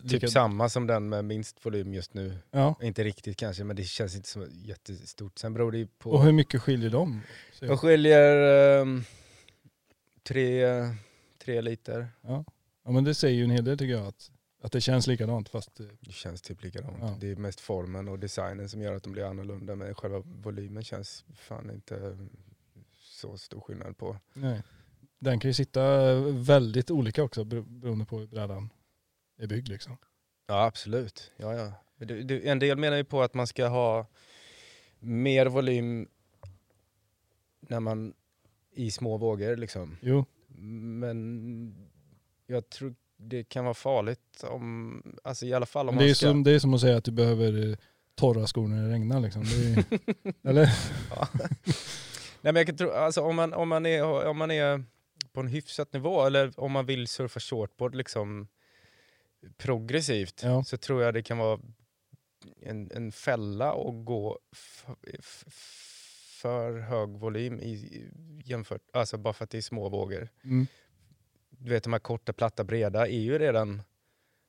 typ 0.02 0.12
Lika- 0.12 0.28
samma 0.28 0.70
som 0.70 0.88
den 0.88 1.10
med 1.10 1.26
minst 1.26 1.66
volym 1.66 1.94
just 1.94 2.14
nu. 2.14 2.38
Ja. 2.52 2.76
Inte 2.82 3.04
riktigt 3.04 3.38
kanske 3.38 3.64
men 3.64 3.76
det 3.76 3.84
känns 3.84 4.16
inte 4.16 4.30
så 4.30 4.48
jättestort. 4.52 5.40
Sen 5.40 5.54
beror 5.54 5.72
det 5.72 5.78
ju 5.78 5.88
på 5.88 6.12
Och 6.12 6.24
hur 6.24 6.32
mycket 6.32 6.62
skiljer 6.62 6.90
de? 6.90 7.22
Jag 7.60 7.80
skiljer 7.80 8.38
ehm, 8.82 9.04
tre, 10.24 10.64
tre 11.46 11.62
liter. 11.62 12.08
Ja. 12.22 12.46
ja 12.86 12.92
men 12.92 13.04
det 13.04 13.14
säger 13.16 13.36
ju 13.38 13.44
en 13.44 13.50
hel 13.52 13.64
del 13.66 13.78
tycker 13.78 13.94
jag 13.94 14.08
att, 14.08 14.32
att 14.62 14.72
det 14.72 14.82
känns 14.82 15.08
likadant 15.08 15.50
fast 15.50 15.80
eh, 15.80 15.86
Det 16.00 16.12
känns 16.14 16.42
typ 16.42 16.64
likadant. 16.64 16.98
Ja. 17.02 17.18
Det 17.20 17.32
är 17.32 17.36
mest 17.36 17.60
formen 17.60 18.08
och 18.08 18.20
designen 18.20 18.70
som 18.70 18.82
gör 18.82 18.96
att 18.96 19.04
de 19.04 19.12
blir 19.14 19.24
annorlunda. 19.24 19.76
Men 19.76 19.96
själva 19.96 20.20
volymen 20.26 20.84
känns 20.84 21.26
fan 21.36 21.72
inte 21.72 22.18
så 23.00 23.38
stor 23.38 23.62
skillnad 23.62 23.98
på. 23.98 24.18
nej. 24.34 24.62
Den 25.20 25.40
kan 25.40 25.50
ju 25.50 25.54
sitta 25.54 26.14
väldigt 26.32 26.92
olika 26.92 27.24
också 27.24 27.44
bero- 27.44 27.80
beroende 27.80 28.06
på 28.06 28.20
hur 28.20 28.28
brädan 28.28 28.70
är 29.38 29.48
byggd 29.48 29.68
liksom. 29.68 29.98
Ja 30.48 30.66
absolut. 30.66 31.32
Ja, 31.38 31.54
ja. 31.54 31.74
Du, 31.98 32.24
du, 32.24 32.48
en 32.48 32.60
del 32.60 32.78
menar 32.78 32.98
ju 32.98 33.04
på 33.04 33.22
att 33.22 33.34
man 33.34 33.48
ska 33.48 33.68
ha 33.68 34.08
mer 35.00 35.46
volym 35.46 36.08
när 37.60 37.80
man 37.80 38.14
i 38.72 38.92
små 38.92 39.18
vågor 39.18 39.56
liksom. 39.56 39.98
Jo, 40.02 40.26
Men 40.48 41.76
jag 42.48 42.70
tror 42.70 42.96
det 43.18 43.44
kan 43.44 43.64
vara 43.64 43.74
farligt 43.74 44.44
om, 44.44 45.02
alltså 45.24 45.46
i 45.46 45.54
alla 45.54 45.66
fall 45.66 45.90
om 45.90 45.96
men 45.96 46.00
det 46.00 46.06
är, 46.06 46.10
man 46.10 46.16
ska... 46.16 46.28
som, 46.28 46.44
det 46.44 46.52
är 46.52 46.60
som 46.60 46.74
att 46.74 46.82
säga 46.82 46.98
att 46.98 47.04
du 47.04 47.12
behöver 47.12 47.70
eh, 47.70 47.78
torra 48.16 48.48
skor 48.48 48.68
när 48.68 48.84
det 48.84 48.94
regnar 48.94 49.20
liksom. 49.20 49.44
Det 49.44 49.66
är, 49.66 49.86
eller? 50.50 50.70
Ja. 51.16 51.28
Nej, 52.42 52.54
men 52.54 52.56
jag 52.56 52.68
kan 52.68 52.78
tro, 52.78 52.90
alltså, 52.92 53.22
om, 53.22 53.36
man, 53.36 53.54
om, 53.54 53.70
man 53.70 53.86
är, 53.86 54.28
om 54.28 54.38
man 54.38 54.52
är 54.52 54.84
på 55.34 55.40
en 55.40 55.48
hyfsat 55.48 55.94
nivå 55.94 56.26
eller 56.26 56.60
om 56.60 56.72
man 56.72 56.86
vill 56.86 57.08
surfa 57.08 57.40
shortboard 57.40 57.96
liksom 57.96 58.48
progressivt 59.58 60.44
Ja. 60.44 60.64
så 60.64 60.78
tror 60.78 61.04
jag 61.04 61.14
det 61.14 61.22
kan 61.22 61.38
vara 61.38 61.60
en, 62.62 62.92
en 62.94 63.12
fälla 63.12 63.72
att 63.74 64.06
gå 64.06 64.40
för 66.42 66.80
hög 66.80 67.10
volym 67.10 67.60
i, 67.60 67.70
i- 67.72 68.10
jämfört, 68.46 68.82
alltså 68.94 69.18
bara 69.18 69.34
för 69.34 69.44
att 69.44 69.50
det 69.50 69.58
är 69.58 69.62
små 69.62 69.90
vågor. 69.90 70.30
Mm. 70.44 70.68
Du 71.50 71.70
vet 71.70 71.84
de 71.84 71.94
här 71.94 72.00
korta, 72.00 72.34
platta, 72.34 72.64
breda 72.64 73.08
är 73.08 73.20
ju 73.20 73.40
redan 73.40 73.82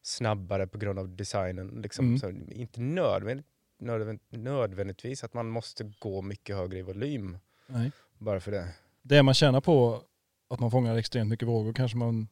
snabbare 0.02 0.66
på 0.66 0.78
grund 0.78 0.98
av 0.98 1.16
designen. 1.16 1.68
Liksom. 1.82 2.06
Mm. 2.06 2.18
Så 2.18 2.30
inte 2.54 2.80
nödvändigt, 2.80 3.46
nödvänd, 3.78 4.20
nödvändigtvis 4.28 5.24
att 5.24 5.34
man 5.34 5.48
måste 5.48 5.92
gå 5.98 6.22
mycket 6.22 6.56
högre 6.56 6.78
i 6.78 6.82
volym 6.82 7.38
Nej. 7.66 7.90
bara 8.18 8.40
för 8.40 8.50
det. 8.50 8.68
Det 9.02 9.22
man 9.22 9.34
tjänar 9.34 9.60
på 9.60 10.02
att 10.48 10.60
man 10.60 10.70
fångar 10.70 10.96
extremt 10.96 11.30
mycket 11.30 11.48
vågor 11.48 11.72
kanske 11.72 11.96
man 11.96 12.28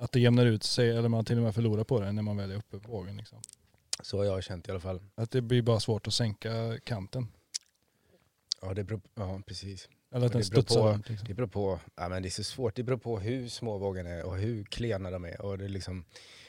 att 0.00 0.12
det 0.12 0.20
jämnar 0.20 0.46
ut 0.46 0.62
sig 0.62 0.90
eller 0.96 1.08
man 1.08 1.24
till 1.24 1.36
och 1.36 1.42
med 1.42 1.54
förlorar 1.54 1.84
på 1.84 2.00
det 2.00 2.12
när 2.12 2.22
man 2.22 2.36
väl 2.36 2.50
är 2.50 2.56
uppe 2.56 2.78
på 2.78 2.92
vågen. 2.92 3.16
Liksom. 3.16 3.38
Så 4.02 4.18
har 4.18 4.24
jag 4.24 4.42
känt 4.44 4.68
i 4.68 4.70
alla 4.70 4.80
fall. 4.80 5.00
Att 5.14 5.30
det 5.30 5.40
blir 5.42 5.62
bara 5.62 5.80
svårt 5.80 6.06
att 6.06 6.14
sänka 6.14 6.78
kanten. 6.84 7.28
Ja, 8.62 8.74
det 8.74 8.84
beror, 8.84 9.00
ja 9.14 9.40
precis. 9.46 9.88
Eller 10.14 10.26
att 10.26 10.32
den 10.32 10.40
det 10.42 10.50
beror 10.50 10.62
studsar 10.62 10.80
på- 10.82 10.88
runt. 10.88 11.08
Liksom. 11.08 11.28
Det 11.28 11.34
beror 11.34 11.46
på, 11.46 11.80
ja, 11.96 12.08
men 12.08 12.22
det 12.22 12.28
är 12.28 12.30
så 12.30 12.44
svårt, 12.44 12.74
det 12.76 12.82
beror 12.82 12.98
på 12.98 13.18
hur 13.18 13.48
små 13.48 13.78
vågorna 13.78 14.10
är 14.10 14.24
och 14.24 14.36
hur 14.38 14.64
klena 14.64 15.10
de 15.10 15.24
är. 15.24 15.40
Och 15.42 15.58
det 15.58 15.64
är 15.64 15.68
liksom, 15.68 16.04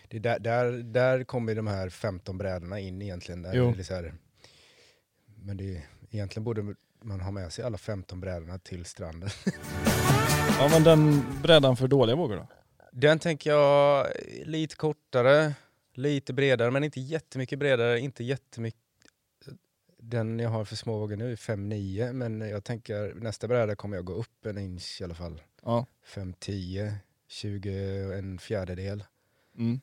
det 0.10 0.18
är 0.18 0.22
där, 0.22 0.40
där, 0.40 0.72
där 0.72 1.24
kommer 1.24 1.56
de 1.56 1.68
här 1.68 1.90
15 1.90 2.38
brädorna 2.38 2.80
in 2.80 3.02
egentligen. 3.02 3.42
Där 3.42 3.54
Jo. 3.56 3.72
det 3.76 3.82
är 3.82 3.84
så 3.84 3.94
här, 3.94 4.14
men 5.36 5.58
det, 5.58 5.76
är- 5.76 5.86
egentligen 6.10 6.44
borde 6.44 6.76
man 7.04 7.22
ha 7.22 7.32
med 7.32 7.52
sig 7.54 7.66
alla 7.66 7.78
15 7.78 8.20
brädorna 8.20 8.60
till 8.60 8.86
stranden. 8.86 9.30
Ja 10.60 10.70
men 10.72 10.84
den 10.84 11.26
brädan 11.44 11.78
för 11.78 11.88
dåliga 11.88 12.16
vågor 12.16 12.36
då? 12.36 12.48
Den 12.91 13.19
tänker 13.19 13.49
jag 13.49 14.08
lite 14.45 14.75
kortare, 14.75 15.54
lite 15.93 16.34
bredare, 16.34 16.71
men 16.71 16.84
inte 16.84 16.99
jättemycket 16.99 17.60
bredare, 17.60 17.99
inte 17.99 18.23
jättemycket. 18.23 18.82
Den 19.97 20.39
jag 20.39 20.49
har 20.49 20.65
för 20.65 20.75
små 20.75 20.99
vågor 20.99 21.15
nu 21.15 21.32
är 21.32 21.36
5,9 21.36 22.13
men 22.13 22.41
jag 22.41 22.63
tänker 22.63 23.13
nästa 23.13 23.47
bräda 23.47 23.75
kommer 23.75 23.97
jag 23.97 24.06
gå 24.06 24.13
upp 24.13 24.45
en 24.45 24.58
inch 24.58 25.01
i 25.01 25.04
alla 25.04 25.13
fall. 25.13 25.41
Ja. 25.63 25.86
5,10, 26.06 26.93
20 27.27 28.06
och 28.06 28.13
en 28.13 28.39
fjärdedel. 28.39 29.04
Mm. 29.58 29.82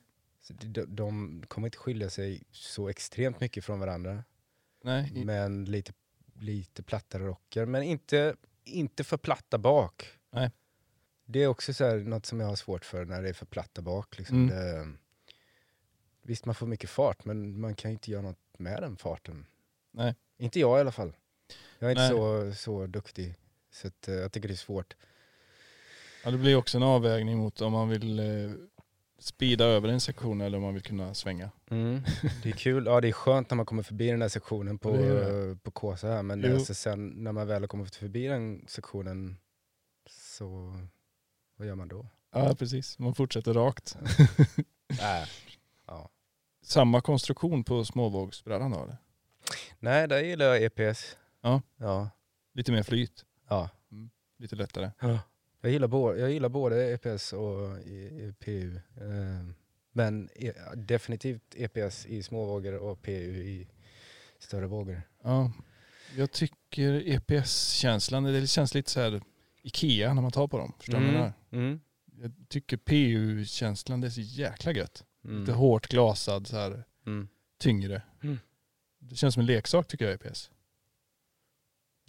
De, 0.49 0.97
de 0.97 1.43
kommer 1.49 1.67
inte 1.67 1.79
skilja 1.79 2.11
sig 2.11 2.43
så 2.51 2.89
extremt 2.89 3.41
mycket 3.41 3.65
från 3.65 3.81
varandra. 3.81 4.25
Nej. 4.85 5.13
Men 5.25 5.65
lite, 5.65 5.93
lite 6.41 6.83
plattare 6.83 7.23
rocker. 7.23 7.67
Men 7.67 7.83
inte, 7.83 8.37
inte 8.65 9.05
för 9.05 9.17
platta 9.17 9.59
bak. 9.59 10.07
Nej. 10.31 10.51
Det 11.31 11.43
är 11.43 11.47
också 11.47 11.75
så 11.75 11.85
här, 11.85 11.97
något 11.97 12.27
som 12.27 12.41
jag 12.41 12.47
har 12.47 12.57
svårt 12.57 12.85
för 12.85 13.05
när 13.05 13.23
det 13.23 13.29
är 13.29 13.33
för 13.33 13.47
platta 13.47 13.83
bak. 13.83 14.19
Liksom. 14.19 14.49
Mm. 14.49 14.57
Det, 14.57 14.99
visst, 16.23 16.45
man 16.45 16.55
får 16.55 16.67
mycket 16.67 16.91
fart, 16.91 17.25
men 17.25 17.61
man 17.61 17.75
kan 17.75 17.91
ju 17.91 17.93
inte 17.93 18.11
göra 18.11 18.23
något 18.23 18.59
med 18.59 18.83
den 18.83 18.97
farten. 18.97 19.47
Nej. 19.91 20.15
Inte 20.39 20.61
jag 20.61 20.79
i 20.79 20.81
alla 20.81 20.93
fall. 20.93 21.17
Jag 21.79 21.87
är 21.87 21.91
inte 21.91 22.03
Nej. 22.03 22.53
så, 22.53 22.55
så 22.55 22.87
duktig. 22.87 23.35
Så 23.71 23.89
att, 23.89 24.09
eh, 24.09 24.15
jag 24.15 24.33
tycker 24.33 24.49
det 24.49 24.55
är 24.55 24.57
svårt. 24.57 24.97
Ja, 26.25 26.31
det 26.31 26.39
blir 26.39 26.57
också 26.57 26.77
en 26.79 26.83
avvägning 26.83 27.39
mot 27.39 27.61
om 27.61 27.73
man 27.73 27.89
vill 27.89 28.19
eh, 28.19 28.53
speeda 29.19 29.65
över 29.65 29.89
en 29.89 30.01
sektion 30.01 30.41
eller 30.41 30.59
om 30.59 30.65
man 30.65 30.75
vill 30.75 30.83
kunna 30.83 31.15
svänga. 31.15 31.51
Det 32.43 32.49
är 32.49 32.57
kul, 32.57 32.87
ja 32.87 33.01
det 33.01 33.09
är 33.09 33.13
skönt 33.13 33.51
när 33.51 33.57
man 33.57 33.67
kommer 33.67 33.83
förbi 33.83 34.11
den 34.11 34.21
där 34.21 34.29
sektionen 34.29 34.79
på, 34.79 34.97
eh, 34.97 35.57
på 35.63 35.71
Kåsa 35.71 36.09
här. 36.09 36.23
Men 36.23 36.55
alltså 36.55 36.75
sen 36.75 37.09
när 37.09 37.33
man 37.33 37.47
väl 37.47 37.63
har 37.63 37.69
kommit 37.69 37.97
förbi 37.97 38.27
den 38.27 38.65
sektionen 38.69 39.37
så 40.11 40.81
vad 41.59 41.69
gör 41.69 41.75
man 41.75 41.89
då? 41.89 42.07
Ja 42.33 42.55
precis, 42.55 42.99
man 42.99 43.15
fortsätter 43.15 43.55
rakt. 43.55 43.97
Äh, 44.91 45.29
ja. 45.87 46.11
Samma 46.63 47.01
konstruktion 47.01 47.65
på 47.65 47.85
småvågsbrädan 47.85 48.71
då 48.71 48.83
eller? 48.83 48.97
Nej, 49.79 50.09
där 50.09 50.21
gillar 50.23 50.47
jag 50.47 50.63
EPS. 50.63 51.17
Ja. 51.41 51.63
Ja. 51.77 52.11
Lite 52.55 52.73
mer 52.73 52.83
flyt, 52.83 53.25
ja. 53.49 53.71
lite 54.39 54.57
lättare. 54.57 54.91
Jag, 55.61 55.73
gillar 55.73 55.89
både, 55.89 56.21
jag 56.21 56.31
gillar 56.31 56.49
både 56.49 56.93
EPS 56.93 57.33
och 57.33 57.79
PU. 58.39 58.77
Eh, 58.77 59.53
Men 59.93 60.29
e, 60.35 60.53
definitivt 60.75 61.55
EPS 61.57 62.07
i 62.07 62.23
små 62.23 62.45
vågor 62.45 62.75
och 62.75 63.03
PU 63.03 63.37
i 63.37 63.69
större 64.39 64.67
vågor. 64.67 65.03
Ja. 65.23 65.53
Jag 66.17 66.33
tycker 66.33 67.09
EPS-känslan, 67.09 68.25
det 68.25 68.47
känns 68.47 68.75
lite 68.75 68.91
så 68.91 69.01
här 69.01 69.21
Ikea 69.69 70.15
när 70.15 70.23
man 70.23 70.31
tar 70.33 70.49
på 70.49 70.59
dem. 70.59 70.73
Förstår 70.79 70.99
du 70.99 71.05
jag 71.05 71.13
menar? 71.13 71.33
Mm. 71.51 71.81
Jag 72.23 72.33
tycker 72.49 72.77
PU-känslan, 72.77 74.01
det 74.01 74.07
är 74.07 74.11
så 74.11 74.21
jäkla 74.21 74.73
gött. 74.73 75.05
Mm. 75.25 75.41
Lite 75.41 75.53
hårt 75.53 75.87
glasad, 75.89 76.47
så 76.47 76.57
här, 76.57 76.85
Mm. 77.07 77.29
tyngre. 77.59 78.03
Mm. 78.23 78.39
Det 78.99 79.17
känns 79.17 79.35
som 79.35 79.41
en 79.41 79.47
leksak 79.47 79.87
tycker 79.89 80.05
jag 80.05 80.15
EPS. 80.15 80.51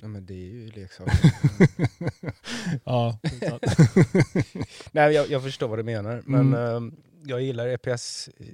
Ja 0.01 0.07
men 0.07 0.25
det 0.25 0.33
är 0.33 0.37
ju 0.49 0.71
leksaker. 0.71 1.13
ja, 2.83 3.19
Nej, 4.91 5.13
jag, 5.13 5.29
jag 5.29 5.43
förstår 5.43 5.67
vad 5.67 5.79
du 5.79 5.83
menar. 5.83 6.21
Men 6.25 6.53
Mm. 6.53 6.75
ehm, 6.75 6.95
jag 7.25 7.41
gillar 7.41 7.67
EPS. 7.67 8.29
Eh, 8.37 8.45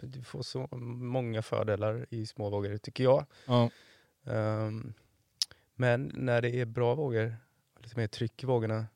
Du 0.00 0.22
får 0.22 0.42
så 0.42 0.68
många 0.76 1.42
fördelar 1.42 2.06
i 2.10 2.26
små 2.26 2.50
vågor, 2.50 2.76
tycker 2.78 3.04
jag. 3.04 3.26
ja. 3.46 3.70
Ehm, 4.26 4.92
men 5.74 6.12
när 6.14 6.42
det 6.42 6.50
är 6.60 6.64
bra 6.64 6.94
vågor, 6.94 7.36
lite 7.88 8.00
mer 8.00 8.06
tryck 8.06 8.42
i 8.42 8.46
vågorna, 8.46 8.86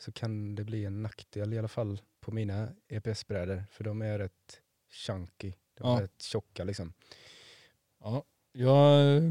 så 0.00 0.12
kan 0.12 0.54
det 0.54 0.64
bli 0.64 0.84
en 0.84 1.02
nackdel 1.02 1.52
i 1.52 1.58
alla 1.58 1.68
fall 1.68 2.00
på 2.20 2.32
mina 2.32 2.68
EPS-brädor. 2.88 3.64
För 3.70 3.84
de 3.84 4.02
är 4.02 4.18
rätt 4.18 4.60
chunky. 4.90 5.52
De 5.74 5.88
är 5.88 5.94
Ja. 5.94 6.02
rätt 6.02 6.22
tjocka 6.22 6.64
liksom. 6.64 6.92
Ja, 8.00 8.24
jag, 8.52 9.22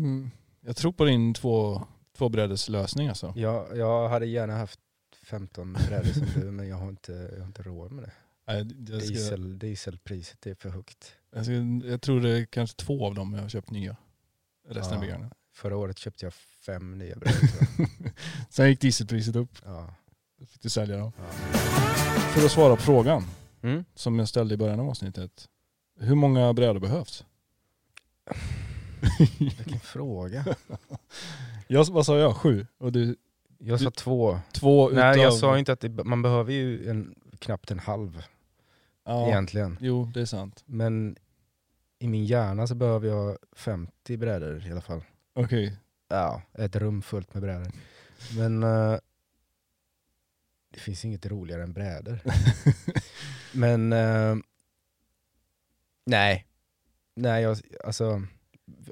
jag 0.62 0.76
tror 0.76 0.92
på 0.92 1.06
din 1.06 1.34
två, 1.34 1.84
tvåbrädeslösning 2.18 3.08
alltså. 3.08 3.34
Jag, 3.36 3.78
jag 3.78 4.10
hade 4.10 4.26
gärna 4.26 4.56
haft 4.58 4.80
15 5.24 5.74
brädor 5.74 6.10
som 6.14 6.42
du, 6.42 6.52
men 6.52 6.68
jag 6.68 6.76
har 6.76 6.90
inte, 6.90 7.30
jag 7.34 7.40
har 7.40 7.48
inte 7.48 7.64
råd 7.64 7.92
med 7.92 8.04
det. 8.04 8.12
Nej, 8.48 8.66
ska, 8.70 8.76
Diesel, 8.98 9.60
dieselpriset 9.60 10.48
är 10.48 10.56
för 10.56 10.70
högt. 10.70 11.16
jag, 11.32 11.46
ska, 11.46 11.54
jag 11.90 12.02
tror 12.02 12.22
det 12.22 12.30
är 12.40 12.46
kanske 12.46 12.76
två 12.78 13.06
av 13.06 13.16
dem 13.16 13.34
jag 13.34 13.42
har 13.42 13.50
köpt 13.50 13.70
nya. 13.72 13.98
Resten 14.68 14.94
Ja. 14.94 14.98
är 14.98 15.08
begagnade. 15.08 15.36
Förra 15.58 15.78
året 15.78 15.98
köpte 16.00 16.26
jag 16.26 16.34
fem 16.66 16.98
nya 16.98 17.16
jag. 17.26 17.34
Sen 18.50 18.70
gick 18.70 18.82
dieselpriset 18.82 19.36
upp. 19.36 19.50
Ja. 19.66 19.94
Då 20.40 20.46
fick 20.46 20.62
du 20.62 20.70
sälja 20.70 20.98
dem. 20.98 21.12
Ja. 21.18 21.24
För 22.34 22.46
att 22.46 22.52
svara 22.52 22.76
på 22.76 22.82
frågan 22.82 23.24
Mm. 23.62 23.86
som 23.96 24.20
jag 24.20 24.28
ställde 24.30 24.54
i 24.54 24.58
början 24.58 24.80
av 24.80 24.90
avsnittet. 24.90 25.48
Hur 26.00 26.16
många 26.16 26.54
brädor 26.54 26.80
behövs? 26.80 27.26
Vilken 29.40 29.80
fråga. 29.80 30.46
jag, 31.68 31.86
vad 31.86 32.06
sa 32.06 32.18
jag? 32.18 32.36
Sju? 32.36 32.66
Och 32.78 32.92
du, 32.92 33.16
Jag 33.58 33.82
sa 33.82 33.92
två. 33.92 34.40
två 34.52 34.90
Nej, 34.90 35.12
utav... 35.12 35.24
jag 35.24 35.34
sa 35.34 35.58
inte 35.60 35.74
att 35.74 35.80
det, 35.80 35.90
man 36.04 36.22
behöver 36.22 36.54
ju 36.54 36.90
en, 36.90 37.16
knappt 37.40 37.72
en 37.72 37.80
halv 37.80 38.24
ja, 39.06 39.28
egentligen. 39.28 39.78
Jo, 39.82 40.12
det 40.14 40.22
är 40.22 40.26
sant. 40.26 40.64
Men 40.66 41.16
i 42.00 42.08
min 42.08 42.26
hjärna 42.26 42.68
så 42.68 42.76
behöver 42.76 43.08
jag 43.08 43.38
50 43.56 44.18
brädor 44.18 44.68
i 44.68 44.72
alla 44.72 44.82
fall. 44.82 45.02
Okej. 45.38 45.78
Ja, 46.08 46.42
ett 46.54 46.76
rum 46.76 47.02
fullt 47.02 47.34
med 47.34 47.44
brädor. 47.44 47.72
Men 48.38 48.64
eh, 48.64 48.98
det 50.74 50.80
finns 50.80 51.06
inget 51.06 51.26
roligare 51.26 51.64
än 51.64 51.74
brädor. 51.74 52.20
Men 53.54 53.94
eh, 53.94 54.36
nej. 56.06 56.46
Nej, 57.16 57.44
jag, 57.44 57.58
alltså 57.84 58.24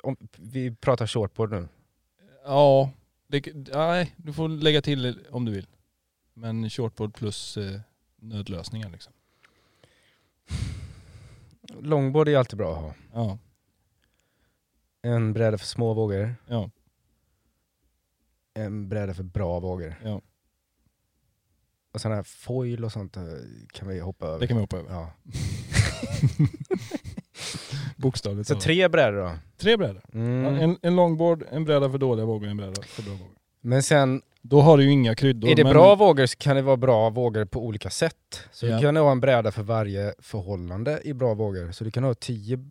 om, 0.04 0.18
vi 0.38 0.76
pratar 0.76 1.08
shortboard 1.08 1.52
nu. 1.52 1.68
Ja, 2.44 2.92
det, 3.28 3.54
nej, 3.74 4.16
du 4.18 4.34
får 4.34 4.50
lägga 4.50 4.82
till 4.82 5.20
om 5.30 5.46
du 5.46 5.52
vill. 5.52 5.68
Men 6.34 6.70
shortboard 6.70 7.14
plus 7.16 7.58
eh, 7.58 7.82
nödlösningar 8.16 8.90
liksom. 8.90 9.14
Longboard 11.80 12.28
är 12.28 12.38
alltid 12.38 12.58
bra 12.58 12.76
att 12.76 12.82
ha. 12.82 12.94
Ja, 13.14 13.38
En 15.06 15.34
bräda 15.34 15.58
för 15.58 15.66
små 15.66 15.94
vågor, 15.94 16.36
ja, 16.48 16.70
en 18.54 18.90
bräda 18.90 19.14
för 19.14 19.24
bra 19.24 19.60
vågor. 19.60 19.96
ja. 20.04 20.22
Och 21.94 22.02
sådana 22.02 22.16
här 22.16 22.24
foil 22.24 22.86
och 22.86 22.92
sånt 22.92 23.18
eh, 23.18 23.24
kan 23.74 23.88
vi 23.88 24.00
hoppa 24.00 24.26
över. 24.28 24.40
Det 24.40 24.48
kan 24.48 24.58
vi 24.58 24.62
hoppa 24.62 24.78
över. 24.78 24.90
Ja. 24.94 25.12
Bokstavligt 27.96 28.48
Så 28.48 28.60
tre 28.60 28.88
brädor 28.88 29.18
då. 29.18 29.32
Tre 29.58 29.78
brädor. 29.78 30.02
Mm. 30.14 30.46
En, 30.46 30.78
en 30.82 30.96
longboard, 30.96 31.44
en 31.52 31.66
bräda 31.66 31.90
för 31.90 31.98
dåliga 31.98 32.26
vågor 32.26 32.48
en 32.48 32.58
bräda 32.58 32.82
för 32.82 33.04
bra 33.04 33.12
vågor. 33.14 33.34
Men 33.62 33.84
sen, 33.84 34.22
Då 34.42 34.62
har 34.62 34.78
du 34.78 34.84
ju 34.84 34.92
inga 34.92 35.16
kryddor. 35.16 35.50
är 35.50 35.56
det 35.56 35.64
men, 35.64 35.74
bra 35.74 35.96
vågor 35.96 36.26
så 36.26 36.38
kan 36.38 36.56
det 36.56 36.62
vara 36.62 36.78
bra 36.78 37.10
vågor 37.10 37.46
på 37.46 37.66
olika 37.66 37.90
sätt. 37.90 38.40
Så 38.52 38.66
Ja. 38.66 38.76
du 38.76 38.82
kan 38.82 38.96
ha 38.96 39.12
en 39.12 39.20
bräda 39.20 39.52
för 39.52 39.64
varje 39.64 40.14
förhållande 40.20 41.02
i 41.04 41.14
bra 41.14 41.34
vågor. 41.34 41.72
Så 41.72 41.84
du 41.84 41.92
kan 41.92 42.04
ha 42.04 42.14
tio 42.14 42.70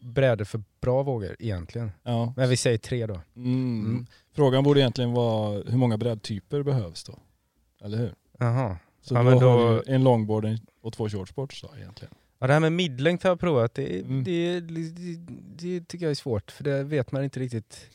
brädor 0.00 0.44
för 0.44 0.62
bra 0.80 1.02
vågor 1.02 1.36
egentligen. 1.38 1.90
Ja. 2.02 2.32
Men 2.36 2.48
vi 2.48 2.56
säger 2.56 2.78
tre 2.78 3.06
då. 3.06 3.20
Mm. 3.36 3.84
Mm. 3.84 4.06
Frågan 4.34 4.64
borde 4.64 4.80
egentligen 4.80 5.12
vara 5.12 5.62
hur 5.66 5.76
många 5.76 5.96
brädtyper 5.98 6.62
behövs 6.62 7.04
då? 7.04 7.18
Eller 7.84 7.98
hur? 7.98 8.14
Jaha. 8.38 8.76
Så 9.00 9.14
Ja, 9.14 9.22
då, 9.22 9.40
då- 9.40 9.48
har 9.48 9.74
du 9.86 9.92
en 9.94 10.04
longboard 10.04 10.58
och 10.82 10.92
två 10.92 11.08
shortboards 11.08 11.62
då 11.62 11.70
egentligen. 11.76 12.14
Ja, 12.38 12.46
det 12.46 12.52
här 12.52 12.60
med 12.60 12.72
midlängd 12.72 13.22
har 13.22 13.30
jag 13.30 13.40
provat. 13.40 13.74
Det, 13.74 14.00
Mm. 14.00 14.24
det, 14.24 14.60
det, 14.60 15.16
det 15.56 15.88
tycker 15.88 16.04
jag 16.06 16.10
är 16.10 16.14
svårt, 16.14 16.50
för 16.50 16.64
det 16.64 16.82
vet 16.84 17.12
man 17.12 17.24
inte 17.24 17.40
riktigt. 17.40 17.86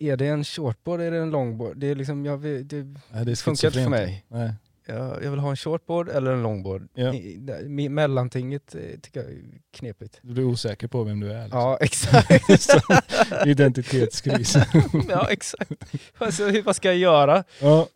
Är 0.00 0.16
det 0.16 0.26
en 0.26 0.44
shortboard 0.44 1.00
eller 1.00 1.20
en 1.20 1.30
longboard? 1.30 1.76
Det, 1.76 1.86
är 1.86 1.94
liksom, 1.94 2.24
jag 2.24 2.38
vet, 2.38 2.70
det 2.70 2.82
Nej, 3.12 3.24
det 3.24 3.30
är 3.30 3.36
funkar 3.36 3.68
inte 3.68 3.82
för 3.82 3.90
mig. 3.90 4.24
Nej. 4.28 4.52
Jag, 4.86 5.24
jag 5.24 5.30
vill 5.30 5.40
ha 5.40 5.50
en 5.50 5.56
shortboard 5.56 6.08
eller 6.08 6.32
en 6.32 6.42
longboard. 6.42 6.88
Ja. 6.94 7.14
I, 7.14 7.36
där- 7.36 7.88
mellantinget 7.88 8.74
eh, 8.74 8.80
tycker 9.02 9.20
jag 9.22 9.30
är 9.32 9.38
knepigt. 9.72 10.18
Du 10.22 10.32
blir 10.34 10.44
osäker 10.44 10.88
på 10.88 11.04
vem 11.04 11.20
du 11.20 11.32
är. 11.32 11.42
Liksom. 11.44 11.60
Ja, 11.60 11.78
exakt. 11.80 13.46
Identitetskris. 13.46 14.56
ja, 15.08 15.28
exakt. 15.30 15.72
Alltså, 16.18 16.62
vad 16.64 16.76
ska 16.76 16.88
jag 16.88 16.96
göra? 16.98 17.44
ja, 17.60 17.88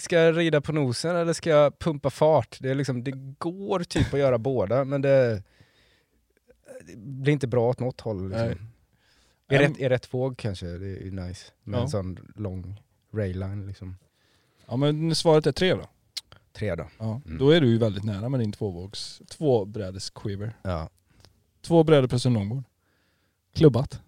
Ska 0.00 0.16
jag 0.20 0.36
rida 0.36 0.60
på 0.60 0.72
nosen 0.72 1.16
eller 1.16 1.32
ska 1.32 1.50
jag 1.50 1.78
pumpa 1.78 2.10
fart? 2.10 2.58
Det, 2.60 2.70
är 2.70 2.74
liksom, 2.74 3.04
det 3.04 3.12
går 3.38 3.80
typ 3.80 4.14
att 4.14 4.20
göra 4.20 4.38
båda, 4.38 4.84
men 4.84 5.02
det, 5.02 5.42
det 6.86 6.96
blir 6.96 7.32
inte 7.32 7.46
bra 7.46 7.68
åt 7.70 7.80
något 7.80 8.00
håll. 8.00 8.22
Nej. 8.28 8.48
Liksom. 8.48 8.66
I, 9.50 9.54
Äm, 9.54 9.60
rätt, 9.62 9.80
I 9.80 9.88
rätt 9.88 10.14
våg 10.14 10.38
kanske, 10.38 10.66
det 10.66 11.06
är 11.06 11.10
nice. 11.10 11.52
Med 11.62 11.78
Ja. 11.78 11.82
en 11.82 11.88
sån 11.88 12.32
lång 12.36 12.82
rayline 13.14 13.66
liksom. 13.66 13.96
ja 14.66 14.76
men 14.76 15.14
svaret 15.14 15.46
är 15.46 15.52
tre 15.52 15.74
då. 15.74 15.86
Tre 16.56 16.74
då. 16.74 16.86
Ja. 16.98 17.20
Mm. 17.26 17.38
Då 17.38 17.50
är 17.50 17.60
du 17.60 17.66
ju 17.68 17.78
väldigt 17.78 18.04
nära 18.04 18.28
med 18.28 18.40
din 18.40 18.52
tvåvågs, 18.52 19.22
tvåbrädes 19.28 20.10
quiver. 20.10 20.56
Ja. 20.62 20.88
Två 21.62 21.84
brädor 21.84 22.08
plus 22.08 22.26
en 22.26 22.32
longboard. 22.34 22.62
Klubbat. 23.54 24.00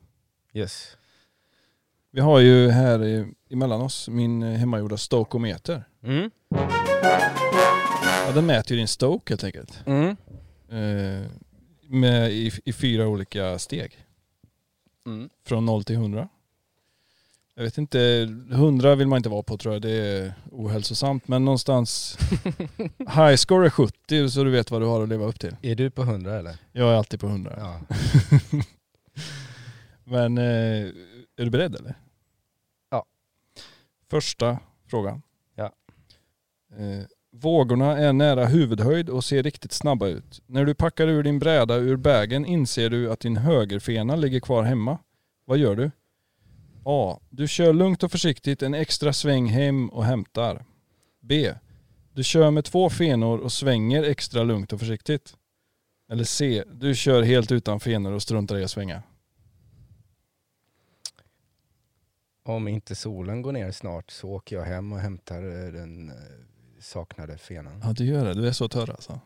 Yes. 0.53 0.97
Vi 2.11 2.21
har 2.21 2.41
ju 2.41 2.69
här 2.71 3.05
i- 3.05 3.33
emellan 3.51 3.81
oss 3.81 4.09
min 4.09 4.43
hemmagjorda 4.43 4.97
stokometer. 4.97 5.85
Mm. 6.03 6.31
Ja, 8.27 8.33
den 8.35 8.47
mäter 8.47 8.73
ju 8.73 8.79
din 8.79 8.89
stoke 8.89 9.33
helt 9.33 9.45
enkelt. 9.45 9.81
Mm. 9.87 10.17
Eh, 10.69 11.27
med, 11.89 12.31
i, 12.33 12.53
I 12.65 12.73
fyra 12.73 13.07
olika 13.09 13.59
steg. 13.59 14.05
Mm. 15.07 15.29
Från 15.47 15.67
0 15.67 15.85
till 15.85 15.97
100. 15.97 16.29
Jag 17.59 17.65
vet 17.65 17.79
inte, 17.79 18.29
100 18.51 18.95
vill 18.95 19.07
man 19.09 19.17
inte 19.17 19.29
vara 19.29 19.43
på 19.43 19.59
tror 19.59 19.75
jag. 19.75 19.83
Det 19.83 19.91
är 19.91 20.35
ohälsosamt. 20.51 21.29
Men 21.29 21.45
någonstans, 21.45 22.19
high 22.99 23.35
score 23.35 23.67
är 23.67 23.71
70 23.71 24.31
så 24.31 24.45
du 24.45 24.51
vet 24.51 24.71
vad 24.71 24.83
du 24.83 24.87
har 24.87 25.03
att 25.03 25.09
leva 25.09 25.27
upp 25.27 25.41
till. 25.41 25.57
Är 25.63 25.75
du 25.75 25.91
på 25.91 26.03
100 26.03 26.39
eller? 26.39 26.57
Jag 26.73 26.93
är 26.93 26.95
alltid 26.95 27.21
på 27.21 27.27
100. 27.27 27.55
Ja. 27.57 27.81
Men 30.05 30.39
eh, 30.39 30.45
är 31.37 31.45
du 31.45 31.51
beredd 31.51 31.77
eller? 31.77 31.95
Ja. 32.91 33.05
Första 34.11 34.59
frågan. 34.87 35.23
Ja. 35.55 35.73
Eh, 36.77 37.05
vågorna 37.33 37.99
är 37.99 38.13
nära 38.13 38.47
huvudhöjd 38.47 39.11
och 39.11 39.25
ser 39.25 39.43
riktigt 39.43 39.73
snabba 39.73 40.07
ut. 40.07 40.43
När 40.47 40.65
du 40.65 40.75
packar 40.75 41.09
ur 41.09 41.23
din 41.23 41.39
bräda 41.39 41.75
ur 41.75 41.97
bagen 41.97 42.47
inser 42.47 42.91
du 42.91 43.13
att 43.13 43.21
din 43.21 43.37
högerfena 43.37 44.17
ligger 44.17 44.41
kvar 44.41 44.63
hemma. 44.63 44.99
Vad 45.45 45.59
gör 45.59 45.77
du? 45.77 45.91
A. 46.91 47.21
Du 47.31 47.49
kör 47.49 47.73
lugnt 47.73 48.03
och 48.03 48.11
försiktigt 48.11 48.63
en 48.63 48.75
extra 48.75 49.13
sväng 49.13 49.47
hem 49.47 49.89
och 49.89 50.05
hämtar. 50.05 50.65
B. 51.21 51.55
Du 52.13 52.25
kör 52.25 52.51
med 52.51 52.65
två 52.65 52.91
fenor 52.91 53.39
och 53.39 53.53
svänger 53.53 54.03
extra 54.03 54.43
lugnt 54.43 54.73
och 54.73 54.81
försiktigt. 54.81 55.37
Eller 56.11 56.25
C. 56.25 56.65
Du 56.73 56.95
kör 56.95 57.23
helt 57.23 57.53
utan 57.53 57.81
fenor 57.81 58.13
och 58.13 58.23
struntar 58.23 58.59
i 58.59 58.65
att 58.65 58.71
svänga. 58.71 59.03
Om 62.43 62.69
inte 62.69 62.95
solen 62.95 63.43
går 63.43 63.53
ner 63.53 63.71
snart 63.71 64.11
så 64.11 64.29
åker 64.29 64.57
jag 64.57 64.65
hem 64.65 64.93
och 64.93 64.99
hämtar 64.99 65.43
eh, 65.43 65.73
den 65.73 66.09
eh, 66.09 66.15
saknade 66.81 67.39
fenan. 67.39 67.81
Ja 67.85 67.93
du 67.93 68.05
gör 68.05 68.25
det, 68.25 68.35
du 68.35 68.49
är 68.49 68.53
så 68.53 68.69
törr 68.69 68.91
alltså. 68.91 69.21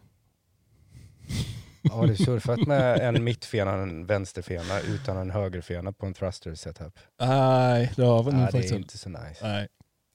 Har 1.91 2.07
du 2.07 2.16
surfat 2.16 2.66
med 2.66 2.99
en 2.99 3.24
mittfena 3.24 3.74
och 3.74 3.83
en 3.83 4.07
vänsterfena 4.07 4.80
utan 4.80 5.16
en 5.16 5.30
högerfena 5.30 5.93
på 5.93 6.07
en 6.07 6.14
thruster 6.14 6.55
setup? 6.55 6.99
Nej, 7.20 7.93
det 7.97 8.03
har 8.03 8.22
nog 8.22 8.33
Nej, 8.33 8.47
det 8.47 8.53
faktiskt 8.53 8.72
är 8.72 8.76
inte. 8.76 8.99
så 8.99 9.09
nice. 9.09 9.49
Nej. 9.49 9.68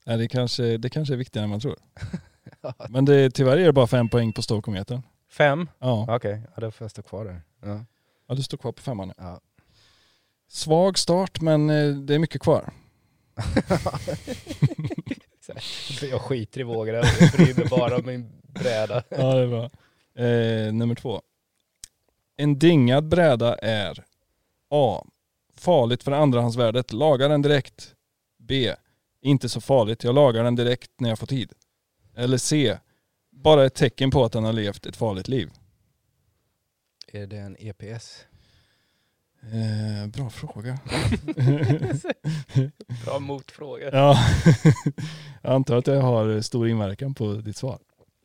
Nej, 0.05 0.17
det 0.17 0.27
kanske, 0.27 0.77
det 0.77 0.89
kanske 0.89 1.13
är 1.13 1.17
viktigare 1.17 1.43
än 1.43 1.49
man 1.49 1.59
tror. 1.59 1.75
Men 2.89 3.05
det, 3.05 3.29
tyvärr 3.29 3.57
är 3.57 3.65
det 3.65 3.73
bara 3.73 3.87
fem 3.87 4.09
poäng 4.09 4.33
på 4.33 4.41
stokometern. 4.41 5.01
Fem? 5.31 5.69
Ja. 5.79 6.15
Okej, 6.15 6.41
ja, 6.55 6.61
då 6.61 6.71
får 6.71 6.85
jag 6.85 6.91
stå 6.91 7.01
kvar 7.01 7.25
där. 7.25 7.41
Ja. 7.65 7.85
ja, 8.27 8.35
du 8.35 8.43
står 8.43 8.57
kvar 8.57 8.71
på 8.71 8.81
femman 8.81 9.07
nu. 9.07 9.13
Ja. 9.17 9.41
Svag 10.49 10.97
start 10.97 11.41
men 11.41 11.69
eh, 11.69 11.95
det 11.95 12.15
är 12.15 12.19
mycket 12.19 12.41
kvar. 12.41 12.73
Jag 16.11 16.21
skiter 16.21 16.59
i 16.59 16.63
vågorna 16.63 16.99
och 16.99 17.05
bryr 17.37 17.55
mig 17.55 17.65
bara 17.69 17.95
om 17.97 18.05
min 18.05 18.31
bräda. 18.47 19.03
Ja, 19.09 19.33
det 19.33 19.41
är 19.41 19.47
bra. 19.47 19.69
Eh, 20.25 20.73
nummer 20.73 20.95
två. 20.95 21.21
En 22.37 22.59
dingad 22.59 23.07
bräda 23.07 23.55
är 23.55 24.03
A. 24.69 25.05
Farligt 25.55 26.03
för 26.03 26.11
andrahandsvärdet. 26.11 26.93
Laga 26.93 27.27
den 27.27 27.41
direkt. 27.41 27.95
B. 28.39 28.73
Inte 29.21 29.49
så 29.49 29.61
farligt. 29.61 30.03
Jag 30.03 30.15
lagar 30.15 30.43
den 30.43 30.55
direkt 30.55 30.91
när 30.99 31.09
jag 31.09 31.19
får 31.19 31.27
tid. 31.27 31.51
Eller 32.15 32.37
C. 32.37 32.77
Bara 33.31 33.65
ett 33.65 33.75
tecken 33.75 34.11
på 34.11 34.25
att 34.25 34.31
den 34.31 34.43
har 34.43 34.53
levt 34.53 34.85
ett 34.85 34.95
farligt 34.95 35.27
liv. 35.27 35.49
Är 37.07 37.27
det 37.27 37.37
en 37.37 37.55
EPS? 37.59 38.25
Eh, 39.41 40.07
bra 40.07 40.29
fråga. 40.29 40.79
Bra 43.05 43.19
motfråga. 43.19 43.89
ja. 43.91 44.17
jag 45.41 45.53
antar 45.53 45.77
att 45.77 45.87
jag 45.87 46.01
har 46.01 46.41
stor 46.41 46.67
inverkan 46.67 47.13
på 47.13 47.33
ditt 47.33 47.57
svar. 47.57 47.79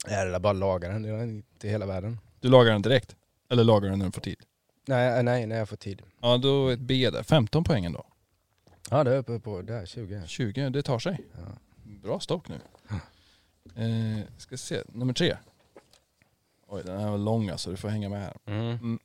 Nej, 0.09 0.27
det 0.27 0.35
är 0.35 0.41
bara 0.41 0.53
laga 0.53 0.89
den, 0.89 1.03
det 1.03 1.09
är 1.09 1.23
inte 1.23 1.69
hela 1.69 1.87
världen. 1.87 2.19
Du 2.41 2.49
lagar 2.49 2.73
den 2.73 2.83
direkt? 2.83 3.17
Eller 3.53 3.65
lagar 3.65 3.91
den 3.91 3.99
när 3.99 4.07
du 4.07 4.13
får 4.13 4.21
tid? 4.21 4.37
Nej, 4.89 5.23
nej, 5.23 5.47
när 5.47 5.57
jag 5.57 5.69
får 5.69 5.77
tid. 5.77 6.03
Ja, 6.21 6.37
då 6.37 6.69
ett 6.69 6.81
B 6.81 7.11
där. 7.11 7.23
15 7.23 7.65
poängen 7.65 7.93
då. 7.93 8.05
Ja, 8.91 9.05
det 9.05 9.15
är 9.15 9.19
uppe 9.19 9.39
på, 9.39 9.63
där, 9.63 9.87
20. 9.87 10.23
20, 10.27 10.71
det 10.71 10.83
tar 10.83 10.99
sig. 10.99 11.21
Ja. 11.33 11.41
Bra 12.03 12.21
stock 12.21 12.47
nu. 12.49 12.55
Eh, 13.77 14.25
ska 14.39 14.57
se, 14.57 14.83
nummer 14.93 15.13
tre. 15.13 15.37
Oj, 16.69 16.83
den 16.85 17.01
här 17.01 17.11
var 17.11 17.19
lång 17.19 17.49
alltså, 17.49 17.71
du 17.71 17.77
får 17.77 17.89
hänga 17.89 18.09
med 18.09 18.21
här. 18.23 18.35
Mm. 18.47 18.99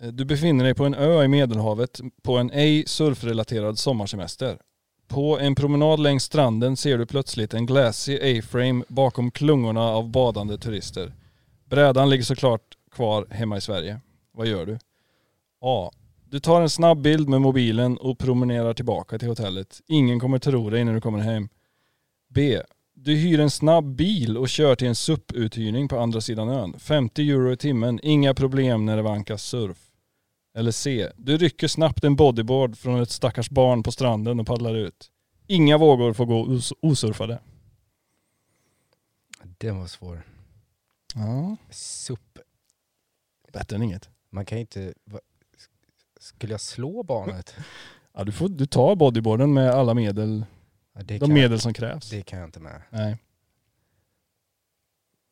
Eh, 0.00 0.08
Du 0.08 0.24
befinner 0.24 0.64
dig 0.64 0.74
på 0.74 0.84
en 0.84 0.94
ö 0.94 1.24
i 1.24 1.28
Medelhavet 1.28 2.00
på 2.22 2.36
en 2.38 2.50
ej 2.50 2.84
surfrelaterad 2.86 3.78
sommarsemester. 3.78 4.58
På 5.08 5.38
en 5.38 5.54
promenad 5.54 6.00
längs 6.00 6.24
stranden 6.24 6.76
ser 6.76 6.98
du 6.98 7.06
plötsligt 7.06 7.54
en 7.54 7.66
glassy 7.66 8.38
A-frame 8.38 8.84
bakom 8.88 9.30
klungorna 9.30 9.80
av 9.82 10.08
badande 10.08 10.58
turister. 10.58 11.12
Brädan 11.64 12.10
ligger 12.10 12.24
såklart 12.24 12.73
kvar 12.94 13.26
hemma 13.30 13.56
i 13.56 13.60
Sverige. 13.60 14.00
Vad 14.32 14.46
gör 14.46 14.66
du? 14.66 14.78
A. 15.60 15.90
Du 16.24 16.40
tar 16.40 16.60
en 16.62 16.70
snabb 16.70 17.00
bild 17.02 17.28
med 17.28 17.40
mobilen 17.40 17.96
och 17.98 18.18
promenerar 18.18 18.74
tillbaka 18.74 19.18
till 19.18 19.28
hotellet. 19.28 19.80
Ingen 19.86 20.20
kommer 20.20 20.38
tro 20.38 20.70
dig 20.70 20.84
när 20.84 20.94
du 20.94 21.00
kommer 21.00 21.18
hem. 21.18 21.48
B. 22.28 22.60
Du 22.94 23.14
hyr 23.16 23.40
en 23.40 23.50
snabb 23.50 23.84
bil 23.96 24.36
och 24.38 24.48
kör 24.48 24.74
till 24.74 24.88
en 24.88 24.94
SUP-uthyrning 24.94 25.88
på 25.88 25.98
andra 25.98 26.20
sidan 26.20 26.48
ön. 26.48 26.78
50 26.78 27.30
euro 27.30 27.52
i 27.52 27.56
timmen, 27.56 28.00
inga 28.02 28.34
problem 28.34 28.86
när 28.86 28.96
det 28.96 29.02
vankas 29.02 29.42
surf. 29.42 29.78
Eller 30.56 30.70
C. 30.70 31.08
Du 31.16 31.36
rycker 31.36 31.68
snabbt 31.68 32.04
en 32.04 32.16
bodyboard 32.16 32.76
från 32.76 33.00
ett 33.00 33.10
stackars 33.10 33.50
barn 33.50 33.82
på 33.82 33.92
stranden 33.92 34.40
och 34.40 34.46
paddlar 34.46 34.74
ut. 34.74 35.10
Inga 35.46 35.78
vågor 35.78 36.12
får 36.12 36.26
gå 36.26 36.42
os- 36.42 36.72
osurfade. 36.82 37.38
Den 39.42 39.78
var 39.78 39.86
svår. 39.86 40.22
Ja. 41.14 41.56
SUP. 41.70 42.38
Bättre 43.54 43.76
än 43.76 43.82
inget. 43.82 44.10
Man 44.30 44.44
kan 44.46 44.58
ju 44.58 44.60
inte... 44.60 44.94
Va, 45.04 45.20
skulle 46.20 46.52
jag 46.52 46.60
slå 46.60 47.02
barnet? 47.02 47.54
Ja, 48.12 48.24
du, 48.24 48.32
får, 48.32 48.48
du 48.48 48.66
tar 48.66 48.96
bodyboarden 48.96 49.52
med 49.54 49.70
alla 49.70 49.94
medel, 49.94 50.44
Ja, 50.92 51.02
det, 51.02 51.14
de 51.14 51.18
kan, 51.18 51.32
medel 51.34 51.60
som 51.60 51.74
krävs. 51.74 52.10
det 52.10 52.22
kan 52.22 52.38
jag 52.38 52.48
inte 52.48 52.60
med. 52.60 52.82
Nej. 52.90 53.16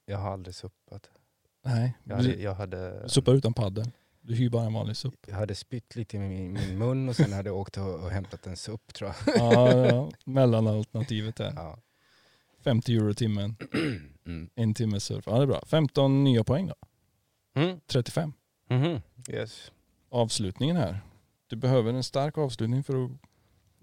Jag 0.07 0.18
har 0.18 0.31
aldrig 0.33 0.55
suppat. 0.55 1.11
Nej. 1.64 1.95
Jag 2.05 2.16
hade, 2.16 2.29
Du 2.29 2.43
jag 2.43 2.55
hade, 2.55 3.09
suppar 3.09 3.35
utan 3.35 3.55
paddel. 3.55 3.91
Du 4.20 4.35
hyr 4.35 4.49
bara 4.51 4.64
en 4.66 4.73
vanlig 4.73 4.97
supp. 4.97 5.14
jag 5.27 5.35
hade 5.35 5.55
spytt 5.55 5.97
lite 5.97 6.16
i 6.16 6.20
min, 6.20 6.53
min 6.53 6.79
mun 6.79 7.09
och 7.09 7.16
sen 7.16 7.33
hade 7.33 7.49
jag 7.49 7.57
åkt 7.57 7.77
och, 7.77 7.95
och 7.95 8.11
hämtat 8.11 8.47
en 8.47 8.57
supp 8.57 8.95
tror 8.95 9.12
jag. 9.27 9.37
Ja, 9.37 9.87
ja. 9.87 10.11
Mellanalternativet 10.25 11.37
där. 11.37 11.53
Ja. 11.57 11.79
50 12.64 12.97
euro 12.97 13.14
timmen, 13.14 13.57
Mm. 14.27 14.51
en 14.55 14.75
timme 14.75 15.01
surf. 15.01 15.25
Ja 15.27 15.37
det 15.37 15.43
är 15.43 15.47
bra. 15.47 15.62
15 15.66 16.25
nya 16.25 16.45
poäng 16.45 16.66
då. 16.66 16.75
Mm. 17.55 17.80
35. 17.86 18.32
Mhm. 18.70 19.00
Yes. 19.28 19.70
Avslutningen 20.11 20.76
här. 20.76 21.00
Du 21.46 21.57
behöver 21.57 21.92
en 21.92 22.03
stark 22.05 22.38
avslutning 22.38 22.82
för 22.84 23.05
att... 23.05 23.11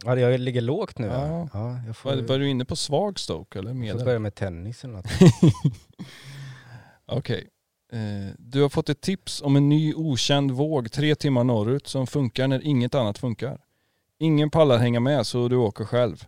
Ja, 0.05 0.15
jag 0.19 0.39
ligger 0.39 0.61
lågt 0.61 0.97
nu. 0.97 1.07
Ja. 1.07 1.27
Ja. 1.27 1.49
Ja, 1.53 1.79
jag 1.87 1.97
får, 1.97 2.09
Var, 2.15 2.21
var 2.21 2.39
du 2.39 2.49
inne 2.49 2.65
på 2.65 2.75
svag 2.75 3.19
stoke 3.19 3.59
eller 3.59 3.69
jag 3.69 3.75
får 3.77 3.79
medel? 3.81 4.05
börja 4.05 4.19
med 4.19 4.35
tennis 4.35 4.83
eller 4.83 4.93
något. 4.93 5.05
Okej. 7.05 7.47
Eh, 7.91 8.33
du 8.37 8.61
har 8.61 8.69
fått 8.69 8.89
ett 8.89 9.01
tips 9.01 9.41
om 9.41 9.55
en 9.55 9.69
ny 9.69 9.93
okänd 9.93 10.51
våg 10.51 10.91
tre 10.91 11.15
timmar 11.15 11.43
norrut 11.43 11.87
som 11.87 12.07
funkar 12.07 12.47
när 12.47 12.61
inget 12.67 12.95
annat 12.95 13.17
funkar. 13.17 13.61
Ingen 14.17 14.49
pallar 14.49 14.77
hänga 14.77 14.99
med 14.99 15.27
så 15.27 15.47
du 15.47 15.55
åker 15.55 15.85
själv. 15.85 16.25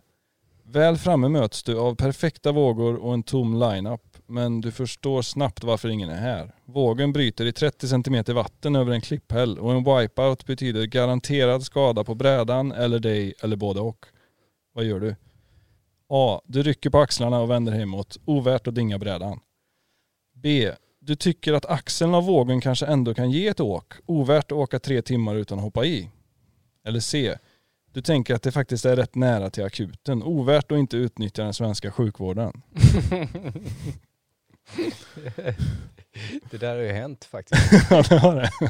Väl 0.62 0.96
framme 0.96 1.28
möts 1.28 1.62
du 1.62 1.78
av 1.78 1.94
perfekta 1.94 2.52
vågor 2.52 2.94
och 2.96 3.14
en 3.14 3.22
tom 3.22 3.60
line-up. 3.60 4.11
Men 4.32 4.60
du 4.60 4.72
förstår 4.72 5.22
snabbt 5.22 5.64
varför 5.64 5.88
ingen 5.88 6.10
är 6.10 6.20
här. 6.20 6.54
Vågen 6.64 7.12
bryter 7.12 7.46
i 7.46 7.52
30 7.52 7.88
cm 7.88 8.24
vatten 8.34 8.76
över 8.76 8.92
en 8.92 9.00
klipphäll 9.00 9.58
och 9.58 9.72
en 9.72 9.84
wipeout 9.84 10.46
betyder 10.46 10.86
garanterad 10.86 11.62
skada 11.62 12.04
på 12.04 12.14
brädan 12.14 12.72
eller 12.72 12.98
dig 12.98 13.34
eller 13.42 13.56
både 13.56 13.80
och. 13.80 14.06
Vad 14.74 14.84
gör 14.84 15.00
du? 15.00 15.16
A. 16.08 16.40
Du 16.44 16.62
rycker 16.62 16.90
på 16.90 16.98
axlarna 16.98 17.40
och 17.40 17.50
vänder 17.50 17.72
hemåt. 17.72 18.18
Ovärt 18.24 18.66
att 18.66 18.74
dinga 18.74 18.98
brädan. 18.98 19.40
B. 20.34 20.72
Du 21.00 21.16
tycker 21.16 21.52
att 21.52 21.66
axeln 21.66 22.14
av 22.14 22.24
vågen 22.24 22.60
kanske 22.60 22.86
ändå 22.86 23.14
kan 23.14 23.30
ge 23.30 23.48
ett 23.48 23.60
åk. 23.60 23.94
Ovärt 24.06 24.52
att 24.52 24.58
åka 24.58 24.78
tre 24.78 25.02
timmar 25.02 25.34
utan 25.34 25.58
att 25.58 25.64
hoppa 25.64 25.84
i. 25.84 26.10
Eller 26.84 27.00
C. 27.00 27.34
Du 27.92 28.02
tänker 28.02 28.34
att 28.34 28.42
det 28.42 28.52
faktiskt 28.52 28.84
är 28.84 28.96
rätt 28.96 29.14
nära 29.14 29.50
till 29.50 29.64
akuten. 29.64 30.22
Ovärt 30.22 30.72
att 30.72 30.78
inte 30.78 30.96
utnyttja 30.96 31.44
den 31.44 31.54
svenska 31.54 31.90
sjukvården. 31.90 32.62
det 36.50 36.58
där 36.58 36.76
har 36.76 36.82
ju 36.82 36.92
hänt 36.92 37.24
faktiskt. 37.24 37.72
Ja 37.90 38.02
det 38.08 38.18
har 38.18 38.34
det. 38.36 38.50
Tre 38.60 38.68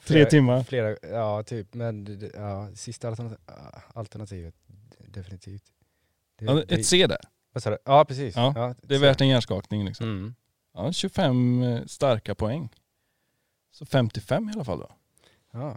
Flera- 0.00 0.30
timmar. 0.30 0.62
Flera, 0.62 0.96
ja 1.10 1.42
typ, 1.42 1.74
men 1.74 2.04
det- 2.04 2.16
det- 2.16 2.30
ja, 2.34 2.68
sista 2.74 3.08
alternat- 3.10 3.38
alternativet, 3.94 4.54
definitivt. 5.08 5.62
Det, 6.38 6.44
Ja, 6.44 6.54
det- 6.54 6.72
ett 6.74 6.86
C 6.86 7.06
där. 7.06 7.18
Vad 7.52 7.62
sa 7.62 7.70
du? 7.70 7.78
Ja 7.84 8.04
precis. 8.04 8.36
Ja, 8.36 8.70
ett 8.70 8.76
Det 8.82 8.94
är 8.94 8.98
värt 8.98 9.20
en 9.20 9.28
hjärnskakning 9.28 9.84
liksom. 9.84 10.06
Mm. 10.06 10.34
Ja, 10.74 10.92
25 10.92 11.62
eh, 11.62 11.84
starka 11.86 12.34
poäng. 12.34 12.68
Så 13.72 13.86
55 13.86 14.48
i 14.48 14.52
alla 14.52 14.64
fall 14.64 14.78
då. 14.78 14.90
Ja. 15.52 15.76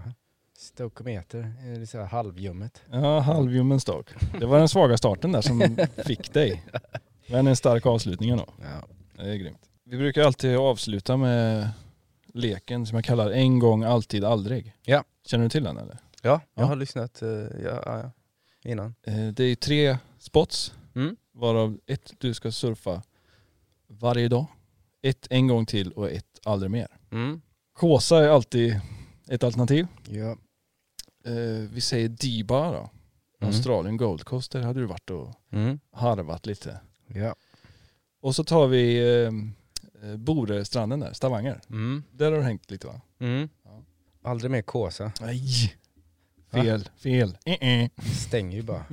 Stokometer, 0.58 1.54
är 1.66 1.80
det 1.80 1.88
så 1.88 1.98
här 1.98 2.06
halvljummet. 2.06 2.82
Ja, 2.92 3.20
halvljummen 3.20 3.80
stock. 3.80 4.10
Det 4.40 4.46
var 4.46 4.58
den 4.60 4.70
svaga 4.70 4.98
starten 4.98 5.32
där 5.32 5.42
som 5.42 5.78
fick 6.06 6.34
dig. 6.34 6.64
Men 7.28 7.48
en 7.48 7.56
stark 7.56 7.86
avslutning 7.86 8.38
då. 8.38 8.54
Ja. 8.62 8.88
Det 9.20 9.30
är 9.32 9.36
grymt. 9.36 9.70
Vi 9.84 9.98
brukar 9.98 10.22
alltid 10.24 10.58
avsluta 10.58 11.18
med 11.18 11.70
leken 12.34 12.86
som 12.86 12.96
jag 12.96 13.06
kallar 13.06 13.32
en 13.32 13.60
gång, 13.60 13.84
alltid, 13.84 14.24
aldrig. 14.24 14.74
Ja. 14.82 15.04
Känner 15.26 15.44
du 15.44 15.50
till 15.50 15.64
den 15.64 15.78
eller? 15.78 15.98
ja, 16.22 16.42
jag 16.54 16.64
Ja. 16.64 16.68
har 16.68 16.76
lyssnat 16.76 17.22
eh, 17.22 17.30
ja, 17.64 17.82
ja, 17.86 18.12
innan. 18.64 18.96
Eh, 19.04 19.28
Det 19.28 19.44
är 19.44 19.48
ju 19.48 19.56
tre 19.56 19.98
spots, 20.20 20.74
Mm. 20.96 21.16
varav 21.34 21.80
ett 21.86 22.14
du 22.18 22.34
ska 22.34 22.52
surfa 22.52 23.04
varje 23.88 24.28
dag, 24.28 24.46
ett 25.02 25.28
en 25.30 25.48
gång 25.48 25.66
till 25.66 25.92
och 25.92 26.12
ett 26.12 26.40
aldrig 26.46 26.72
mer. 26.72 26.88
Mm. 27.12 27.42
Kåsa 27.74 28.24
är 28.24 28.30
alltid 28.30 28.80
ett 29.28 29.44
alternativ. 29.44 29.88
Ja. 30.08 30.30
Eh, 31.26 31.70
Vi 31.72 31.82
säger 31.82 32.10
Diba 32.10 32.72
då. 32.72 32.78
Mm. 32.78 32.90
Australien 33.56 33.98
Gold 33.98 34.24
Coast, 34.24 34.52
där 34.52 34.62
hade 34.62 34.80
du 34.80 34.86
varit 34.86 35.10
och 35.10 35.34
Mm. 35.52 35.80
harvat 35.92 36.46
lite. 36.46 36.80
Ja. 37.08 37.36
Och 38.22 38.36
så 38.36 38.44
tar 38.44 38.68
vi 38.68 38.98
eh, 39.24 39.32
eh, 40.10 40.18
Borestranden 40.18 41.00
där, 41.00 41.14
Stavanger. 41.14 41.62
Mm. 41.70 42.04
Där 42.12 42.32
har 42.32 42.38
du 42.38 42.44
hängt 42.44 42.72
lite 42.72 42.88
va? 42.88 43.02
Mm. 43.20 43.50
Ja. 43.64 43.84
Aldrig 44.22 44.52
mer 44.52 44.62
Kåsa. 44.62 45.12
Nej. 45.22 45.76
Fel, 46.52 46.90
fel. 46.98 47.38
Eh-eh. 47.46 47.90
Det 47.96 48.16
stänger 48.16 48.58
ju 48.58 48.64
bara. 48.64 48.86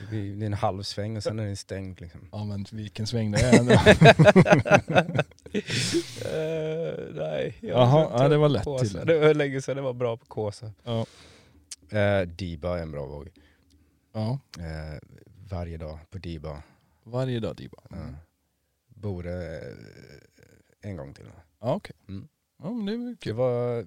Det, 0.00 0.06
blir, 0.10 0.36
det 0.36 0.44
är 0.44 0.46
en 0.46 0.52
halv 0.52 0.82
sväng 0.82 1.16
och 1.16 1.22
sen 1.22 1.38
är 1.38 1.46
den 1.46 1.56
stängd 1.56 2.00
liksom. 2.00 2.28
Ja 2.32 2.44
men 2.44 2.66
vilken 2.72 3.06
sväng 3.06 3.30
det 3.30 3.40
är 3.40 3.58
ändå. 3.58 3.72
Eh, 6.26 7.14
nej, 7.14 7.54
jag 7.60 8.02
inte 8.02 8.22
ja, 8.22 8.28
det 8.28 8.36
var 8.36 8.48
lätt 8.48 8.64
Kåsa. 8.64 8.84
tydligen. 8.84 9.06
Det 9.06 9.18
var 9.18 9.34
länge 9.34 9.60
sedan 9.62 9.76
det 9.76 9.82
var 9.82 9.92
bra 9.92 10.16
på 10.16 10.26
Kåsa. 10.26 10.72
Ja. 10.84 11.06
Uh, 11.92 12.28
Diba 12.28 12.78
är 12.78 12.82
en 12.82 12.90
bra 12.90 13.06
våg. 13.06 13.28
ja. 14.12 14.38
Eh, 14.58 14.98
varje 15.50 15.76
dag 15.76 15.98
på 16.10 16.18
Diba. 16.18 16.62
Varje 17.06 17.40
dag 17.40 17.56
Diba. 17.56 17.78
Ja. 17.90 17.96
Borde 18.88 19.56
eh, 19.60 20.90
en 20.90 20.96
gång 20.96 21.14
till. 21.14 21.24
Ja 21.60 21.74
okej. 21.74 21.96
Mm. 22.08 22.28
Ja 22.62 22.70
men 22.72 22.86
det 22.86 22.92
väl 22.96 23.06
Det 23.10 23.16
kul. 23.20 23.32
var 23.34 23.86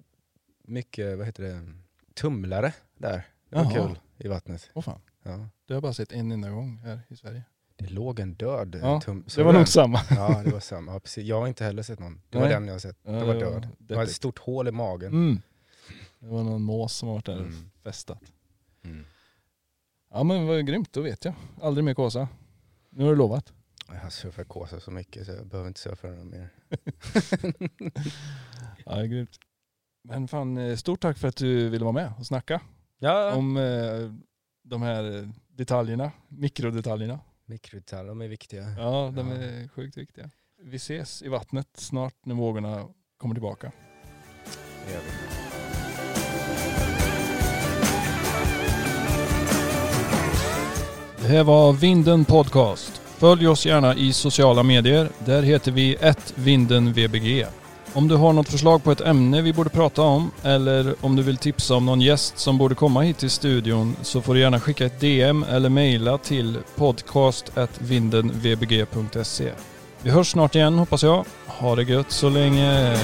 mycket, 0.64 1.18
vad 1.18 1.26
heter 1.26 1.44
det, 1.44 1.74
tumlare 2.14 2.74
där. 2.98 3.28
Det 3.50 3.56
var 3.56 3.64
Jaha. 3.64 3.74
kul 3.88 4.00
i 4.18 4.28
vattnet. 4.28 4.70
Åh 4.74 4.82
fan. 4.84 5.02
Ja. 5.24 5.32
Det 5.32 5.38
har 5.38 5.76
jag 5.76 5.82
bara 5.84 5.94
sett 5.94 6.12
en 6.12 6.32
enda 6.32 6.50
gång 6.50 6.78
här 6.78 7.00
i 7.08 7.16
Sverige. 7.16 7.44
Det 7.76 7.90
låg 7.90 8.20
en 8.20 8.34
död 8.34 8.80
Ja, 8.82 9.02
tum. 9.02 9.24
Det 9.36 9.44
var 9.44 9.54
nog 9.54 9.68
samma. 9.68 10.00
Ja, 10.10 10.42
det 10.46 10.52
var 10.52 10.60
samma. 10.60 10.92
Ja, 10.94 11.00
precis. 11.00 11.26
Jag 11.26 11.40
har 11.40 11.48
inte 11.48 11.64
heller 11.64 11.84
sett 11.84 12.00
någon. 12.00 12.22
Det 12.30 12.38
var 12.38 12.46
Nej. 12.46 12.54
den 12.54 12.66
jag 12.68 12.74
har 12.74 12.80
sett. 12.80 12.98
Ja, 13.04 13.12
Den 13.12 13.28
var 13.28 13.34
död. 13.36 13.68
Det 13.78 13.96
var 13.96 14.02
ett 14.02 14.08
deppigt. 14.08 14.16
stort 14.16 14.40
hål 14.40 14.68
i 14.68 14.72
magen. 14.72 15.14
Mm. 15.14 15.42
Det 16.20 16.28
var 16.28 16.44
någon 16.44 16.62
mås 16.62 16.94
som 16.94 17.08
har 17.08 17.16
varit 17.16 17.26
där 17.26 17.36
och 17.40 17.46
Mm. 17.48 17.72
festat. 17.84 18.22
Mm. 18.84 19.06
Ja 20.12 20.24
men 20.24 20.48
vad 20.48 20.68
grymt, 20.68 20.94
då 20.94 21.02
vet 21.02 21.26
jag. 21.26 21.34
Aldrig 21.62 21.84
mer 21.84 21.94
kåsa. 21.94 22.28
Nu 22.90 23.04
har 23.04 23.12
du 23.12 23.18
lovat. 23.18 23.54
Jag 23.88 23.96
har 24.00 24.10
surfat 24.10 24.48
Kåsa 24.48 24.80
så 24.80 24.92
mycket 24.92 25.26
så 25.26 25.32
jag 25.32 25.48
behöver 25.48 25.68
inte 25.68 25.80
surfa 25.80 26.08
den 26.08 26.30
mer. 26.30 26.50
Ja, 28.86 28.96
det 28.96 29.02
är 29.02 29.06
grymt. 29.06 29.40
Men 30.04 30.28
fan, 30.28 30.58
eh, 30.58 30.76
stort 30.76 31.00
tack 31.02 31.18
för 31.18 31.28
att 31.28 31.36
du 31.36 31.70
ville 31.70 31.84
vara 31.86 31.94
med 31.94 32.14
och 32.20 32.26
snacka 32.26 32.62
Ja, 33.00 33.34
om 33.36 33.58
eh, 33.58 34.14
de 34.64 34.82
här 34.82 35.18
eh, 35.22 35.28
detaljerna, 35.48 36.12
mikrodetaljerna. 36.28 37.20
mikrodetaljer, 37.46 38.10
de 38.10 38.22
är 38.22 38.28
viktiga. 38.28 38.70
Ja, 38.78 39.12
de 39.16 39.28
Ja. 39.28 39.36
är 39.36 39.68
sjukt 39.68 39.98
viktiga. 39.98 40.30
Vi 40.64 40.76
ses 40.76 41.22
i 41.22 41.28
vattnet 41.30 41.68
snart 41.74 42.16
när 42.26 42.36
vågorna 42.36 42.88
kommer 43.18 43.36
tillbaka. 43.36 43.72
Det 44.86 44.94
gör 44.94 45.00
vi. 45.02 45.49
Det 51.30 51.44
var 51.44 51.74
Vinden 51.74 52.26
Podcast. 52.26 53.02
Följ 53.18 53.48
oss 53.48 53.66
gärna 53.66 53.96
i 53.96 54.14
sociala 54.14 54.64
medier. 54.64 55.10
Där 55.26 55.42
heter 55.42 55.72
vi 55.72 55.98
vindenvbg. 56.36 57.46
Om 57.94 58.08
du 58.08 58.16
har 58.16 58.34
något 58.34 58.50
förslag 58.50 58.84
på 58.84 58.92
ett 58.92 59.02
ämne 59.02 59.42
vi 59.42 59.54
borde 59.54 59.70
prata 59.70 60.02
om 60.02 60.32
eller 60.44 60.96
om 61.02 61.16
du 61.16 61.24
vill 61.24 61.38
tipsa 61.38 61.76
om 61.76 61.86
någon 61.86 62.02
gäst 62.02 62.40
som 62.40 62.58
borde 62.58 62.76
komma 62.76 63.02
hit 63.02 63.18
till 63.18 63.30
studion 63.30 63.96
så 64.02 64.22
får 64.22 64.34
du 64.34 64.40
gärna 64.40 64.60
skicka 64.60 64.86
ett 64.86 65.00
DM 65.00 65.46
eller 65.50 65.70
mejla 65.70 66.18
till 66.18 66.58
podcast.vindenvbg.se. 66.76 69.52
Vi 70.02 70.10
hörs 70.10 70.32
snart 70.32 70.56
igen 70.56 70.78
hoppas 70.78 71.04
jag. 71.04 71.26
Ha 71.48 71.76
det 71.76 71.84
gött 71.84 72.12
så 72.12 72.30
länge. 72.30 72.98